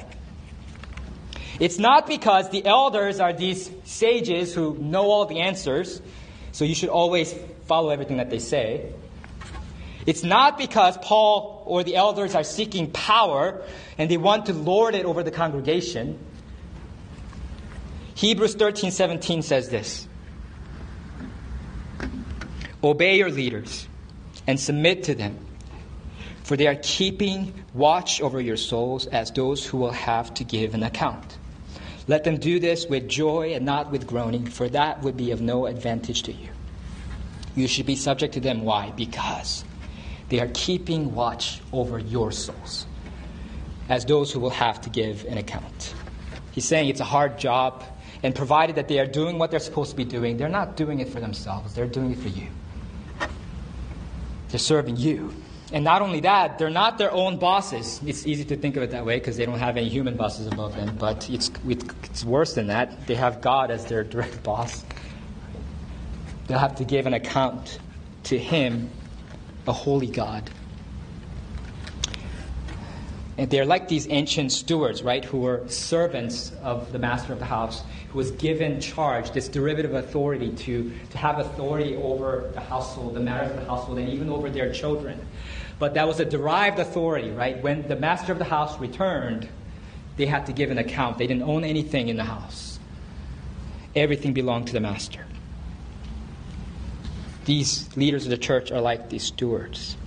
It's 1.60 1.80
not 1.80 2.06
because 2.08 2.50
the 2.50 2.66
elders 2.66 3.20
are 3.20 3.32
these 3.32 3.72
sages 3.86 4.54
who 4.54 4.78
know 4.78 5.10
all 5.10 5.26
the 5.26 5.40
answers, 5.40 6.02
so 6.52 6.66
you 6.66 6.76
should 6.76 6.90
always 6.90 7.34
follow 7.66 7.90
everything 7.90 8.18
that 8.18 8.30
they 8.30 8.40
say. 8.40 8.92
It's 10.06 10.24
not 10.24 10.58
because 10.58 10.98
Paul 10.98 11.64
or 11.66 11.84
the 11.84 11.96
elders 11.96 12.36
are 12.36 12.44
seeking 12.44 12.92
power 12.92 13.64
and 13.98 14.10
they 14.10 14.18
want 14.18 14.48
to 14.48 14.54
lord 14.54 14.96
it 14.96 15.06
over 15.06 15.24
the 15.24 15.32
congregation. 15.32 16.20
Hebrews 18.16 18.56
13:17 18.56 19.42
says 19.42 19.70
this. 19.70 20.08
Obey 22.84 23.18
your 23.18 23.32
leaders 23.32 23.88
and 24.46 24.60
submit 24.60 25.04
to 25.06 25.16
them, 25.16 25.40
for 26.44 26.56
they 26.56 26.68
are 26.68 26.76
keeping 26.76 27.54
watch 27.74 28.22
over 28.22 28.40
your 28.40 28.58
souls 28.58 29.08
as 29.08 29.32
those 29.32 29.66
who 29.66 29.78
will 29.80 29.92
have 29.92 30.34
to 30.36 30.44
give 30.44 30.76
an 30.76 30.84
account. 30.84 31.38
Let 32.08 32.24
them 32.24 32.38
do 32.38 32.60
this 32.60 32.86
with 32.88 33.10
joy 33.10 33.54
and 33.54 33.66
not 33.66 33.92
with 33.92 34.06
groaning, 34.06 34.46
for 34.46 34.70
that 34.70 35.02
would 35.02 35.18
be 35.18 35.32
of 35.32 35.42
no 35.42 35.66
advantage 35.66 36.24
to 36.24 36.32
you. 36.32 36.50
You 37.56 37.68
should 37.68 37.86
be 37.86 37.96
subject 37.96 38.34
to 38.36 38.40
them. 38.40 38.64
Why? 38.64 38.92
Because 38.92 39.64
they 40.30 40.40
are 40.40 40.50
keeping 40.54 41.16
watch 41.16 41.62
over 41.72 41.98
your 41.98 42.32
souls 42.32 42.86
as 43.90 44.06
those 44.06 44.32
who 44.32 44.40
will 44.40 44.50
have 44.50 44.82
to 44.82 44.90
give 44.90 45.26
an 45.26 45.38
account. 45.38 45.96
He's 46.52 46.66
saying 46.66 46.90
it's 46.90 47.00
a 47.00 47.06
hard 47.06 47.38
job, 47.38 47.84
and 48.24 48.34
provided 48.34 48.76
that 48.76 48.88
they 48.88 48.98
are 48.98 49.06
doing 49.06 49.38
what 49.38 49.52
they're 49.52 49.60
supposed 49.60 49.92
to 49.92 49.96
be 49.96 50.04
doing, 50.04 50.36
they're 50.36 50.50
not 50.50 50.76
doing 50.76 51.00
it 51.00 51.10
for 51.10 51.20
themselves, 51.20 51.76
they're 51.76 51.86
doing 51.86 52.12
it 52.12 52.18
for 52.18 52.30
you. 52.30 52.48
They're 54.50 54.58
serving 54.58 54.98
you. 54.98 55.32
And 55.72 55.84
not 55.84 56.02
only 56.02 56.20
that, 56.22 56.60
they're 56.60 56.70
not 56.70 56.98
their 56.98 57.12
own 57.12 57.38
bosses. 57.38 58.00
It's 58.06 58.28
easy 58.28 58.46
to 58.46 58.56
think 58.56 58.78
of 58.78 58.84
it 58.84 58.92
that 58.92 59.06
way 59.06 59.18
because 59.18 59.36
they 59.36 59.46
don't 59.46 59.60
have 59.60 59.78
any 59.78 59.90
human 59.90 60.16
bosses 60.16 60.48
above 60.48 60.76
them, 60.76 60.96
but 60.98 61.28
it's, 61.30 61.50
it's 61.68 62.24
worse 62.24 62.54
than 62.54 62.68
that. 62.68 63.08
They 63.08 63.16
have 63.16 63.42
God 63.42 63.72
as 63.72 63.86
their 63.86 64.04
direct 64.04 64.44
boss. 64.44 64.86
They'll 66.48 66.60
have 66.60 66.76
to 66.76 66.84
give 66.84 67.08
an 67.08 67.14
account 67.16 67.80
to 68.26 68.38
Him 68.38 68.92
a 69.68 69.74
holy 69.74 70.08
God. 70.08 70.50
And 73.38 73.50
they're 73.50 73.66
like 73.66 73.90
these 73.90 74.08
ancient 74.10 74.54
stewards, 74.54 75.04
right, 75.04 75.24
who 75.24 75.40
were 75.40 75.68
servants 75.68 76.54
of 76.64 76.94
the 76.94 77.00
master 77.00 77.34
of 77.34 77.40
the 77.40 77.46
house, 77.46 77.84
who 78.10 78.18
was 78.18 78.32
given 78.32 78.80
charge, 78.80 79.32
this 79.32 79.50
derivative 79.50 79.94
authority 79.94 80.52
to, 80.52 80.92
to 81.10 81.18
have 81.18 81.40
authority 81.40 81.98
over 81.98 82.50
the 82.54 82.62
household, 82.62 83.14
the 83.14 83.20
matters 83.20 83.52
of 83.52 83.58
the 83.60 83.66
household, 83.66 84.00
and 84.00 84.08
even 84.10 84.30
over 84.30 84.50
their 84.50 84.72
children. 84.72 85.20
But 85.80 85.96
that 85.96 86.08
was 86.08 86.22
a 86.22 86.26
derived 86.26 86.80
authority, 86.80 87.32
right? 87.32 87.62
When 87.62 87.86
the 87.90 87.98
master 87.98 88.32
of 88.32 88.38
the 88.38 88.46
house 88.46 88.80
returned, 88.80 89.50
they 90.16 90.26
had 90.26 90.46
to 90.46 90.54
give 90.54 90.72
an 90.72 90.78
account. 90.78 91.18
They 91.18 91.28
didn't 91.28 91.44
own 91.44 91.66
anything 91.66 92.08
in 92.08 92.16
the 92.16 92.24
house, 92.24 92.80
everything 93.96 94.34
belonged 94.34 94.68
to 94.68 94.74
the 94.74 94.80
master. 94.80 95.26
These 97.44 97.96
leaders 97.98 98.24
of 98.24 98.32
the 98.32 98.38
church 98.38 98.72
are 98.72 98.82
like 98.82 99.10
these 99.10 99.24
stewards. 99.24 99.98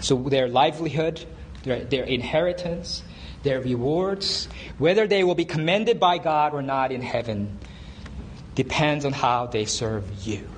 So 0.00 0.16
their 0.16 0.48
livelihood, 0.48 1.24
their, 1.62 1.84
their 1.84 2.04
inheritance, 2.04 3.02
their 3.42 3.60
rewards, 3.60 4.48
whether 4.78 5.06
they 5.06 5.24
will 5.24 5.34
be 5.34 5.44
commended 5.44 5.98
by 5.98 6.18
God 6.18 6.54
or 6.54 6.62
not 6.62 6.92
in 6.92 7.02
heaven, 7.02 7.58
depends 8.54 9.04
on 9.04 9.12
how 9.12 9.46
they 9.46 9.64
serve 9.64 10.04
you. 10.26 10.48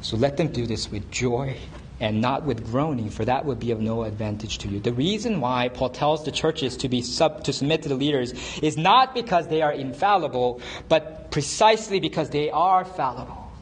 So 0.00 0.16
let 0.16 0.36
them 0.36 0.48
do 0.48 0.66
this 0.66 0.90
with 0.90 1.10
joy 1.10 1.56
and 2.00 2.20
not 2.20 2.44
with 2.44 2.64
groaning, 2.64 3.10
for 3.10 3.24
that 3.24 3.44
would 3.44 3.58
be 3.58 3.72
of 3.72 3.80
no 3.80 4.04
advantage 4.04 4.58
to 4.58 4.68
you. 4.68 4.78
The 4.78 4.92
reason 4.92 5.40
why 5.40 5.68
Paul 5.68 5.90
tells 5.90 6.24
the 6.24 6.30
churches 6.30 6.76
to 6.78 6.88
be 6.88 7.02
sub, 7.02 7.42
to 7.44 7.52
submit 7.52 7.82
to 7.82 7.88
the 7.88 7.96
leaders 7.96 8.32
is 8.62 8.76
not 8.76 9.14
because 9.14 9.48
they 9.48 9.62
are 9.62 9.72
infallible, 9.72 10.60
but 10.88 11.30
precisely 11.32 11.98
because 11.98 12.30
they 12.30 12.50
are 12.50 12.84
fallible. 12.84 13.52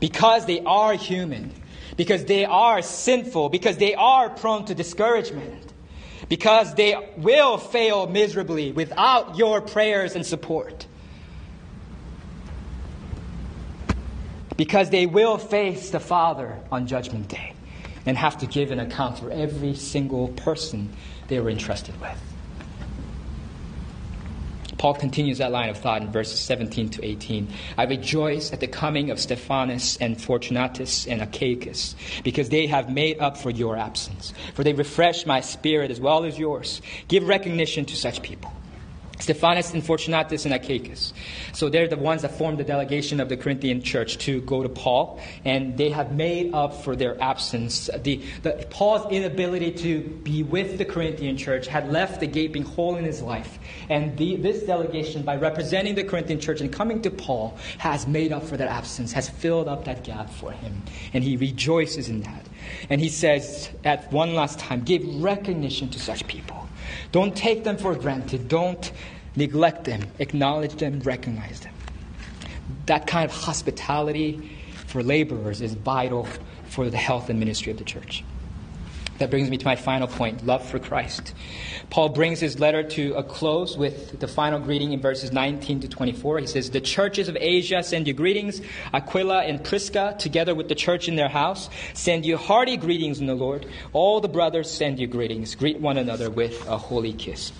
Because 0.00 0.46
they 0.46 0.60
are 0.60 0.94
human, 0.94 1.52
because 1.98 2.24
they 2.24 2.46
are 2.46 2.80
sinful, 2.80 3.50
because 3.50 3.76
they 3.76 3.94
are 3.94 4.30
prone 4.30 4.64
to 4.64 4.74
discouragement, 4.74 5.74
because 6.30 6.74
they 6.74 6.96
will 7.18 7.58
fail 7.58 8.06
miserably 8.06 8.72
without 8.72 9.36
your 9.36 9.60
prayers 9.60 10.16
and 10.16 10.24
support. 10.24 10.86
because 14.58 14.90
they 14.90 15.06
will 15.06 15.38
face 15.38 15.90
the 15.90 16.00
Father 16.00 16.58
on 16.70 16.86
Judgment 16.86 17.28
Day 17.28 17.54
and 18.04 18.18
have 18.18 18.36
to 18.38 18.46
give 18.46 18.70
an 18.72 18.80
account 18.80 19.18
for 19.18 19.30
every 19.30 19.72
single 19.72 20.28
person 20.28 20.92
they 21.28 21.40
were 21.40 21.48
entrusted 21.48 21.98
with. 22.00 22.27
Paul 24.78 24.94
continues 24.94 25.38
that 25.38 25.52
line 25.52 25.68
of 25.68 25.76
thought 25.76 26.02
in 26.02 26.10
verses 26.10 26.40
17 26.40 26.88
to 26.90 27.04
18. 27.04 27.48
I 27.76 27.84
rejoice 27.84 28.52
at 28.52 28.60
the 28.60 28.68
coming 28.68 29.10
of 29.10 29.18
Stephanas 29.18 29.98
and 30.00 30.20
Fortunatus 30.20 31.06
and 31.06 31.20
Achaicus, 31.20 31.94
because 32.22 32.48
they 32.48 32.66
have 32.66 32.88
made 32.88 33.18
up 33.18 33.36
for 33.36 33.50
your 33.50 33.76
absence. 33.76 34.32
For 34.54 34.64
they 34.64 34.72
refresh 34.72 35.26
my 35.26 35.40
spirit 35.40 35.90
as 35.90 36.00
well 36.00 36.24
as 36.24 36.38
yours. 36.38 36.80
Give 37.08 37.26
recognition 37.26 37.84
to 37.86 37.96
such 37.96 38.22
people. 38.22 38.52
Stephanas 39.18 39.72
and 39.72 39.84
Fortunatus 39.84 40.44
and 40.44 40.54
Achaicus. 40.54 41.12
So 41.52 41.68
they're 41.68 41.88
the 41.88 41.96
ones 41.96 42.22
that 42.22 42.36
formed 42.36 42.58
the 42.58 42.64
delegation 42.64 43.20
of 43.20 43.28
the 43.28 43.36
Corinthian 43.36 43.82
church 43.82 44.18
to 44.18 44.40
go 44.42 44.62
to 44.62 44.68
Paul, 44.68 45.20
and 45.44 45.76
they 45.76 45.90
have 45.90 46.12
made 46.12 46.54
up 46.54 46.74
for 46.82 46.96
their 46.96 47.20
absence. 47.22 47.90
The, 48.02 48.22
the, 48.42 48.66
Paul's 48.70 49.10
inability 49.12 49.72
to 49.72 50.00
be 50.00 50.42
with 50.42 50.78
the 50.78 50.84
Corinthian 50.84 51.36
church 51.36 51.66
had 51.66 51.90
left 51.90 52.22
a 52.22 52.26
gaping 52.26 52.62
hole 52.62 52.96
in 52.96 53.04
his 53.04 53.22
life. 53.22 53.58
And 53.88 54.16
the, 54.16 54.36
this 54.36 54.62
delegation, 54.62 55.22
by 55.22 55.36
representing 55.36 55.94
the 55.94 56.04
Corinthian 56.04 56.40
church 56.40 56.60
and 56.60 56.72
coming 56.72 57.02
to 57.02 57.10
Paul, 57.10 57.58
has 57.78 58.06
made 58.06 58.32
up 58.32 58.44
for 58.44 58.56
that 58.56 58.68
absence, 58.68 59.12
has 59.12 59.28
filled 59.28 59.68
up 59.68 59.84
that 59.84 60.04
gap 60.04 60.30
for 60.30 60.52
him. 60.52 60.82
And 61.12 61.24
he 61.24 61.36
rejoices 61.36 62.08
in 62.08 62.22
that. 62.22 62.46
And 62.90 63.00
he 63.00 63.08
says, 63.08 63.70
at 63.84 64.10
one 64.12 64.34
last 64.34 64.58
time, 64.58 64.82
give 64.82 65.04
recognition 65.22 65.88
to 65.90 65.98
such 65.98 66.26
people. 66.26 66.68
Don't 67.12 67.36
take 67.36 67.64
them 67.64 67.76
for 67.76 67.94
granted. 67.94 68.48
Don't 68.48 68.92
neglect 69.36 69.84
them. 69.84 70.06
Acknowledge 70.18 70.74
them, 70.76 71.00
recognize 71.00 71.60
them. 71.60 71.74
That 72.86 73.06
kind 73.06 73.24
of 73.24 73.36
hospitality 73.36 74.50
for 74.86 75.02
laborers 75.02 75.60
is 75.60 75.74
vital 75.74 76.26
for 76.68 76.90
the 76.90 76.96
health 76.96 77.30
and 77.30 77.38
ministry 77.38 77.72
of 77.72 77.78
the 77.78 77.84
church. 77.84 78.24
That 79.18 79.30
brings 79.30 79.50
me 79.50 79.56
to 79.56 79.64
my 79.64 79.74
final 79.76 80.06
point 80.06 80.46
love 80.46 80.64
for 80.64 80.78
Christ. 80.78 81.34
Paul 81.90 82.10
brings 82.10 82.38
his 82.38 82.60
letter 82.60 82.82
to 82.82 83.14
a 83.14 83.22
close 83.22 83.76
with 83.76 84.20
the 84.20 84.28
final 84.28 84.60
greeting 84.60 84.92
in 84.92 85.00
verses 85.00 85.32
19 85.32 85.80
to 85.80 85.88
24. 85.88 86.38
He 86.40 86.46
says, 86.46 86.70
The 86.70 86.80
churches 86.80 87.28
of 87.28 87.36
Asia 87.40 87.82
send 87.82 88.06
you 88.06 88.14
greetings. 88.14 88.60
Aquila 88.92 89.44
and 89.44 89.62
Prisca, 89.62 90.14
together 90.18 90.54
with 90.54 90.68
the 90.68 90.74
church 90.74 91.08
in 91.08 91.16
their 91.16 91.28
house, 91.28 91.68
send 91.94 92.24
you 92.24 92.36
hearty 92.36 92.76
greetings 92.76 93.20
in 93.20 93.26
the 93.26 93.34
Lord. 93.34 93.66
All 93.92 94.20
the 94.20 94.28
brothers 94.28 94.70
send 94.70 95.00
you 95.00 95.06
greetings. 95.06 95.54
Greet 95.54 95.80
one 95.80 95.98
another 95.98 96.30
with 96.30 96.66
a 96.68 96.78
holy 96.78 97.12
kiss. 97.12 97.52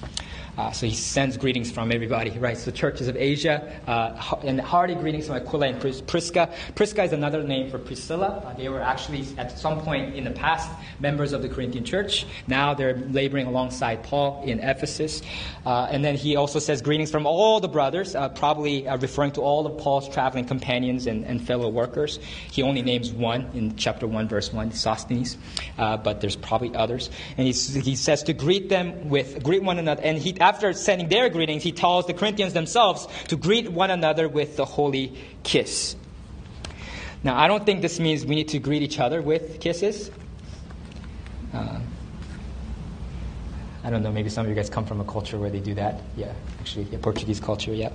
Uh, 0.58 0.72
so 0.72 0.86
he 0.86 0.94
sends 0.94 1.36
greetings 1.36 1.70
from 1.70 1.92
everybody, 1.92 2.30
right? 2.30 2.58
So 2.58 2.72
churches 2.72 3.06
of 3.06 3.16
Asia, 3.16 3.80
uh, 3.86 4.36
and 4.42 4.60
hearty 4.60 4.96
greetings 4.96 5.28
from 5.28 5.36
Aquila 5.36 5.68
and 5.68 5.80
Pris- 5.80 6.00
Prisca. 6.00 6.52
Prisca 6.74 7.04
is 7.04 7.12
another 7.12 7.44
name 7.44 7.70
for 7.70 7.78
Priscilla. 7.78 8.42
Uh, 8.44 8.54
they 8.54 8.68
were 8.68 8.80
actually 8.80 9.24
at 9.38 9.56
some 9.56 9.80
point 9.80 10.16
in 10.16 10.24
the 10.24 10.32
past 10.32 10.68
members 10.98 11.32
of 11.32 11.42
the 11.42 11.48
Corinthian 11.48 11.84
church. 11.84 12.26
Now 12.48 12.74
they're 12.74 12.96
laboring 12.96 13.46
alongside 13.46 14.02
Paul 14.02 14.42
in 14.44 14.58
Ephesus. 14.58 15.22
Uh, 15.64 15.86
and 15.92 16.04
then 16.04 16.16
he 16.16 16.34
also 16.34 16.58
says 16.58 16.82
greetings 16.82 17.12
from 17.12 17.24
all 17.24 17.60
the 17.60 17.68
brothers, 17.68 18.16
uh, 18.16 18.28
probably 18.30 18.88
uh, 18.88 18.96
referring 18.96 19.30
to 19.32 19.42
all 19.42 19.64
of 19.64 19.78
Paul's 19.78 20.08
traveling 20.08 20.44
companions 20.44 21.06
and, 21.06 21.24
and, 21.24 21.38
fellow 21.46 21.68
workers. 21.68 22.18
He 22.50 22.62
only 22.62 22.82
names 22.82 23.12
one 23.12 23.48
in 23.54 23.76
chapter 23.76 24.08
1, 24.08 24.28
verse 24.28 24.52
1, 24.52 24.72
Sosthenes, 24.72 25.38
but 25.76 26.20
there's 26.20 26.34
probably 26.34 26.74
others. 26.74 27.10
And 27.36 27.46
he, 27.46 27.52
he 27.52 27.94
says 27.94 28.24
to 28.24 28.32
greet 28.32 28.68
them 28.68 29.08
with, 29.08 29.40
greet 29.44 29.62
one 29.62 29.78
another. 29.78 30.02
And 30.02 30.18
he 30.18 30.34
after 30.48 30.72
sending 30.72 31.08
their 31.08 31.28
greetings, 31.28 31.62
he 31.62 31.72
tells 31.72 32.06
the 32.06 32.14
Corinthians 32.14 32.54
themselves 32.54 33.06
to 33.28 33.36
greet 33.36 33.70
one 33.70 33.90
another 33.90 34.28
with 34.28 34.56
the 34.56 34.64
holy 34.64 35.12
kiss. 35.42 35.94
Now, 37.22 37.38
I 37.38 37.48
don't 37.48 37.66
think 37.66 37.82
this 37.82 38.00
means 38.00 38.24
we 38.24 38.34
need 38.34 38.48
to 38.48 38.58
greet 38.58 38.82
each 38.82 38.98
other 38.98 39.20
with 39.20 39.60
kisses. 39.60 40.10
Uh, 41.52 41.80
I 43.88 43.90
don't 43.90 44.02
know, 44.02 44.12
maybe 44.12 44.28
some 44.28 44.44
of 44.44 44.50
you 44.50 44.54
guys 44.54 44.68
come 44.68 44.84
from 44.84 45.00
a 45.00 45.04
culture 45.04 45.38
where 45.38 45.48
they 45.48 45.60
do 45.60 45.72
that. 45.76 46.02
Yeah, 46.14 46.34
actually, 46.60 46.94
a 46.94 46.98
Portuguese 46.98 47.40
culture, 47.40 47.72
yeah. 47.72 47.88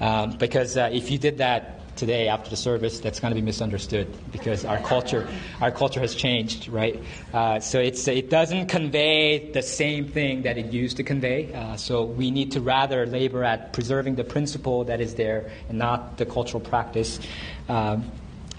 Um, 0.00 0.36
because 0.36 0.76
uh, 0.76 0.90
if 0.92 1.10
you 1.10 1.18
did 1.18 1.38
that 1.38 1.96
today 1.96 2.28
after 2.28 2.50
the 2.50 2.56
service 2.56 3.00
that's 3.00 3.18
going 3.18 3.32
to 3.32 3.34
be 3.34 3.44
misunderstood 3.44 4.06
because 4.30 4.64
our 4.64 4.78
culture 4.78 5.28
our 5.60 5.72
culture 5.72 5.98
has 5.98 6.14
changed 6.14 6.68
right? 6.68 7.02
Uh, 7.32 7.58
so 7.58 7.80
it's 7.80 8.06
it 8.06 8.30
doesn't 8.30 8.68
convey 8.68 9.50
the 9.50 9.62
same 9.62 10.06
thing 10.06 10.42
that 10.42 10.56
it 10.56 10.66
used 10.66 10.98
to 10.98 11.02
convey. 11.02 11.52
Uh, 11.52 11.76
so 11.76 12.04
we 12.04 12.30
need 12.30 12.52
to 12.52 12.60
rather 12.60 13.04
labor 13.04 13.42
at 13.42 13.72
preserving 13.72 14.14
the 14.14 14.24
principle 14.24 14.84
that 14.84 15.00
is 15.00 15.16
there 15.16 15.50
and 15.68 15.76
not 15.78 16.16
the 16.16 16.26
cultural 16.26 16.60
practice. 16.60 17.18
Um, 17.68 18.08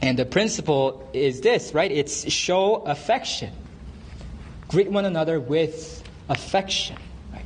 and 0.02 0.20
the 0.20 0.26
principle 0.26 1.10
is 1.14 1.40
this 1.40 1.74
right? 1.74 1.90
It's 1.90 2.30
show 2.30 2.84
affection. 2.84 3.54
Greet 4.68 4.92
one 4.92 5.06
another 5.06 5.40
with 5.40 6.05
affection 6.30 6.98
right? 7.32 7.46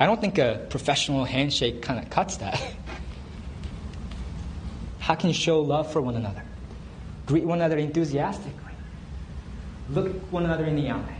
I 0.00 0.06
don't 0.06 0.20
think 0.20 0.38
a 0.38 0.66
professional 0.70 1.24
handshake 1.24 1.82
kind 1.82 1.98
of 1.98 2.10
cuts 2.10 2.36
that. 2.38 2.60
How 4.98 5.14
can 5.14 5.28
you 5.28 5.34
show 5.34 5.60
love 5.60 5.90
for 5.92 6.00
one 6.00 6.16
another? 6.16 6.42
Greet 7.26 7.44
one 7.44 7.58
another 7.58 7.78
enthusiastically. 7.78 8.52
Look 9.90 10.14
one 10.30 10.44
another 10.44 10.64
in 10.66 10.76
the 10.76 10.90
eyes. 10.90 11.14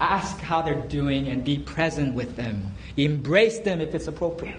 Ask 0.00 0.38
how 0.40 0.62
they're 0.62 0.74
doing 0.74 1.28
and 1.28 1.44
be 1.44 1.58
present 1.58 2.14
with 2.14 2.34
them. 2.34 2.72
Embrace 2.96 3.60
them 3.60 3.80
if 3.80 3.94
it's 3.94 4.08
appropriate. 4.08 4.56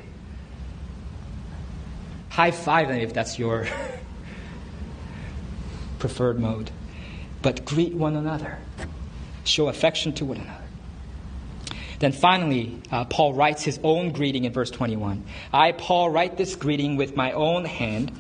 High 2.30 2.51
five 2.51 2.88
them 2.88 2.99
if 2.99 3.14
that's 3.14 3.38
your 3.38 3.68
preferred 5.99 6.39
mode. 6.39 6.72
But 7.41 7.66
greet 7.66 7.93
one 7.93 8.16
another. 8.16 8.59
Show 9.44 9.68
affection 9.68 10.14
to 10.14 10.26
one 10.26 10.38
another. 10.38 10.64
Then 12.00 12.12
finally, 12.12 12.82
uh, 12.92 13.06
Paul 13.06 13.36
writes 13.36 13.64
his 13.64 13.80
own 13.84 14.12
greeting 14.12 14.46
in 14.46 14.54
verse 14.54 14.72
21. 14.72 15.24
I, 15.54 15.72
Paul, 15.72 16.10
write 16.10 16.36
this 16.36 16.56
greeting 16.56 16.96
with 16.96 17.16
my 17.16 17.32
own 17.34 17.64
hand. 17.64 18.12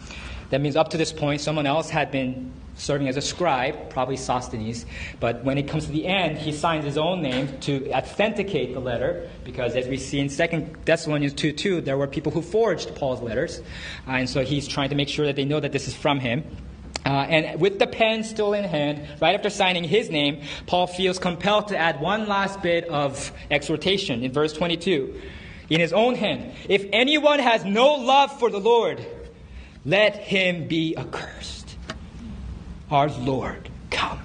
That 0.51 0.61
means 0.61 0.75
up 0.75 0.89
to 0.89 0.97
this 0.97 1.11
point, 1.11 1.41
someone 1.41 1.65
else 1.65 1.89
had 1.89 2.11
been 2.11 2.53
serving 2.75 3.07
as 3.07 3.17
a 3.17 3.21
scribe, 3.21 3.89
probably 3.89 4.17
Sosthenes. 4.17 4.85
But 5.19 5.43
when 5.43 5.57
it 5.57 5.67
comes 5.67 5.85
to 5.85 5.91
the 5.91 6.05
end, 6.05 6.37
he 6.37 6.51
signs 6.51 6.85
his 6.85 6.97
own 6.97 7.21
name 7.21 7.59
to 7.61 7.91
authenticate 7.91 8.73
the 8.73 8.79
letter, 8.79 9.29
because 9.43 9.75
as 9.75 9.87
we 9.87 9.97
see 9.97 10.19
in 10.19 10.29
2 10.29 10.75
Thessalonians 10.85 11.33
2 11.33 11.51
2, 11.51 11.81
there 11.81 11.97
were 11.97 12.07
people 12.07 12.31
who 12.31 12.41
forged 12.41 12.93
Paul's 12.95 13.21
letters. 13.21 13.61
Uh, 14.07 14.11
and 14.11 14.29
so 14.29 14.43
he's 14.43 14.67
trying 14.67 14.89
to 14.89 14.95
make 14.95 15.09
sure 15.09 15.25
that 15.25 15.35
they 15.35 15.45
know 15.45 15.59
that 15.59 15.71
this 15.71 15.87
is 15.87 15.95
from 15.95 16.19
him. 16.19 16.43
Uh, 17.05 17.09
and 17.09 17.59
with 17.59 17.79
the 17.79 17.87
pen 17.87 18.23
still 18.23 18.53
in 18.53 18.63
hand, 18.63 19.07
right 19.19 19.33
after 19.33 19.49
signing 19.49 19.83
his 19.83 20.09
name, 20.09 20.41
Paul 20.67 20.87
feels 20.87 21.17
compelled 21.17 21.69
to 21.69 21.77
add 21.77 21.99
one 21.99 22.27
last 22.27 22.61
bit 22.61 22.85
of 22.85 23.31
exhortation 23.49 24.23
in 24.23 24.31
verse 24.31 24.53
22. 24.53 25.19
In 25.69 25.79
his 25.79 25.93
own 25.93 26.15
hand, 26.15 26.53
if 26.69 26.85
anyone 26.91 27.39
has 27.39 27.65
no 27.65 27.95
love 27.95 28.37
for 28.39 28.49
the 28.49 28.59
Lord, 28.59 29.03
let 29.85 30.15
him 30.17 30.67
be 30.67 30.95
accursed. 30.95 31.75
Our 32.91 33.09
Lord, 33.09 33.69
come. 33.89 34.21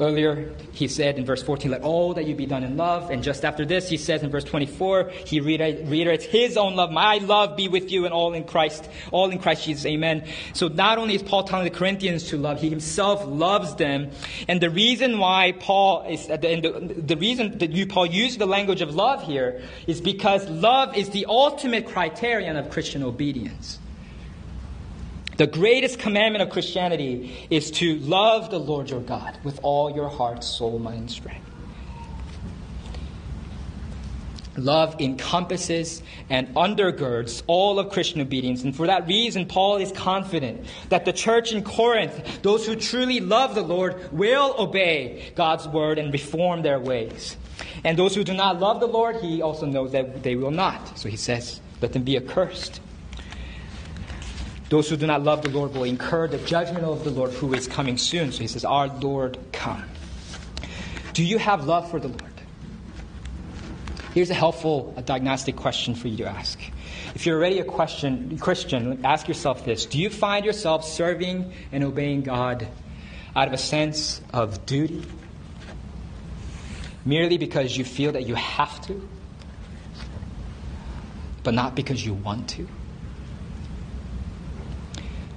Earlier, 0.00 0.54
he 0.72 0.88
said 0.88 1.18
in 1.18 1.26
verse 1.26 1.42
14, 1.42 1.70
Let 1.70 1.82
all 1.82 2.14
that 2.14 2.26
you 2.26 2.34
be 2.34 2.46
done 2.46 2.64
in 2.64 2.78
love. 2.78 3.10
And 3.10 3.22
just 3.22 3.44
after 3.44 3.66
this, 3.66 3.88
he 3.88 3.98
says 3.98 4.22
in 4.22 4.30
verse 4.30 4.44
24, 4.44 5.10
he 5.26 5.40
reiterates 5.40 6.24
his 6.24 6.56
own 6.56 6.76
love. 6.76 6.90
My 6.90 7.18
love 7.18 7.56
be 7.56 7.68
with 7.68 7.92
you 7.92 8.06
and 8.06 8.14
all 8.14 8.32
in 8.32 8.44
Christ, 8.44 8.88
all 9.10 9.30
in 9.30 9.38
Christ 9.38 9.64
Jesus. 9.64 9.84
Amen. 9.84 10.26
So 10.54 10.68
not 10.68 10.96
only 10.96 11.14
is 11.14 11.22
Paul 11.22 11.44
telling 11.44 11.64
the 11.64 11.78
Corinthians 11.78 12.28
to 12.28 12.38
love, 12.38 12.60
he 12.60 12.70
himself 12.70 13.22
loves 13.26 13.74
them. 13.74 14.10
And 14.48 14.60
the 14.60 14.70
reason 14.70 15.18
why 15.18 15.52
Paul 15.58 16.06
is, 16.08 16.26
and 16.26 16.40
the, 16.40 16.94
the 16.96 17.16
reason 17.16 17.58
that 17.58 17.72
you, 17.72 17.86
Paul 17.86 18.06
used 18.06 18.38
the 18.38 18.46
language 18.46 18.80
of 18.80 18.94
love 18.94 19.22
here 19.22 19.62
is 19.86 20.00
because 20.00 20.48
love 20.48 20.96
is 20.96 21.10
the 21.10 21.26
ultimate 21.26 21.86
criterion 21.86 22.56
of 22.56 22.70
Christian 22.70 23.02
obedience. 23.02 23.78
The 25.42 25.48
greatest 25.48 25.98
commandment 25.98 26.40
of 26.40 26.50
Christianity 26.50 27.48
is 27.50 27.72
to 27.72 27.96
love 27.96 28.52
the 28.52 28.60
Lord 28.60 28.90
your 28.90 29.00
God 29.00 29.36
with 29.42 29.58
all 29.64 29.90
your 29.90 30.08
heart, 30.08 30.44
soul, 30.44 30.78
mind, 30.78 31.00
and 31.00 31.10
strength. 31.10 31.44
Love 34.56 34.94
encompasses 35.00 36.00
and 36.30 36.46
undergirds 36.54 37.42
all 37.48 37.80
of 37.80 37.90
Christian 37.90 38.20
obedience. 38.20 38.62
And 38.62 38.72
for 38.76 38.86
that 38.86 39.08
reason, 39.08 39.46
Paul 39.46 39.78
is 39.78 39.90
confident 39.90 40.64
that 40.90 41.06
the 41.06 41.12
church 41.12 41.50
in 41.50 41.64
Corinth, 41.64 42.42
those 42.42 42.64
who 42.64 42.76
truly 42.76 43.18
love 43.18 43.56
the 43.56 43.62
Lord, 43.62 44.12
will 44.12 44.54
obey 44.56 45.32
God's 45.34 45.66
word 45.66 45.98
and 45.98 46.12
reform 46.12 46.62
their 46.62 46.78
ways. 46.78 47.36
And 47.82 47.98
those 47.98 48.14
who 48.14 48.22
do 48.22 48.32
not 48.32 48.60
love 48.60 48.78
the 48.78 48.86
Lord, 48.86 49.16
he 49.16 49.42
also 49.42 49.66
knows 49.66 49.90
that 49.90 50.22
they 50.22 50.36
will 50.36 50.52
not. 50.52 50.96
So 50.96 51.08
he 51.08 51.16
says, 51.16 51.60
let 51.80 51.94
them 51.94 52.04
be 52.04 52.16
accursed. 52.16 52.80
Those 54.72 54.88
who 54.88 54.96
do 54.96 55.06
not 55.06 55.22
love 55.22 55.42
the 55.42 55.50
Lord 55.50 55.74
will 55.74 55.84
incur 55.84 56.28
the 56.28 56.38
judgment 56.38 56.86
of 56.86 57.04
the 57.04 57.10
Lord 57.10 57.30
who 57.32 57.52
is 57.52 57.68
coming 57.68 57.98
soon. 57.98 58.32
So 58.32 58.38
he 58.38 58.46
says, 58.46 58.64
Our 58.64 58.88
Lord, 58.88 59.36
come. 59.52 59.84
Do 61.12 61.22
you 61.22 61.36
have 61.36 61.66
love 61.66 61.90
for 61.90 62.00
the 62.00 62.08
Lord? 62.08 62.32
Here's 64.14 64.30
a 64.30 64.34
helpful 64.34 64.94
diagnostic 65.04 65.56
question 65.56 65.94
for 65.94 66.08
you 66.08 66.16
to 66.16 66.24
ask. 66.24 66.58
If 67.14 67.26
you're 67.26 67.36
already 67.36 67.58
a 67.58 67.64
question, 67.64 68.38
Christian, 68.38 69.04
ask 69.04 69.28
yourself 69.28 69.62
this 69.66 69.84
Do 69.84 69.98
you 69.98 70.08
find 70.08 70.46
yourself 70.46 70.86
serving 70.86 71.52
and 71.70 71.84
obeying 71.84 72.22
God 72.22 72.66
out 73.36 73.48
of 73.48 73.52
a 73.52 73.58
sense 73.58 74.22
of 74.32 74.64
duty? 74.64 75.02
Merely 77.04 77.36
because 77.36 77.76
you 77.76 77.84
feel 77.84 78.12
that 78.12 78.26
you 78.26 78.36
have 78.36 78.80
to, 78.86 79.06
but 81.42 81.52
not 81.52 81.74
because 81.74 82.02
you 82.02 82.14
want 82.14 82.48
to? 82.56 82.66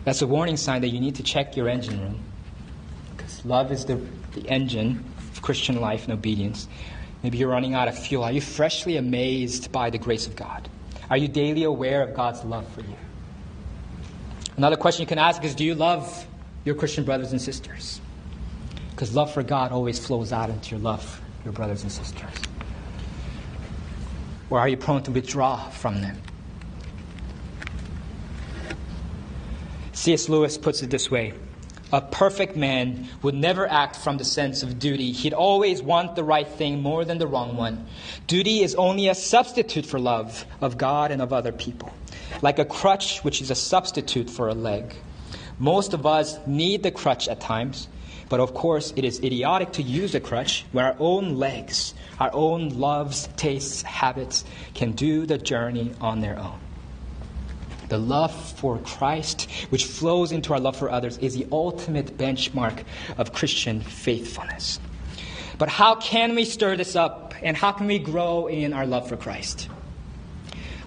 That's 0.06 0.22
a 0.22 0.28
warning 0.28 0.56
sign 0.56 0.82
that 0.82 0.90
you 0.90 1.00
need 1.00 1.16
to 1.16 1.24
check 1.24 1.58
your 1.58 1.68
engine 1.68 2.00
room. 2.00 2.20
Because 3.18 3.44
love 3.44 3.72
is 3.72 3.86
the, 3.86 3.96
the 4.34 4.48
engine 4.48 5.04
of 5.18 5.42
Christian 5.42 5.82
life 5.82 6.04
and 6.06 6.14
obedience. 6.14 6.68
Maybe 7.24 7.40
you're 7.40 7.50
running 7.50 7.74
out 7.74 7.88
of 7.88 7.98
fuel. 7.98 8.24
Are 8.24 8.32
you 8.32 8.40
freshly 8.40 8.98
amazed 8.98 9.72
by 9.72 9.90
the 9.90 9.98
grace 9.98 10.28
of 10.28 10.36
God? 10.36 10.70
Are 11.10 11.18
you 11.18 11.28
daily 11.28 11.64
aware 11.64 12.04
of 12.04 12.16
God's 12.16 12.44
love 12.44 12.68
for 12.74 12.82
you? 12.82 12.96
Another 14.58 14.78
question 14.78 15.02
you 15.02 15.08
can 15.08 15.18
ask 15.18 15.44
is 15.44 15.56
Do 15.56 15.66
you 15.66 15.74
love 15.74 16.28
your 16.66 16.76
Christian 16.76 17.04
brothers 17.04 17.32
and 17.32 17.42
sisters? 17.42 18.00
Because 18.92 19.14
love 19.16 19.34
for 19.34 19.42
God 19.42 19.72
always 19.72 20.06
flows 20.06 20.32
out 20.32 20.50
into 20.50 20.72
your 20.72 20.80
love 20.80 21.04
for 21.04 21.46
your 21.46 21.54
brothers 21.54 21.82
and 21.82 21.92
sisters. 21.92 22.30
Or 24.52 24.60
are 24.60 24.70
you 24.70 24.78
prone 24.78 25.02
to 25.04 25.12
withdraw 25.12 25.70
from 25.70 26.02
them? 26.02 26.22
C.S. 29.96 30.28
Lewis 30.28 30.58
puts 30.58 30.84
it 30.84 30.90
this 30.90 31.10
way 31.10 31.34
A 31.94 32.02
perfect 32.02 32.58
man 32.58 33.08
would 33.22 33.34
never 33.34 33.66
act 33.66 33.96
from 33.96 34.18
the 34.18 34.26
sense 34.26 34.62
of 34.62 34.78
duty. 34.78 35.14
He'd 35.14 35.32
always 35.32 35.82
want 35.82 36.18
the 36.18 36.24
right 36.24 36.48
thing 36.48 36.82
more 36.82 37.06
than 37.06 37.18
the 37.18 37.28
wrong 37.28 37.56
one. 37.56 37.88
Duty 38.28 38.62
is 38.62 38.76
only 38.76 39.08
a 39.08 39.16
substitute 39.16 39.86
for 39.86 39.98
love 39.98 40.46
of 40.60 40.78
God 40.78 41.12
and 41.12 41.22
of 41.22 41.32
other 41.32 41.54
people, 41.54 41.94
like 42.42 42.60
a 42.60 42.66
crutch 42.66 43.24
which 43.24 43.42
is 43.42 43.50
a 43.50 43.56
substitute 43.56 44.30
for 44.30 44.50
a 44.50 44.54
leg. 44.54 44.94
Most 45.60 45.94
of 45.94 46.06
us 46.06 46.38
need 46.46 46.84
the 46.84 46.92
crutch 46.92 47.30
at 47.30 47.40
times. 47.40 47.88
But 48.28 48.42
of 48.42 48.54
course, 48.54 48.92
it 48.98 49.06
is 49.06 49.24
idiotic 49.24 49.74
to 49.74 49.84
use 49.84 50.14
a 50.14 50.20
crutch 50.20 50.66
when 50.72 50.84
our 50.84 50.96
own 51.00 51.38
legs, 51.38 51.94
our 52.20 52.32
own 52.34 52.70
loves, 52.80 53.30
tastes, 53.38 53.84
habits 53.84 54.44
can 54.74 54.92
do 54.92 55.26
the 55.26 55.38
journey 55.38 55.94
on 56.02 56.20
their 56.20 56.38
own. 56.38 56.60
The 57.90 57.98
love 57.98 58.34
for 58.54 58.80
Christ, 58.80 59.50
which 59.70 59.86
flows 59.86 60.32
into 60.32 60.54
our 60.54 60.60
love 60.60 60.76
for 60.76 60.90
others, 60.90 61.18
is 61.20 61.36
the 61.36 61.48
ultimate 61.52 62.18
benchmark 62.18 62.84
of 63.18 63.34
Christian 63.34 63.82
faithfulness. 63.82 64.80
But 65.58 65.70
how 65.70 65.96
can 65.96 66.36
we 66.36 66.46
stir 66.46 66.76
this 66.76 66.96
up 66.96 67.34
and 67.42 67.56
how 67.56 67.72
can 67.72 67.88
we 67.88 68.00
grow 68.00 68.48
in 68.48 68.74
our 68.74 68.86
love 68.86 69.08
for 69.08 69.18
Christ? 69.18 69.70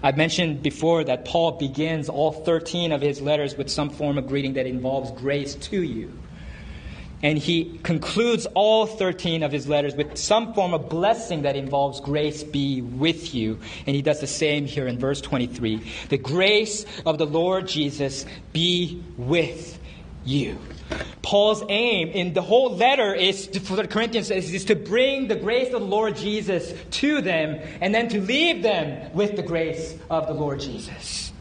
I've 0.03 0.17
mentioned 0.17 0.63
before 0.63 1.05
that 1.05 1.25
Paul 1.25 1.53
begins 1.53 2.09
all 2.09 2.33
13 2.33 2.93
of 2.93 3.01
his 3.01 3.21
letters 3.21 3.57
with 3.57 3.71
some 3.71 3.91
form 3.91 4.19
of 4.19 4.29
greeting 4.29 4.53
that 4.55 4.67
involves 4.67 5.11
grace 5.13 5.55
to 5.57 5.83
you. 5.83 6.13
And 7.23 7.37
he 7.37 7.79
concludes 7.83 8.47
all 8.55 8.87
13 8.87 9.43
of 9.43 9.51
his 9.51 9.67
letters 9.67 9.97
with 9.97 10.17
some 10.17 10.55
form 10.55 10.73
of 10.73 10.89
blessing 10.89 11.43
that 11.43 11.57
involves 11.57 12.01
grace 12.01 12.45
be 12.45 12.81
with 12.81 13.35
you. 13.35 13.59
And 13.87 13.97
he 13.97 14.03
does 14.03 14.21
the 14.21 14.27
same 14.27 14.67
here 14.67 14.87
in 14.87 14.99
verse 14.99 15.21
23. 15.21 15.83
The 16.11 16.19
grace 16.19 16.87
of 17.05 17.19
the 17.19 17.27
Lord 17.27 17.67
Jesus 17.67 18.25
be 18.53 19.03
with 19.17 19.79
you. 20.25 20.59
Paul's 21.23 21.63
aim 21.69 22.09
in 22.09 22.33
the 22.33 22.41
whole 22.41 22.77
letter 22.77 23.15
is 23.15 23.49
to, 23.49 23.61
for 23.61 23.77
the 23.77 23.87
Corinthians 23.87 24.31
is, 24.31 24.55
is 24.55 24.65
to 24.67 24.77
bring 24.77 25.29
the 25.29 25.37
grace 25.37 25.75
of 25.75 25.81
the 25.81 25.87
Lord 25.87 26.17
Jesus 26.17 26.73
to 26.93 27.21
them 27.21 27.61
and 27.81 27.95
then 27.95 28.09
to 28.09 28.21
leave 28.21 28.63
them 28.63 29.13
with 29.13 29.37
the 29.37 29.43
grace 29.43 29.97
of 30.09 30.27
the 30.27 30.33
Lord 30.33 30.61
Jesus 30.61 31.33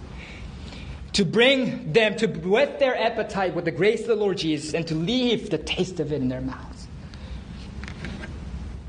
to 1.18 1.26
bring 1.26 1.93
them 1.93 2.15
to 2.15 2.28
whet 2.28 2.78
their 2.78 2.95
appetite 2.95 3.55
with 3.55 3.65
the 3.65 3.72
grace 3.72 4.01
of 4.01 4.07
the 4.07 4.15
Lord 4.15 4.38
Jesus 4.38 4.76
and 4.76 4.86
to 4.86 4.93
leave 4.93 5.49
the 5.49 5.57
taste 5.57 5.99
of 5.99 6.11
it 6.11 6.22
in 6.22 6.30
their 6.30 6.41
mouth. 6.41 6.76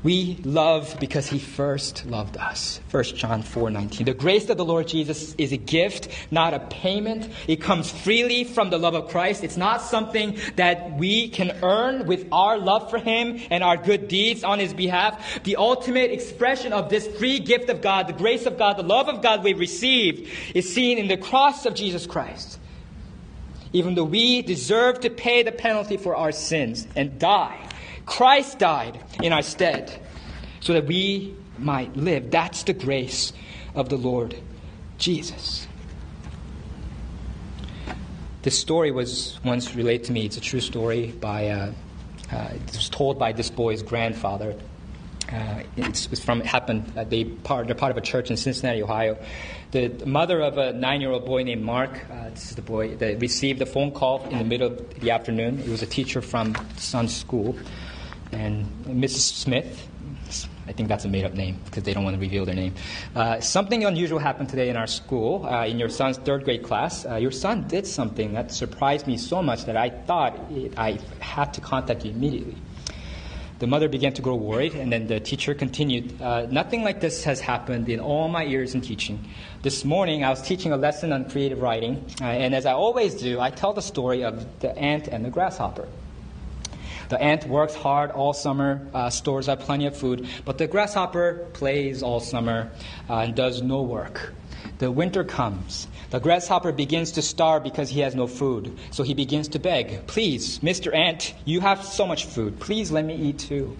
We 0.01 0.39
love 0.45 0.95
because 1.01 1.27
he 1.27 1.39
first 1.39 2.05
loved 2.05 2.37
us. 2.37 2.79
1 2.91 3.03
John 3.03 3.43
4 3.43 3.69
19. 3.69 4.05
The 4.05 4.13
grace 4.13 4.49
of 4.49 4.55
the 4.55 4.63
Lord 4.63 4.87
Jesus 4.87 5.35
is 5.37 5.51
a 5.51 5.57
gift, 5.57 6.07
not 6.31 6.53
a 6.53 6.59
payment. 6.59 7.29
It 7.49 7.57
comes 7.57 7.91
freely 7.91 8.45
from 8.45 8.69
the 8.69 8.77
love 8.77 8.95
of 8.95 9.09
Christ. 9.09 9.43
It's 9.43 9.57
not 9.57 9.81
something 9.81 10.37
that 10.55 10.93
we 10.93 11.27
can 11.27 11.51
earn 11.63 12.07
with 12.07 12.29
our 12.31 12.57
love 12.57 12.89
for 12.89 12.97
him 12.97 13.41
and 13.51 13.61
our 13.61 13.75
good 13.75 14.07
deeds 14.07 14.45
on 14.45 14.59
his 14.59 14.73
behalf. 14.73 15.43
The 15.43 15.57
ultimate 15.57 16.11
expression 16.11 16.71
of 16.71 16.89
this 16.89 17.05
free 17.17 17.39
gift 17.39 17.69
of 17.69 17.81
God, 17.81 18.07
the 18.07 18.13
grace 18.13 18.45
of 18.45 18.57
God, 18.57 18.77
the 18.77 18.83
love 18.83 19.09
of 19.09 19.21
God 19.21 19.43
we've 19.43 19.59
received, 19.59 20.29
is 20.55 20.73
seen 20.73 20.97
in 20.97 21.09
the 21.09 21.17
cross 21.17 21.65
of 21.65 21.73
Jesus 21.73 22.07
Christ. 22.07 22.57
Even 23.73 23.95
though 23.95 24.05
we 24.05 24.43
deserve 24.43 25.01
to 25.01 25.09
pay 25.09 25.43
the 25.43 25.51
penalty 25.51 25.97
for 25.97 26.15
our 26.15 26.31
sins 26.31 26.87
and 26.95 27.19
die 27.19 27.68
Christ 28.09 28.57
died 28.57 28.99
in 29.21 29.31
our 29.31 29.43
stead 29.43 30.01
so 30.59 30.73
that 30.73 30.85
we 30.87 31.35
might 31.59 31.95
live. 31.95 32.31
That's 32.31 32.63
the 32.63 32.73
grace 32.73 33.31
of 33.75 33.89
the 33.89 33.97
Lord 33.97 34.35
Jesus. 34.97 35.67
This 38.41 38.57
story 38.57 38.91
was 38.91 39.39
once 39.45 39.75
related 39.75 40.07
to 40.07 40.11
me. 40.11 40.25
It's 40.25 40.37
a 40.37 40.41
true 40.41 40.59
story 40.59 41.11
by, 41.11 41.49
uh, 41.49 41.71
uh, 42.31 42.49
it 42.55 42.71
was 42.71 42.89
told 42.89 43.19
by 43.19 43.31
this 43.31 43.51
boy's 43.51 43.83
grandfather. 43.83 44.55
Uh, 45.31 45.61
it's, 45.77 46.07
it's, 46.07 46.23
from 46.23 46.41
it 46.41 46.47
happened. 46.47 46.91
Uh, 46.97 47.03
they 47.03 47.25
part, 47.25 47.67
they're 47.67 47.75
part 47.75 47.91
of 47.91 47.97
a 47.97 48.01
church 48.01 48.31
in 48.31 48.37
Cincinnati, 48.37 48.81
Ohio. 48.81 49.17
The 49.69 50.03
mother 50.07 50.41
of 50.41 50.57
a 50.57 50.73
nine-year-old 50.73 51.27
boy 51.27 51.43
named 51.43 51.61
Mark, 51.61 51.91
uh, 52.09 52.29
this 52.31 52.49
is 52.49 52.55
the 52.55 52.63
boy 52.63 52.95
that 52.95 53.21
received 53.21 53.61
a 53.61 53.67
phone 53.67 53.91
call 53.91 54.25
in 54.29 54.39
the 54.39 54.43
middle 54.43 54.71
of 54.71 54.99
the 54.99 55.11
afternoon. 55.11 55.59
He 55.59 55.69
was 55.69 55.83
a 55.83 55.85
teacher 55.85 56.21
from 56.21 56.55
son's 56.77 57.15
school 57.15 57.55
and 58.31 58.65
Mrs. 58.85 59.33
Smith. 59.33 59.87
I 60.67 60.71
think 60.71 60.87
that's 60.87 61.03
a 61.03 61.07
made 61.07 61.25
up 61.25 61.33
name 61.33 61.57
because 61.65 61.81
they 61.81 61.93
don't 61.93 62.03
want 62.03 62.15
to 62.15 62.19
reveal 62.21 62.45
their 62.45 62.53
name. 62.53 62.75
Uh, 63.15 63.39
something 63.39 63.85
unusual 63.85 64.19
happened 64.19 64.49
today 64.49 64.69
in 64.69 64.77
our 64.77 64.85
school, 64.85 65.45
uh, 65.47 65.65
in 65.65 65.79
your 65.79 65.89
son's 65.89 66.17
third 66.17 66.43
grade 66.43 66.61
class. 66.61 67.07
Uh, 67.07 67.15
your 67.15 67.31
son 67.31 67.67
did 67.67 67.87
something 67.87 68.33
that 68.33 68.51
surprised 68.51 69.07
me 69.07 69.17
so 69.17 69.41
much 69.41 69.65
that 69.65 69.75
I 69.75 69.89
thought 69.89 70.39
it, 70.51 70.77
I 70.77 70.99
had 71.19 71.55
to 71.55 71.61
contact 71.61 72.05
you 72.05 72.11
immediately. 72.11 72.55
The 73.57 73.67
mother 73.67 73.89
began 73.89 74.13
to 74.13 74.21
grow 74.21 74.35
worried, 74.35 74.75
and 74.75 74.93
then 74.93 75.07
the 75.07 75.19
teacher 75.19 75.53
continued. 75.53 76.21
Uh, 76.21 76.45
nothing 76.49 76.83
like 76.83 77.01
this 77.01 77.25
has 77.25 77.41
happened 77.41 77.89
in 77.89 77.99
all 77.99 78.29
my 78.29 78.43
years 78.43 78.73
in 78.73 78.79
teaching. 78.79 79.27
This 79.63 79.83
morning, 79.83 80.23
I 80.23 80.29
was 80.29 80.41
teaching 80.41 80.71
a 80.71 80.77
lesson 80.77 81.11
on 81.11 81.29
creative 81.29 81.61
writing, 81.61 82.05
uh, 82.21 82.25
and 82.25 82.55
as 82.55 82.65
I 82.65 82.71
always 82.71 83.15
do, 83.15 83.41
I 83.41 83.49
tell 83.49 83.73
the 83.73 83.81
story 83.81 84.23
of 84.23 84.61
the 84.61 84.77
ant 84.77 85.09
and 85.09 85.25
the 85.25 85.29
grasshopper. 85.29 85.89
The 87.09 87.19
ant 87.19 87.47
works 87.47 87.73
hard 87.73 88.11
all 88.11 88.33
summer, 88.33 88.87
uh, 88.93 89.09
stores 89.09 89.49
up 89.49 89.61
plenty 89.61 89.87
of 89.87 89.97
food, 89.97 90.27
but 90.45 90.59
the 90.59 90.67
grasshopper 90.67 91.47
plays 91.53 92.03
all 92.03 92.19
summer 92.19 92.71
uh, 93.09 93.19
and 93.19 93.35
does 93.35 93.63
no 93.63 93.81
work. 93.81 94.33
The 94.77 94.91
winter 94.91 95.23
comes. 95.23 95.87
The 96.11 96.19
grasshopper 96.19 96.71
begins 96.71 97.13
to 97.13 97.23
starve 97.23 97.63
because 97.63 97.89
he 97.89 98.01
has 98.01 98.15
no 98.15 98.27
food. 98.27 98.77
So 98.91 99.03
he 99.03 99.15
begins 99.15 99.47
to 99.49 99.59
beg, 99.59 100.05
Please, 100.05 100.59
Mr. 100.59 100.95
Ant, 100.95 101.33
you 101.45 101.61
have 101.61 101.83
so 101.83 102.05
much 102.05 102.25
food. 102.25 102.59
Please 102.59 102.91
let 102.91 103.05
me 103.05 103.15
eat 103.15 103.39
too. 103.39 103.75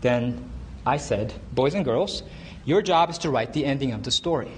Then 0.00 0.50
I 0.84 0.96
said, 0.96 1.34
Boys 1.52 1.74
and 1.74 1.84
girls, 1.84 2.24
your 2.64 2.82
job 2.82 3.10
is 3.10 3.18
to 3.18 3.30
write 3.30 3.52
the 3.52 3.64
ending 3.64 3.92
of 3.92 4.02
the 4.02 4.10
story. 4.10 4.50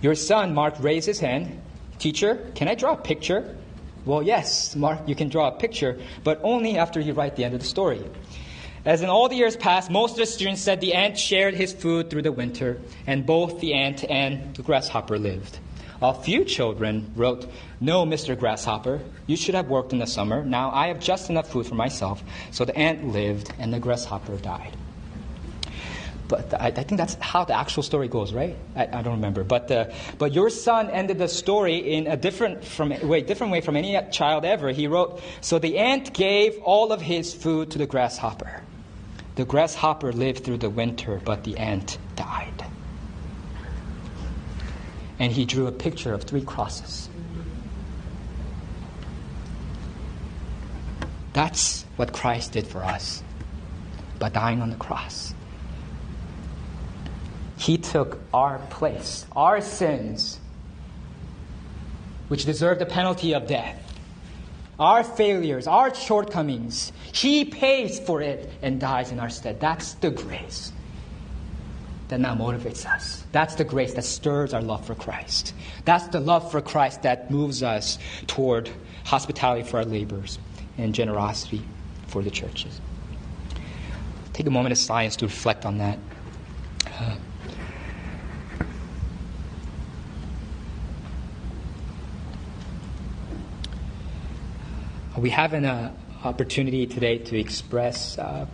Your 0.00 0.14
son, 0.14 0.54
Mark, 0.54 0.74
raised 0.78 1.06
his 1.06 1.20
hand. 1.20 1.60
Teacher, 1.98 2.50
can 2.54 2.68
I 2.68 2.74
draw 2.74 2.92
a 2.92 2.96
picture? 2.96 3.56
Well, 4.04 4.22
yes, 4.22 4.74
Mark, 4.74 5.06
you 5.06 5.14
can 5.14 5.28
draw 5.28 5.48
a 5.48 5.52
picture, 5.52 5.98
but 6.24 6.40
only 6.42 6.78
after 6.78 7.00
you 7.00 7.12
write 7.12 7.36
the 7.36 7.44
end 7.44 7.54
of 7.54 7.60
the 7.60 7.66
story. 7.66 8.02
As 8.84 9.02
in 9.02 9.10
all 9.10 9.28
the 9.28 9.36
years 9.36 9.56
past, 9.56 9.90
most 9.90 10.12
of 10.12 10.16
the 10.18 10.26
students 10.26 10.62
said 10.62 10.80
the 10.80 10.94
ant 10.94 11.18
shared 11.18 11.54
his 11.54 11.74
food 11.74 12.08
through 12.08 12.22
the 12.22 12.32
winter, 12.32 12.80
and 13.06 13.26
both 13.26 13.60
the 13.60 13.74
ant 13.74 14.04
and 14.08 14.54
the 14.54 14.62
grasshopper 14.62 15.18
lived. 15.18 15.58
A 16.00 16.14
few 16.14 16.46
children 16.46 17.12
wrote, 17.14 17.46
No, 17.78 18.06
Mr. 18.06 18.38
Grasshopper, 18.38 19.00
you 19.26 19.36
should 19.36 19.54
have 19.54 19.68
worked 19.68 19.92
in 19.92 19.98
the 19.98 20.06
summer. 20.06 20.42
Now 20.42 20.70
I 20.70 20.88
have 20.88 20.98
just 20.98 21.28
enough 21.28 21.50
food 21.50 21.66
for 21.66 21.74
myself. 21.74 22.22
So 22.52 22.64
the 22.64 22.74
ant 22.74 23.08
lived, 23.08 23.52
and 23.58 23.70
the 23.70 23.78
grasshopper 23.78 24.38
died. 24.38 24.74
But 26.30 26.54
I, 26.54 26.66
I, 26.68 26.70
think 26.70 26.96
that's 26.96 27.14
how 27.14 27.44
the 27.44 27.58
actual 27.58 27.82
story 27.82 28.06
goes, 28.06 28.32
right? 28.32 28.56
I, 28.76 28.86
I 28.86 29.02
don't 29.02 29.14
remember. 29.14 29.42
But, 29.42 29.68
uh, 29.68 29.86
but 30.16 30.32
your 30.32 30.48
son 30.48 30.88
ended 30.88 31.18
the 31.18 31.26
story 31.26 31.78
in 31.78 32.06
a 32.06 32.16
different, 32.16 32.64
from, 32.64 32.90
way, 33.08 33.20
different 33.20 33.52
way 33.52 33.60
from 33.60 33.74
any 33.76 34.00
child 34.12 34.44
ever. 34.44 34.68
He 34.68 34.86
wrote, 34.86 35.20
So 35.40 35.58
the 35.58 35.78
ant 35.78 36.14
gave 36.14 36.56
all 36.62 36.92
of 36.92 37.00
his 37.00 37.34
food 37.34 37.72
to 37.72 37.78
the 37.78 37.86
grasshopper. 37.86 38.62
The 39.34 39.44
grasshopper 39.44 40.12
lived 40.12 40.44
through 40.44 40.58
the 40.58 40.70
winter, 40.70 41.20
but 41.24 41.42
the 41.42 41.58
ant 41.58 41.98
died. 42.14 42.64
And 45.18 45.32
he 45.32 45.44
drew 45.44 45.66
a 45.66 45.72
picture 45.72 46.14
of 46.14 46.22
three 46.22 46.42
crosses. 46.42 47.08
That's 51.32 51.84
what 51.96 52.12
Christ 52.12 52.52
did 52.52 52.68
for 52.68 52.84
us 52.84 53.24
by 54.20 54.28
dying 54.28 54.62
on 54.62 54.70
the 54.70 54.76
cross. 54.76 55.34
He 57.60 57.76
took 57.76 58.18
our 58.32 58.58
place, 58.70 59.26
our 59.36 59.60
sins, 59.60 60.40
which 62.28 62.46
deserve 62.46 62.78
the 62.78 62.86
penalty 62.86 63.34
of 63.34 63.46
death, 63.46 64.00
our 64.78 65.04
failures, 65.04 65.66
our 65.66 65.94
shortcomings. 65.94 66.90
He 67.12 67.44
pays 67.44 68.00
for 68.00 68.22
it 68.22 68.50
and 68.62 68.80
dies 68.80 69.12
in 69.12 69.20
our 69.20 69.28
stead. 69.28 69.60
That's 69.60 69.92
the 69.92 70.10
grace 70.10 70.72
that 72.08 72.18
now 72.18 72.34
motivates 72.34 72.86
us. 72.86 73.24
That's 73.30 73.56
the 73.56 73.64
grace 73.64 73.92
that 73.92 74.04
stirs 74.04 74.54
our 74.54 74.62
love 74.62 74.86
for 74.86 74.94
Christ. 74.94 75.52
That's 75.84 76.08
the 76.08 76.20
love 76.20 76.50
for 76.50 76.62
Christ 76.62 77.02
that 77.02 77.30
moves 77.30 77.62
us 77.62 77.98
toward 78.26 78.70
hospitality 79.04 79.68
for 79.68 79.76
our 79.76 79.84
labors 79.84 80.38
and 80.78 80.94
generosity 80.94 81.62
for 82.06 82.22
the 82.22 82.30
churches. 82.30 82.80
Take 84.32 84.46
a 84.46 84.50
moment 84.50 84.72
of 84.72 84.78
silence 84.78 85.16
to 85.16 85.26
reflect 85.26 85.66
on 85.66 85.76
that. 85.76 85.98
Uh, 86.86 87.16
we 95.20 95.28
have 95.28 95.52
an 95.52 95.66
uh, 95.66 95.92
opportunity 96.24 96.86
today 96.86 97.18
to 97.18 97.38
express 97.38 98.16
uh, 98.18 98.46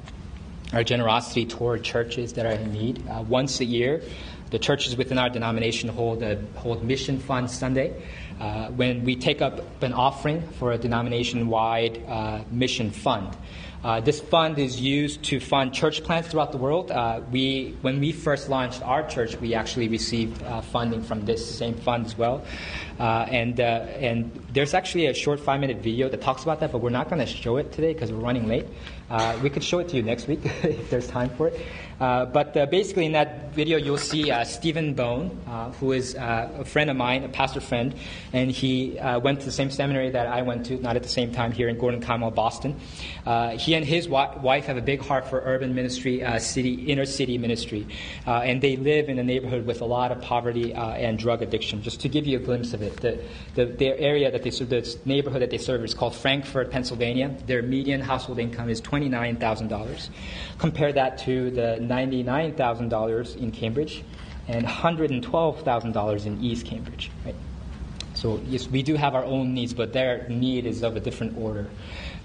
our 0.73 0.83
generosity 0.83 1.47
toward 1.47 1.85
churches 1.85 2.33
that 2.33 2.45
are 2.45 2.59
in 2.59 2.73
need. 2.73 3.09
Uh, 3.09 3.23
once 3.23 3.61
a 3.61 3.64
year, 3.64 4.03
the 4.51 4.59
churches 4.59 4.97
within 4.97 5.17
our 5.17 5.29
denomination 5.29 5.89
hold 5.89 6.25
a 6.25 6.43
hold 6.57 6.83
Mission 6.83 7.21
Fund 7.21 7.49
Sunday, 7.49 7.95
uh, 8.41 8.69
when 8.71 9.05
we 9.05 9.14
take 9.14 9.41
up 9.43 9.61
an 9.81 9.93
offering 9.93 10.43
for 10.59 10.73
a 10.73 10.79
denomination-wide 10.79 12.03
uh, 12.09 12.41
mission 12.51 12.91
fund. 12.91 13.37
Uh, 13.87 14.01
this 14.01 14.18
fund 14.18 14.59
is 14.59 14.80
used 14.80 15.22
to 15.22 15.39
fund 15.39 15.72
church 15.72 16.03
plants 16.03 16.28
throughout 16.28 16.51
the 16.51 16.59
world. 16.59 16.91
Uh, 16.91 17.20
we, 17.30 17.72
when 17.82 18.01
we 18.01 18.11
first 18.11 18.49
launched 18.49 18.82
our 18.82 19.07
church, 19.07 19.37
we 19.41 19.55
actually 19.55 19.87
received 19.87 20.43
uh, 20.43 20.61
funding 20.61 21.01
from 21.01 21.24
this 21.24 21.57
same 21.57 21.72
fund 21.72 22.05
as 22.05 22.18
well. 22.18 22.45
Uh, 22.99 23.24
and, 23.30 23.61
uh, 23.61 23.87
and 24.01 24.32
there's 24.53 24.74
actually 24.74 25.07
a 25.07 25.14
short 25.14 25.39
five 25.39 25.61
minute 25.61 25.76
video 25.76 26.09
that 26.09 26.20
talks 26.20 26.43
about 26.43 26.59
that, 26.59 26.72
but 26.72 26.78
we're 26.78 26.91
not 26.91 27.09
going 27.09 27.20
to 27.20 27.26
show 27.26 27.59
it 27.59 27.70
today 27.70 27.93
because 27.93 28.11
we're 28.11 28.18
running 28.18 28.49
late. 28.49 28.66
Uh, 29.09 29.38
we 29.42 29.50
could 29.50 29.62
show 29.62 29.78
it 29.78 29.88
to 29.88 29.96
you 29.96 30.02
next 30.02 30.26
week 30.26 30.40
if 30.62 30.90
there's 30.90 31.07
time 31.07 31.30
for 31.30 31.48
it. 31.48 31.61
Uh, 31.98 32.26
but 32.26 32.54
uh, 32.57 32.66
basically, 32.66 33.07
in 33.07 33.12
that 33.12 33.54
video, 33.54 33.78
you'll 33.78 33.96
see 33.96 34.30
uh, 34.30 34.44
Stephen 34.44 34.92
Bone, 34.92 35.38
uh, 35.46 35.70
who 35.72 35.92
is 35.92 36.14
uh, 36.14 36.50
a 36.59 36.64
friend 36.64 36.90
of 36.90 36.96
mine, 36.96 37.24
a 37.24 37.28
pastor 37.28 37.61
friend, 37.61 37.94
and 38.32 38.50
he 38.50 38.98
went 39.22 39.40
to 39.40 39.46
the 39.46 39.52
same 39.52 39.70
seminary 39.70 40.11
that 40.11 40.26
I 40.26 40.42
went 40.42 40.66
to, 40.66 40.76
not 40.80 40.96
at 40.96 41.02
the 41.02 41.09
same 41.09 41.32
time, 41.32 41.52
here 41.52 41.68
in 41.68 41.78
Gordon 41.78 42.00
Conwell, 42.00 42.30
Boston. 42.30 42.78
he 43.59 43.74
and 43.74 43.84
his 43.84 44.09
wife 44.09 44.66
have 44.66 44.76
a 44.76 44.82
big 44.82 45.00
heart 45.00 45.26
for 45.26 45.40
urban 45.44 45.74
ministry, 45.74 46.22
city, 46.38 46.74
inner 46.74 47.07
city 47.07 47.38
ministry, 47.38 47.86
and 48.26 48.61
they 48.61 48.76
live 48.76 49.09
in 49.09 49.18
a 49.18 49.24
neighborhood 49.24 49.64
with 49.66 49.80
a 49.80 49.84
lot 49.84 50.12
of 50.12 50.20
poverty 50.20 50.74
and 50.74 51.18
drug 51.18 51.40
addiction. 51.40 51.82
Just 51.82 52.00
to 52.00 52.09
give 52.09 52.26
you 52.26 52.36
a 52.36 52.40
glimpse 52.40 52.74
of 52.74 52.82
it, 52.82 52.96
the, 53.00 53.64
the, 53.66 53.96
area 53.98 54.30
that 54.30 54.42
they 54.42 54.50
serve, 54.50 54.68
the 54.68 54.98
neighborhood 55.07 55.40
that 55.40 55.50
they 55.50 55.59
serve 55.59 55.82
is 55.82 55.94
called 55.94 56.14
Frankford, 56.14 56.70
Pennsylvania. 56.70 57.34
Their 57.46 57.62
median 57.62 58.00
household 58.00 58.38
income 58.38 58.68
is 58.68 58.80
$29,000. 59.01 60.09
Compare 60.59 60.92
that 60.92 61.18
to 61.18 61.51
the 61.51 61.78
$99,000 61.80 63.36
in 63.36 63.51
Cambridge 63.51 64.03
and 64.49 64.66
$112,000 64.66 66.26
in 66.26 66.44
East 66.44 66.66
Cambridge. 66.66 67.11
Right? 67.24 67.34
So 68.14 68.40
yes, 68.47 68.66
we 68.68 68.82
do 68.82 68.94
have 68.94 69.14
our 69.14 69.24
own 69.24 69.55
needs, 69.55 69.74
but 69.74 69.92
their 69.92 70.26
need 70.28 70.66
is 70.66 70.82
of 70.82 70.97
a 70.97 71.01
different 71.01 71.36
order. 71.36 71.68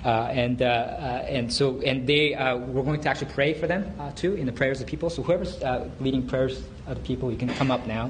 Uh, 0.03 0.30
and 0.32 0.63
uh, 0.63 0.65
uh, 0.65 1.26
and 1.30 1.53
so 1.53 1.80
and 1.82 2.07
they 2.07 2.34
uh, 2.34 2.57
we're 2.57 2.82
going 2.82 2.99
to 2.99 3.07
actually 3.07 3.32
pray 3.32 3.53
for 3.53 3.67
them 3.67 3.93
uh, 3.99 4.11
too 4.13 4.34
in 4.34 4.47
the 4.47 4.51
prayers 4.51 4.82
of 4.82 4.88
people. 4.88 5.11
So 5.11 5.22
whoever's 5.22 5.61
uh, 5.61 5.88
leading 5.99 6.26
prayers 6.26 6.63
of 6.88 6.97
the 6.97 7.03
people, 7.03 7.32
you 7.32 7.38
can 7.38 7.49
come 7.49 7.69
up 7.69 7.86
now, 7.86 8.09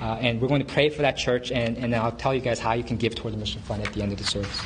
and 0.00 0.40
we're 0.40 0.46
going 0.46 0.64
to 0.64 0.72
pray 0.72 0.88
for 0.88 1.02
that 1.02 1.16
church. 1.16 1.50
And, 1.50 1.76
and 1.78 1.94
I'll 1.96 2.12
tell 2.12 2.32
you 2.32 2.40
guys 2.40 2.60
how 2.60 2.74
you 2.74 2.84
can 2.84 2.96
give 2.96 3.16
toward 3.16 3.34
the 3.34 3.38
mission 3.38 3.60
fund 3.62 3.84
at 3.84 3.92
the 3.92 4.02
end 4.02 4.12
of 4.12 4.18
the 4.18 4.24
service. 4.24 4.60